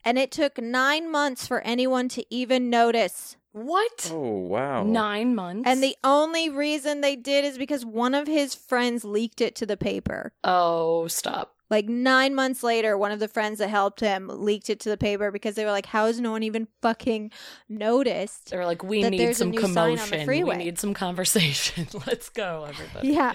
And 0.04 0.18
it 0.18 0.32
took 0.32 0.58
nine 0.58 1.12
months 1.12 1.46
for 1.46 1.62
anyone 1.62 2.10
to 2.10 2.26
even 2.34 2.72
notice. 2.72 3.38
What? 3.52 4.10
Oh 4.12 4.38
wow. 4.48 4.84
Nine 4.84 5.36
months? 5.36 5.70
And 5.70 5.84
the 5.84 5.96
only 6.04 6.50
reason 6.50 7.02
they 7.02 7.16
did 7.16 7.46
is 7.46 7.60
because 7.60 7.86
one 7.86 8.16
of 8.16 8.26
his 8.28 8.56
friends 8.56 9.04
leaked 9.04 9.42
it 9.42 9.56
to 9.58 9.68
the 9.68 9.78
paper. 9.78 10.34
Oh, 10.44 11.06
stop. 11.08 11.54
Like 11.70 11.88
nine 11.88 12.34
months 12.34 12.64
later, 12.64 12.98
one 12.98 13.12
of 13.12 13.20
the 13.20 13.28
friends 13.28 13.60
that 13.60 13.70
helped 13.70 14.00
him 14.00 14.28
leaked 14.28 14.70
it 14.70 14.80
to 14.82 14.90
the 14.90 14.98
paper 14.98 15.32
because 15.32 15.56
they 15.56 15.66
were 15.66 15.72
like, 15.72 15.86
"How 15.86 16.08
has 16.08 16.20
no 16.20 16.32
one 16.32 16.44
even 16.44 16.68
fucking 16.82 17.32
noticed?" 17.68 18.50
They 18.50 18.58
were 18.58 18.66
like, 18.66 18.84
we 18.84 19.04
need 19.04 19.36
some 19.36 19.52
new 19.52 19.62
sign 19.62 20.00
on 20.00 20.10
the 20.10 20.18
commotion. 20.18 20.48
We 20.48 20.56
need 20.56 20.80
some 20.80 20.94
conversation. 20.94 21.88
Let's 22.08 22.30
go, 22.30 22.66
everybody. 22.68 23.10
Yeah. 23.10 23.34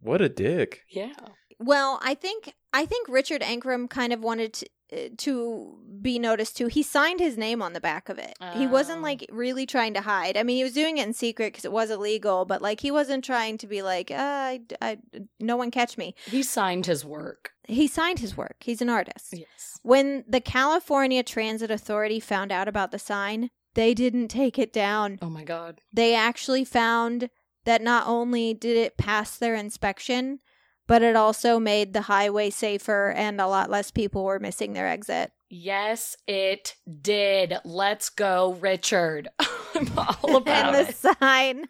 What 0.00 0.20
a 0.20 0.28
dick. 0.28 0.82
Yeah. 0.90 1.12
Well, 1.58 1.98
I 2.02 2.14
think 2.14 2.54
I 2.72 2.86
think 2.86 3.08
Richard 3.08 3.42
Ankrom 3.42 3.88
kind 3.88 4.12
of 4.12 4.20
wanted 4.22 4.52
to, 4.54 4.66
uh, 4.92 5.08
to 5.18 5.78
be 6.00 6.18
noticed 6.18 6.56
too. 6.56 6.66
He 6.66 6.82
signed 6.82 7.18
his 7.18 7.36
name 7.38 7.62
on 7.62 7.72
the 7.72 7.80
back 7.80 8.08
of 8.10 8.18
it. 8.18 8.34
He 8.54 8.66
wasn't 8.66 8.98
Oh. 9.00 9.02
like 9.02 9.26
really 9.30 9.64
trying 9.66 9.94
to 9.94 10.02
hide. 10.02 10.36
I 10.36 10.42
mean, 10.42 10.56
he 10.58 10.64
was 10.64 10.74
doing 10.74 10.98
it 10.98 11.06
in 11.06 11.12
secret 11.14 11.52
because 11.52 11.64
it 11.64 11.72
was 11.72 11.90
illegal, 11.90 12.44
but 12.44 12.60
like 12.62 12.80
he 12.80 12.90
wasn't 12.90 13.24
trying 13.24 13.56
to 13.58 13.66
be 13.66 13.80
like, 13.82 14.10
uh, 14.10 14.14
I, 14.18 14.60
I, 14.82 14.98
no 15.40 15.56
one 15.56 15.70
catch 15.70 15.96
me. 15.98 16.14
He 16.26 16.42
signed 16.42 16.86
his 16.86 17.04
work. 17.04 17.52
He 17.66 17.86
signed 17.86 18.18
his 18.20 18.36
work. 18.36 18.56
He's 18.60 18.82
an 18.82 18.90
artist. 18.90 19.28
Yes. 19.32 19.78
When 19.82 20.24
the 20.28 20.40
California 20.40 21.22
Transit 21.22 21.70
Authority 21.70 22.20
found 22.20 22.52
out 22.52 22.68
about 22.68 22.90
the 22.92 22.98
sign, 22.98 23.50
they 23.74 23.94
didn't 23.94 24.28
take 24.28 24.58
it 24.58 24.72
down. 24.72 25.18
Oh 25.22 25.30
my 25.30 25.44
God. 25.44 25.80
They 25.92 26.14
actually 26.14 26.64
found 26.64 27.30
that 27.64 27.82
not 27.82 28.06
only 28.06 28.54
did 28.54 28.76
it 28.76 28.96
pass 28.96 29.36
their 29.36 29.54
inspection, 29.54 30.40
but 30.88 31.02
it 31.02 31.14
also 31.14 31.60
made 31.60 31.92
the 31.92 32.02
highway 32.02 32.50
safer 32.50 33.12
and 33.12 33.40
a 33.40 33.46
lot 33.46 33.70
less 33.70 33.92
people 33.92 34.24
were 34.24 34.40
missing 34.40 34.72
their 34.72 34.88
exit. 34.88 35.30
Yes, 35.50 36.16
it 36.26 36.74
did. 37.00 37.54
Let's 37.64 38.10
go, 38.10 38.54
Richard. 38.60 39.28
I'm 39.74 39.88
all 39.96 40.36
about 40.36 40.74
and 40.74 40.86
the 40.86 40.90
it. 40.90 40.96
sign, 41.20 41.64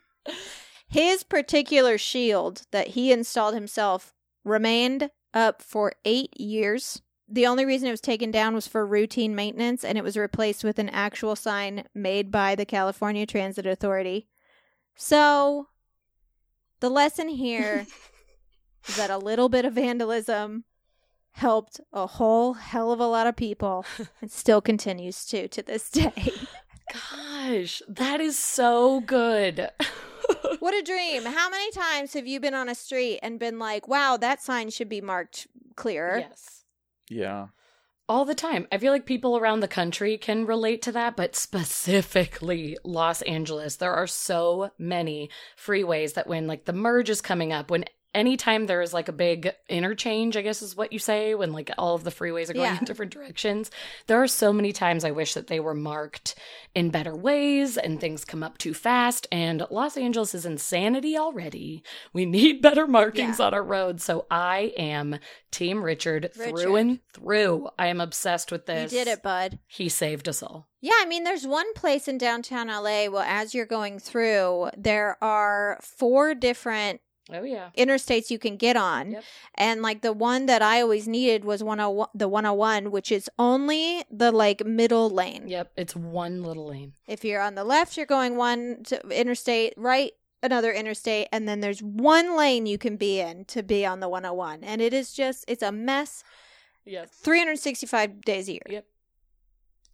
his 0.89 1.23
particular 1.25 1.99
shield 1.99 2.63
that 2.71 2.89
he 2.89 3.13
installed 3.13 3.55
himself 3.55 4.15
remained 4.45 5.11
up 5.35 5.61
for 5.61 5.93
eight 6.05 6.39
years. 6.41 7.03
The 7.29 7.47
only 7.47 7.67
reason 7.67 7.89
it 7.89 7.93
was 7.93 8.01
taken 8.01 8.31
down 8.31 8.55
was 8.55 8.67
for 8.67 8.87
routine 8.87 9.35
maintenance, 9.35 9.85
and 9.85 9.99
it 9.99 10.05
was 10.05 10.17
replaced 10.17 10.65
with 10.65 10.79
an 10.79 10.89
actual 10.89 11.37
sign 11.37 11.85
made 11.95 12.31
by 12.31 12.55
the 12.55 12.65
California 12.65 13.27
Transit 13.27 13.67
Authority. 13.67 14.29
So, 14.97 15.69
the 16.81 16.89
lesson 16.89 17.29
here 17.29 17.87
that 18.97 19.11
a 19.11 19.19
little 19.19 19.49
bit 19.49 19.65
of 19.65 19.75
vandalism 19.75 20.65
helped 21.33 21.81
a 21.93 22.07
whole 22.07 22.55
hell 22.55 22.91
of 22.91 23.01
a 23.01 23.07
lot 23.07 23.27
of 23.27 23.37
people 23.37 23.85
and 24.21 24.31
still 24.31 24.61
continues 24.61 25.25
to 25.27 25.49
to 25.49 25.63
this 25.63 25.91
day. 25.91 26.33
Gosh, 26.93 27.83
that 27.89 28.21
is 28.21 28.39
so 28.39 29.01
good. 29.01 29.71
What 30.59 30.75
a 30.75 30.83
dream. 30.83 31.25
How 31.25 31.49
many 31.49 31.71
times 31.71 32.13
have 32.13 32.27
you 32.27 32.39
been 32.39 32.53
on 32.53 32.69
a 32.69 32.75
street 32.75 33.21
and 33.23 33.39
been 33.39 33.59
like, 33.59 33.89
wow, 33.89 34.19
that 34.19 34.43
sign 34.43 34.69
should 34.69 34.89
be 34.89 35.01
marked 35.01 35.47
clearer? 35.75 36.19
yes. 36.19 36.65
Yeah. 37.09 37.47
All 38.11 38.25
the 38.27 38.35
time. 38.35 38.67
I 38.71 38.77
feel 38.77 38.93
like 38.93 39.07
people 39.07 39.39
around 39.39 39.61
the 39.61 39.69
country 39.69 40.19
can 40.19 40.45
relate 40.45 40.83
to 40.83 40.93
that, 40.93 41.17
but 41.17 41.35
specifically 41.37 42.77
Los 42.85 43.23
Angeles, 43.23 43.77
there 43.77 43.95
are 43.95 44.07
so 44.07 44.71
many 44.79 45.31
freeways 45.57 46.13
that 46.15 46.27
when 46.27 46.47
like 46.47 46.67
the 46.67 46.73
merge 46.75 47.09
is 47.09 47.21
coming 47.23 47.53
up, 47.53 47.71
when 47.71 47.85
anytime 48.15 48.67
there's 48.67 48.93
like 48.95 49.09
a 49.09 49.13
big 49.13 49.51
interchange, 49.69 50.37
I 50.37 50.43
guess 50.43 50.63
is 50.63 50.77
what 50.77 50.93
you 50.93 50.99
say, 50.99 51.35
when 51.35 51.53
like 51.53 51.71
all 51.79 51.95
of 51.95 52.05
the 52.05 52.11
freeways 52.11 52.49
are 52.51 52.55
going 52.55 52.65
Yeah. 52.67 52.79
in 52.79 52.85
different 52.85 53.13
directions, 53.13 53.71
there 54.07 54.23
are 54.23 54.29
so 54.29 54.53
many 54.53 54.73
times 54.73 55.05
I 55.05 55.11
wish 55.11 55.35
that 55.35 55.47
they 55.49 55.61
were 55.61 55.75
marked 55.75 56.35
in 56.75 56.91
better 56.91 57.15
ways 57.15 57.77
and 57.77 58.01
things 58.01 58.25
come 58.25 58.43
up 58.43 58.59
too 58.59 58.75
fast. 58.75 59.27
And 59.31 59.67
Los 59.71 59.97
Angeles 59.97 60.35
is 60.35 60.47
insanity 60.47 61.17
already. 61.17 61.83
We 62.13 62.25
need 62.27 62.63
better 62.63 62.87
markings 62.87 63.39
Yeah. 63.39 63.47
on 63.47 63.55
our 63.55 63.63
roads. 63.63 64.05
So 64.05 64.27
I 64.31 64.73
am 64.79 65.19
Team 65.51 65.83
Richard, 65.83 66.31
through 66.35 66.77
and 66.77 67.01
through. 67.13 67.69
I 67.79 67.87
am 67.89 68.01
obsessed 68.01 68.53
with 68.53 68.67
this. 68.67 68.93
You 68.93 68.99
did 68.99 69.09
it, 69.09 69.23
bud. 69.23 69.59
He 69.67 69.89
saved 69.89 70.29
us 70.29 70.43
all. 70.43 70.69
Yeah, 70.81 70.93
I 70.99 71.07
mean, 71.07 71.25
there's 71.25 71.47
one 71.47 71.73
place 71.75 72.07
in 72.07 72.19
downtown 72.19 72.69
LA. 72.69 73.09
Well, 73.09 73.25
as 73.27 73.55
you're 73.55 73.67
going 73.67 73.99
through, 73.99 74.71
there 74.77 75.17
are 75.23 75.79
four 75.83 76.35
different 76.35 77.01
Oh, 77.33 77.43
yeah. 77.43 77.71
interstates 77.77 78.31
you 78.31 78.39
can 78.39 78.57
get 78.57 78.77
on. 78.77 79.11
Yep. 79.13 79.25
And 79.55 79.83
like 79.83 80.03
the 80.03 80.13
one 80.13 80.47
that 80.47 80.63
I 80.63 80.81
always 80.81 81.07
needed 81.07 81.45
was 81.45 81.63
101, 81.63 82.09
the 82.15 82.29
101, 82.29 82.91
which 82.91 83.13
is 83.13 83.29
only 83.39 84.05
the 84.11 84.33
like 84.33 84.65
middle 84.65 85.11
lane. 85.11 85.47
Yep. 85.49 85.73
It's 85.77 85.95
one 85.97 86.43
little 86.43 86.67
lane. 86.69 86.95
If 87.07 87.25
you're 87.25 87.41
on 87.43 87.55
the 87.55 87.65
left, 87.65 87.97
you're 87.97 88.07
going 88.07 88.37
one 88.37 88.83
to 88.85 89.01
interstate, 89.09 89.75
right, 89.77 90.13
another 90.43 90.73
interstate, 90.73 91.29
and 91.33 91.49
then 91.49 91.61
there's 91.61 91.81
one 91.83 92.37
lane 92.37 92.65
you 92.67 92.79
can 92.79 92.97
be 92.97 93.21
in 93.21 93.45
to 93.47 93.63
be 93.63 93.85
on 93.85 94.01
the 94.01 94.09
101. 94.09 94.63
And 94.65 94.81
it 94.81 94.95
is 94.95 95.13
just, 95.13 95.45
it's 95.49 95.63
a 95.63 95.73
mess 95.73 96.23
Yes. 96.87 97.11
365 97.23 98.23
days 98.23 98.49
a 98.49 98.53
year. 98.53 98.63
Yep. 98.71 98.87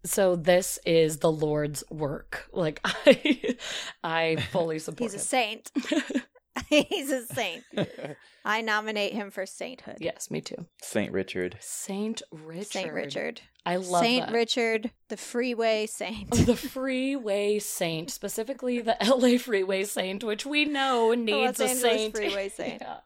So 0.04 0.36
this 0.36 0.78
is 0.86 1.16
the 1.18 1.32
Lord's 1.32 1.82
work. 1.90 2.46
Like 2.52 2.80
I 2.84 3.56
I 4.04 4.36
fully 4.52 4.78
support 4.78 5.00
He's 5.10 5.14
a 5.14 5.16
him. 5.16 5.22
saint. 5.24 5.72
He's 6.88 7.10
a 7.10 7.24
saint. 7.26 7.64
I 8.44 8.60
nominate 8.60 9.12
him 9.12 9.30
for 9.30 9.46
sainthood. 9.46 9.98
yes, 10.00 10.30
me 10.30 10.40
too. 10.40 10.66
Saint 10.82 11.12
Richard. 11.12 11.56
Saint 11.60 12.20
Richard. 12.30 12.66
Saint 12.66 12.92
Richard. 12.92 13.40
I 13.64 13.76
love 13.76 14.02
Saint 14.02 14.26
that. 14.26 14.34
Richard, 14.34 14.90
the 15.08 15.16
freeway 15.16 15.86
saint. 15.86 16.30
the 16.46 16.56
freeway 16.56 17.58
saint, 17.58 18.10
specifically 18.10 18.80
the 18.80 18.96
LA 19.02 19.38
freeway 19.38 19.84
saint, 19.84 20.22
which 20.22 20.44
we 20.44 20.66
know 20.66 21.14
needs 21.14 21.58
Los 21.58 21.60
a 21.60 21.72
Angeles 21.72 21.80
saint. 21.80 22.16
freeway 22.16 22.48
saint. 22.50 22.82
yeah. 22.82 22.96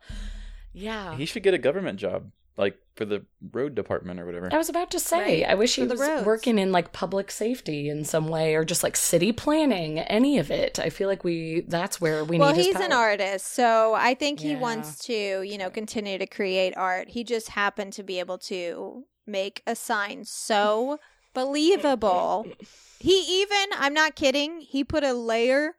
yeah. 0.73 1.17
He 1.17 1.27
should 1.27 1.45
get 1.45 1.55
a 1.55 1.59
government 1.59 2.01
job, 2.01 2.33
like 2.59 2.77
for 2.97 3.05
the 3.05 3.25
road 3.53 3.75
department 3.77 4.19
or 4.21 4.27
whatever. 4.27 4.49
I 4.53 4.59
was 4.59 4.69
about 4.69 4.91
to 4.91 4.99
say, 5.01 5.43
Right, 5.43 5.51
I 5.51 5.55
wish 5.55 5.77
he 5.77 5.83
for 5.83 5.87
the 5.87 5.95
was 5.95 6.01
roads. 6.01 6.27
working 6.27 6.59
in 6.59 6.73
like 6.73 6.93
public 6.93 7.31
safety 7.31 7.89
in 7.89 8.05
some 8.05 8.29
way 8.29 8.55
or 8.57 8.65
just 8.65 8.83
like 8.83 8.97
city 8.97 9.31
planning, 9.33 10.01
any 10.01 10.39
of 10.39 10.51
it. 10.51 10.79
I 10.81 10.91
feel 10.91 11.09
like 11.09 11.23
we 11.25 11.65
that's 11.69 12.01
where 12.01 12.25
we 12.25 12.39
well, 12.39 12.49
need 12.51 12.57
his 12.57 12.67
he's 12.67 12.81
an 12.81 12.91
power. 12.91 12.99
artist, 13.11 13.47
so 13.55 13.95
I 13.95 14.15
think 14.15 14.41
he 14.41 14.51
Yeah. 14.53 14.59
wants 14.61 14.99
to, 15.07 15.43
you 15.43 15.57
know, 15.57 15.71
continue 15.71 16.19
to 16.19 16.27
create 16.27 16.77
art. 16.77 17.09
He 17.11 17.23
just 17.25 17.51
happened 17.51 17.93
to 17.95 18.03
be 18.03 18.19
able 18.19 18.39
to 18.39 19.05
make 19.27 19.63
a 19.67 19.77
sign 19.77 20.25
so 20.25 20.99
believable. 21.35 22.47
He 22.99 23.41
even, 23.43 23.67
I'm 23.79 23.95
not 23.95 24.17
kidding, 24.17 24.61
he 24.61 24.83
put 24.83 25.05
a 25.05 25.13
layer 25.13 25.75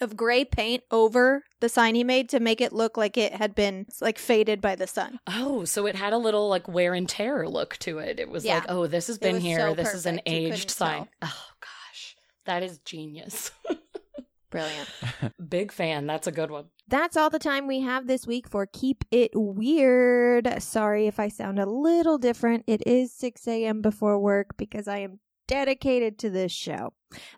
of 0.00 0.16
gray 0.16 0.44
paint 0.44 0.82
over 0.90 1.44
the 1.60 1.68
sign 1.68 1.94
he 1.94 2.04
made 2.04 2.28
to 2.30 2.40
make 2.40 2.60
it 2.60 2.72
look 2.72 2.96
like 2.96 3.16
it 3.16 3.34
had 3.34 3.54
been 3.54 3.86
like 4.00 4.18
faded 4.18 4.60
by 4.60 4.74
the 4.76 4.86
sun. 4.86 5.18
Oh, 5.26 5.64
so 5.64 5.86
it 5.86 5.96
had 5.96 6.12
a 6.12 6.18
little 6.18 6.48
like 6.48 6.68
wear 6.68 6.94
and 6.94 7.08
tear 7.08 7.48
look 7.48 7.76
to 7.78 7.98
it. 7.98 8.18
It 8.20 8.28
was 8.28 8.44
Yeah. 8.44 8.56
like, 8.56 8.64
oh, 8.68 8.86
this 8.86 9.06
has 9.06 9.18
been 9.18 9.40
here. 9.40 9.58
so 9.58 9.74
this 9.74 9.94
is 9.94 10.06
an 10.06 10.16
perfect. 10.16 10.28
You 10.28 10.34
couldn't 10.42 10.52
aged 10.54 10.70
sign. 10.70 10.96
tell. 10.98 11.08
Oh 11.22 11.46
gosh. 11.60 12.16
That 12.46 12.62
is 12.62 12.78
genius. 12.78 13.50
Brilliant. 14.50 14.88
Big 15.48 15.72
fan. 15.72 16.06
That's 16.06 16.28
a 16.28 16.32
good 16.32 16.50
one. 16.50 16.66
That's 16.86 17.16
all 17.16 17.28
the 17.30 17.40
time 17.40 17.66
we 17.66 17.80
have 17.80 18.06
this 18.06 18.24
week 18.26 18.48
for 18.48 18.66
Keep 18.72 19.04
It 19.10 19.32
Weird. 19.34 20.62
Sorry 20.62 21.06
if 21.08 21.18
I 21.18 21.26
sound 21.28 21.58
a 21.58 21.66
little 21.66 22.18
different. 22.18 22.62
It 22.68 22.86
is 22.86 23.12
6 23.14 23.48
a.m. 23.48 23.80
before 23.82 24.18
work 24.20 24.56
because 24.56 24.86
I 24.86 24.98
am 24.98 25.18
dedicated 25.48 26.18
to 26.20 26.30
this 26.30 26.52
show. 26.52 26.92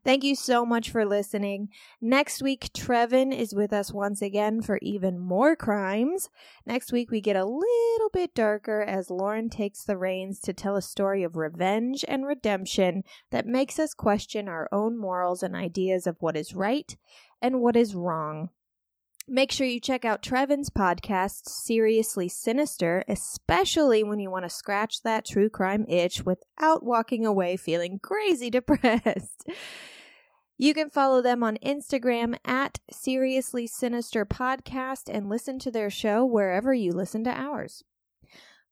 Thank 0.04 0.24
you 0.24 0.34
so 0.34 0.64
much 0.64 0.90
for 0.90 1.04
listening. 1.04 1.68
Next 2.00 2.42
week, 2.42 2.70
Trevin 2.72 3.36
is 3.36 3.54
with 3.54 3.72
us 3.72 3.92
once 3.92 4.22
again 4.22 4.62
for 4.62 4.78
even 4.82 5.18
more 5.18 5.56
crimes. 5.56 6.28
Next 6.64 6.92
week, 6.92 7.10
we 7.10 7.20
get 7.20 7.36
a 7.36 7.44
little 7.44 8.10
bit 8.12 8.34
darker 8.34 8.82
as 8.82 9.10
Lauren 9.10 9.48
takes 9.48 9.84
the 9.84 9.96
reins 9.96 10.40
to 10.40 10.52
tell 10.52 10.76
a 10.76 10.82
story 10.82 11.22
of 11.22 11.36
revenge 11.36 12.04
and 12.06 12.26
redemption 12.26 13.02
that 13.30 13.46
makes 13.46 13.78
us 13.78 13.94
question 13.94 14.48
our 14.48 14.68
own 14.72 14.98
morals 14.98 15.42
and 15.42 15.54
ideas 15.54 16.06
of 16.06 16.16
what 16.20 16.36
is 16.36 16.54
right 16.54 16.96
and 17.42 17.60
what 17.60 17.76
is 17.76 17.94
wrong. 17.94 18.50
Make 19.28 19.50
sure 19.50 19.66
you 19.66 19.80
check 19.80 20.04
out 20.04 20.22
Trevin's 20.22 20.70
podcast, 20.70 21.48
Seriously 21.48 22.28
Sinister, 22.28 23.02
especially 23.08 24.04
when 24.04 24.20
you 24.20 24.30
want 24.30 24.44
to 24.44 24.48
scratch 24.48 25.02
that 25.02 25.26
true 25.26 25.50
crime 25.50 25.84
itch 25.88 26.24
without 26.24 26.84
walking 26.84 27.26
away 27.26 27.56
feeling 27.56 27.98
crazy 27.98 28.50
depressed. 28.50 29.48
You 30.56 30.72
can 30.72 30.90
follow 30.90 31.22
them 31.22 31.42
on 31.42 31.56
Instagram 31.56 32.36
at 32.44 32.78
Seriously 32.92 33.66
Sinister 33.66 34.24
Podcast 34.24 35.12
and 35.12 35.28
listen 35.28 35.58
to 35.58 35.72
their 35.72 35.90
show 35.90 36.24
wherever 36.24 36.72
you 36.72 36.92
listen 36.92 37.24
to 37.24 37.30
ours. 37.30 37.82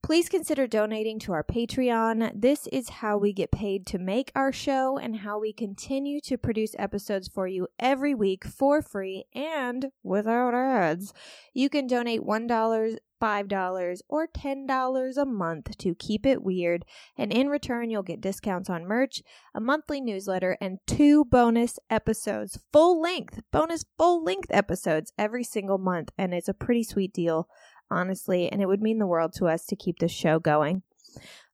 Please 0.05 0.28
consider 0.28 0.66
donating 0.66 1.18
to 1.20 1.32
our 1.32 1.42
Patreon. 1.42 2.30
This 2.38 2.66
is 2.66 2.90
how 2.90 3.16
we 3.16 3.32
get 3.32 3.50
paid 3.50 3.86
to 3.86 3.98
make 3.98 4.30
our 4.34 4.52
show 4.52 4.98
and 4.98 5.16
how 5.16 5.38
we 5.38 5.50
continue 5.50 6.20
to 6.26 6.36
produce 6.36 6.76
episodes 6.78 7.26
for 7.26 7.48
you 7.48 7.68
every 7.78 8.14
week 8.14 8.44
for 8.44 8.82
free 8.82 9.24
and 9.34 9.86
without 10.02 10.52
ads. 10.55 11.14
You 11.55 11.70
can 11.70 11.86
donate 11.86 12.20
$1, 12.20 12.98
$5, 13.22 13.98
or 14.07 14.26
$10 14.26 15.16
a 15.16 15.24
month 15.24 15.78
to 15.78 15.94
keep 15.94 16.26
it 16.26 16.42
weird, 16.42 16.84
and 17.16 17.32
in 17.32 17.48
return, 17.48 17.88
you'll 17.88 18.02
get 18.02 18.20
discounts 18.20 18.68
on 18.68 18.86
merch, 18.86 19.22
a 19.55 19.61
monthly 19.61 20.02
newsletter, 20.02 20.59
and 20.61 20.80
two 20.86 21.24
bonus 21.24 21.78
episodes, 21.88 22.59
full 22.74 23.00
length, 23.00 23.40
bonus 23.50 23.86
full 23.96 24.22
length 24.22 24.48
episodes 24.50 25.14
every 25.16 25.44
single 25.44 25.78
month. 25.78 26.11
And 26.18 26.34
it's 26.34 26.48
a 26.48 26.52
pretty 26.52 26.82
sweet 26.82 27.14
deal 27.14 27.48
honestly, 27.91 28.51
and 28.51 28.61
it 28.62 28.66
would 28.66 28.82
mean 28.82 28.99
the 28.99 29.07
world 29.07 29.32
to 29.35 29.47
us 29.47 29.66
to 29.66 29.76
keep 29.76 29.99
this 29.99 30.12
show 30.12 30.39
going. 30.39 30.82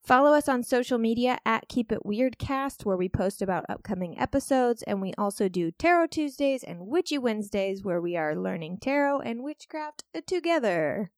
Follow 0.03 0.33
us 0.33 0.49
on 0.49 0.62
social 0.62 0.99
media 0.99 1.39
at 1.45 1.68
Keep 1.68 1.93
It 1.93 2.05
Weirdcast, 2.05 2.85
where 2.85 2.97
we 2.97 3.09
post 3.09 3.43
about 3.43 3.66
upcoming 3.68 4.18
episodes, 4.18 4.83
and 4.85 5.01
we 5.01 5.12
also 5.18 5.49
do 5.49 5.70
Tarot 5.70 6.07
Tuesdays 6.07 6.64
and 6.64 6.87
Witchy 6.87 7.18
Wednesdays, 7.18 7.85
where 7.85 8.01
we 8.01 8.16
are 8.16 8.35
learning 8.35 8.78
tarot 8.78 9.20
and 9.20 9.43
witchcraft 9.43 10.05
together. 10.26 11.11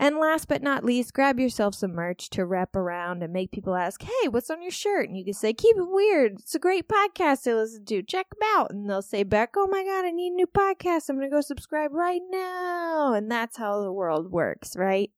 And 0.00 0.16
last 0.18 0.46
but 0.46 0.62
not 0.62 0.84
least, 0.84 1.12
grab 1.12 1.40
yourself 1.40 1.74
some 1.74 1.92
merch 1.92 2.30
to 2.30 2.46
wrap 2.46 2.76
around 2.76 3.24
and 3.24 3.32
make 3.32 3.50
people 3.50 3.74
ask, 3.74 4.00
Hey, 4.02 4.28
what's 4.28 4.48
on 4.48 4.62
your 4.62 4.70
shirt? 4.70 5.08
And 5.08 5.18
you 5.18 5.24
can 5.24 5.34
say, 5.34 5.52
Keep 5.52 5.76
it 5.76 5.88
weird. 5.88 6.34
It's 6.38 6.54
a 6.54 6.60
great 6.60 6.88
podcast 6.88 7.42
to 7.42 7.56
listen 7.56 7.84
to. 7.86 8.02
Check 8.04 8.28
them 8.30 8.48
out. 8.54 8.70
And 8.70 8.88
they'll 8.88 9.02
say 9.02 9.24
back, 9.24 9.54
Oh 9.56 9.66
my 9.66 9.82
God, 9.82 10.04
I 10.04 10.12
need 10.12 10.32
a 10.32 10.36
new 10.36 10.46
podcast. 10.46 11.08
I'm 11.08 11.16
going 11.16 11.28
to 11.28 11.34
go 11.34 11.40
subscribe 11.40 11.92
right 11.92 12.22
now. 12.30 13.12
And 13.12 13.28
that's 13.28 13.56
how 13.56 13.82
the 13.82 13.92
world 13.92 14.30
works, 14.30 14.76
right? 14.76 15.10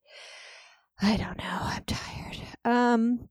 I 1.02 1.18
don't 1.18 1.38
know. 1.38 1.58
I'm 1.60 1.84
tired. 1.84 2.38
Um, 2.64 3.28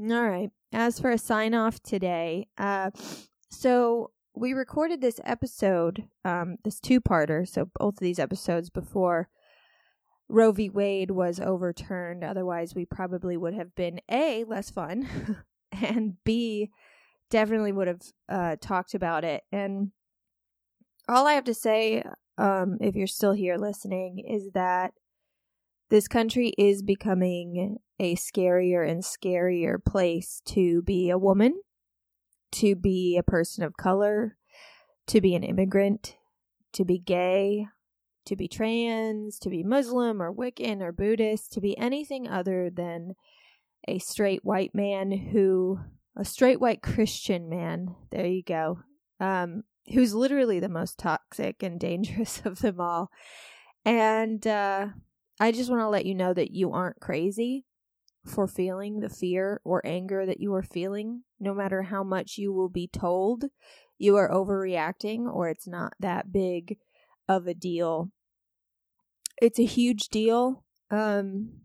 all 0.00 0.28
right. 0.28 0.50
As 0.72 0.98
for 0.98 1.10
a 1.10 1.18
sign 1.18 1.54
off 1.54 1.80
today, 1.82 2.48
uh, 2.58 2.90
so 3.48 4.10
we 4.34 4.52
recorded 4.52 5.00
this 5.00 5.20
episode, 5.24 6.04
um, 6.24 6.56
this 6.64 6.80
two 6.80 7.00
parter, 7.00 7.48
so 7.48 7.70
both 7.78 7.94
of 7.94 8.00
these 8.00 8.18
episodes 8.18 8.70
before 8.70 9.28
Roe 10.28 10.52
v. 10.52 10.68
Wade 10.68 11.10
was 11.10 11.38
overturned. 11.38 12.24
Otherwise, 12.24 12.74
we 12.74 12.84
probably 12.84 13.36
would 13.36 13.54
have 13.54 13.74
been 13.74 14.00
A, 14.10 14.44
less 14.44 14.70
fun, 14.70 15.44
and 15.72 16.14
B, 16.24 16.70
definitely 17.30 17.72
would 17.72 17.88
have 17.88 18.02
uh, 18.28 18.56
talked 18.60 18.94
about 18.94 19.24
it. 19.24 19.42
And 19.52 19.92
all 21.08 21.26
I 21.26 21.34
have 21.34 21.44
to 21.44 21.54
say, 21.54 22.04
um, 22.38 22.78
if 22.80 22.96
you're 22.96 23.06
still 23.06 23.32
here 23.32 23.56
listening, 23.56 24.24
is 24.28 24.50
that 24.54 24.92
this 25.88 26.08
country 26.08 26.52
is 26.58 26.82
becoming 26.82 27.78
a 28.00 28.16
scarier 28.16 28.88
and 28.88 29.02
scarier 29.02 29.82
place 29.82 30.42
to 30.46 30.82
be 30.82 31.10
a 31.10 31.18
woman, 31.18 31.60
to 32.52 32.74
be 32.74 33.16
a 33.16 33.22
person 33.22 33.62
of 33.62 33.76
color, 33.76 34.36
to 35.06 35.20
be 35.20 35.36
an 35.36 35.44
immigrant, 35.44 36.16
to 36.72 36.84
be 36.84 36.98
gay, 36.98 37.68
to 38.26 38.36
be 38.36 38.48
trans, 38.48 39.38
to 39.38 39.48
be 39.48 39.62
Muslim 39.62 40.20
or 40.20 40.32
Wiccan 40.32 40.82
or 40.82 40.92
Buddhist, 40.92 41.52
to 41.52 41.60
be 41.60 41.76
anything 41.78 42.28
other 42.28 42.70
than 42.70 43.14
a 43.88 43.98
straight 43.98 44.44
white 44.44 44.74
man 44.74 45.10
who, 45.10 45.80
a 46.16 46.24
straight 46.24 46.60
white 46.60 46.82
Christian 46.82 47.48
man, 47.48 47.94
there 48.10 48.26
you 48.26 48.42
go, 48.42 48.80
um, 49.20 49.62
who's 49.92 50.14
literally 50.14 50.60
the 50.60 50.68
most 50.68 50.98
toxic 50.98 51.62
and 51.62 51.78
dangerous 51.78 52.42
of 52.44 52.58
them 52.60 52.80
all. 52.80 53.10
And 53.84 54.46
uh, 54.46 54.88
I 55.38 55.52
just 55.52 55.70
want 55.70 55.80
to 55.80 55.88
let 55.88 56.06
you 56.06 56.14
know 56.14 56.34
that 56.34 56.50
you 56.50 56.72
aren't 56.72 57.00
crazy 57.00 57.64
for 58.24 58.48
feeling 58.48 58.98
the 58.98 59.08
fear 59.08 59.60
or 59.64 59.86
anger 59.86 60.26
that 60.26 60.40
you 60.40 60.52
are 60.54 60.62
feeling, 60.62 61.22
no 61.38 61.54
matter 61.54 61.82
how 61.82 62.02
much 62.02 62.38
you 62.38 62.52
will 62.52 62.68
be 62.68 62.88
told 62.88 63.44
you 63.98 64.16
are 64.16 64.30
overreacting 64.30 65.32
or 65.32 65.48
it's 65.48 65.66
not 65.66 65.94
that 66.00 66.32
big 66.32 66.78
of 67.28 67.46
a 67.46 67.54
deal. 67.54 68.10
It's 69.40 69.58
a 69.58 69.64
huge 69.64 70.08
deal. 70.08 70.64
Um, 70.90 71.60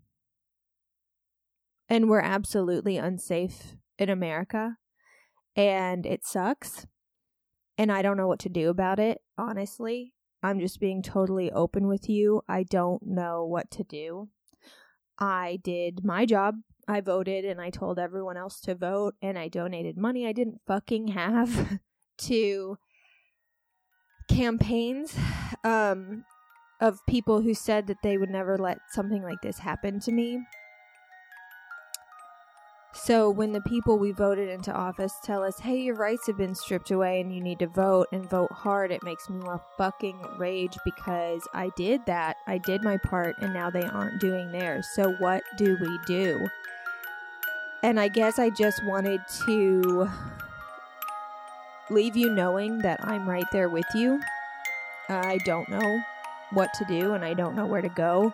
and 1.90 2.10
we're 2.10 2.22
absolutely 2.22 2.98
unsafe 2.98 3.76
in 3.98 4.10
America. 4.10 4.78
And 5.56 6.06
it 6.06 6.26
sucks. 6.26 6.88
And 7.78 7.92
I 7.92 8.02
don't 8.02 8.18
know 8.18 8.28
what 8.28 8.40
to 8.40 8.50
do 8.50 8.70
about 8.70 9.00
it, 9.00 9.20
honestly. 9.38 10.14
I'm 10.44 10.60
just 10.60 10.80
being 10.80 11.02
totally 11.02 11.52
open 11.52 11.88
with 11.88 12.10
you. 12.10 12.42
I 12.48 12.64
don't 12.64 13.06
know 13.06 13.46
what 13.46 13.70
to 13.72 13.84
do. 13.84 14.30
I 15.20 15.60
did 15.64 16.04
my 16.04 16.26
job. 16.26 16.56
I 16.88 17.02
voted 17.02 17.46
and 17.46 17.62
I 17.62 17.70
told 17.70 18.00
everyone 18.00 18.38
else 18.38 18.60
to 18.62 18.76
vote 18.76 19.16
and 19.22 19.38
I 19.38 19.48
donated 19.48 19.98
money 19.98 20.26
I 20.26 20.32
didn't 20.32 20.62
fucking 20.66 21.10
have 21.10 21.80
to 22.20 22.78
campaigns 24.28 25.16
um, 25.64 26.26
of 26.82 27.06
people 27.06 27.42
who 27.42 27.54
said 27.54 27.86
that 27.88 28.02
they 28.02 28.18
would 28.18 28.32
never 28.32 28.58
let 28.58 28.80
something 28.90 29.22
like 29.22 29.42
this 29.42 29.60
happen 29.60 30.00
to 30.02 30.12
me. 30.12 30.42
So 32.94 33.30
when 33.30 33.54
the 33.54 33.62
people 33.62 33.98
we 33.98 34.12
voted 34.12 34.50
into 34.50 34.74
office 34.74 35.14
tell 35.24 35.44
us, 35.44 35.60
hey, 35.60 35.80
your 35.80 35.96
rights 35.96 36.28
have 36.28 36.38
been 36.38 36.56
stripped 36.56 36.92
away 36.92 37.22
and 37.22 37.34
you 37.34 37.40
need 37.40 37.60
to 37.60 37.68
vote 37.68 38.08
and 38.12 38.30
vote 38.30 38.52
hard, 38.52 38.92
it 38.92 39.04
makes 39.04 39.30
me 39.30 39.40
want 39.40 39.62
fucking 39.78 40.20
rage 40.38 40.78
because 40.84 41.48
I 41.54 41.70
did 41.78 42.06
that. 42.08 42.36
I 42.48 42.58
did 42.58 42.84
my 42.84 42.98
part 42.98 43.38
and 43.40 43.54
now 43.54 43.70
they 43.70 43.84
aren't 43.84 44.20
doing 44.20 44.52
theirs. 44.52 44.88
So 44.94 45.14
what 45.20 45.44
do 45.58 45.78
we 45.80 46.00
do? 46.06 46.48
And 47.82 48.00
I 48.00 48.10
guess 48.10 48.40
I 48.40 48.50
just 48.50 48.84
wanted 48.86 49.22
to 49.46 50.10
leave 51.90 52.18
you 52.18 52.30
knowing 52.30 52.80
that 52.80 53.00
I'm 53.08 53.28
right 53.28 53.50
there 53.54 53.70
with 53.70 53.88
you. 53.96 54.20
I 55.08 55.40
don't 55.46 55.70
know 55.70 56.02
what 56.52 56.74
to 56.76 56.86
do 56.86 57.14
and 57.14 57.24
I 57.24 57.34
don't 57.34 57.56
know 57.56 57.66
where 57.66 57.82
to 57.82 57.90
go, 57.90 58.34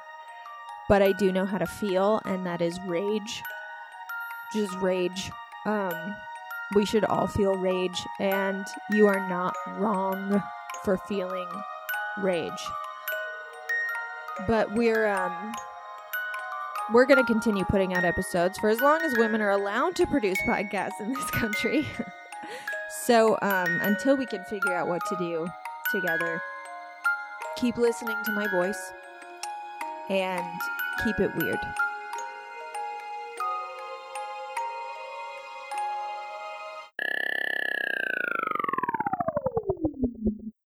but 0.87 1.01
I 1.01 1.11
do 1.13 1.31
know 1.31 1.45
how 1.45 1.57
to 1.57 1.65
feel, 1.65 2.21
and 2.25 2.45
that 2.45 2.61
is 2.61 2.79
rage. 2.85 3.43
Just 4.53 4.73
rage. 4.77 5.31
Um, 5.65 6.15
we 6.75 6.85
should 6.85 7.03
all 7.05 7.27
feel 7.27 7.55
rage, 7.55 8.01
and 8.19 8.65
you 8.91 9.07
are 9.07 9.27
not 9.29 9.53
wrong 9.75 10.41
for 10.83 10.97
feeling 10.97 11.47
rage. 12.17 12.67
But 14.47 14.71
we're 14.73 15.07
um 15.07 15.53
we're 16.93 17.05
going 17.05 17.19
to 17.19 17.25
continue 17.25 17.65
putting 17.65 17.93
out 17.93 18.05
episodes 18.05 18.57
for 18.59 18.69
as 18.69 18.79
long 18.79 19.01
as 19.01 19.13
women 19.17 19.41
are 19.41 19.51
allowed 19.51 19.93
to 19.97 20.07
produce 20.07 20.37
podcasts 20.47 21.01
in 21.01 21.11
this 21.13 21.29
country. 21.31 21.85
so, 23.05 23.37
um 23.41 23.79
until 23.81 24.15
we 24.15 24.25
can 24.25 24.43
figure 24.45 24.73
out 24.73 24.87
what 24.87 25.01
to 25.09 25.17
do 25.17 25.47
together, 25.91 26.41
keep 27.57 27.77
listening 27.77 28.15
to 28.23 28.31
my 28.31 28.47
voice 28.47 28.93
and 30.09 30.45
keep 31.03 31.19
it 31.19 31.35
weird. 31.35 31.59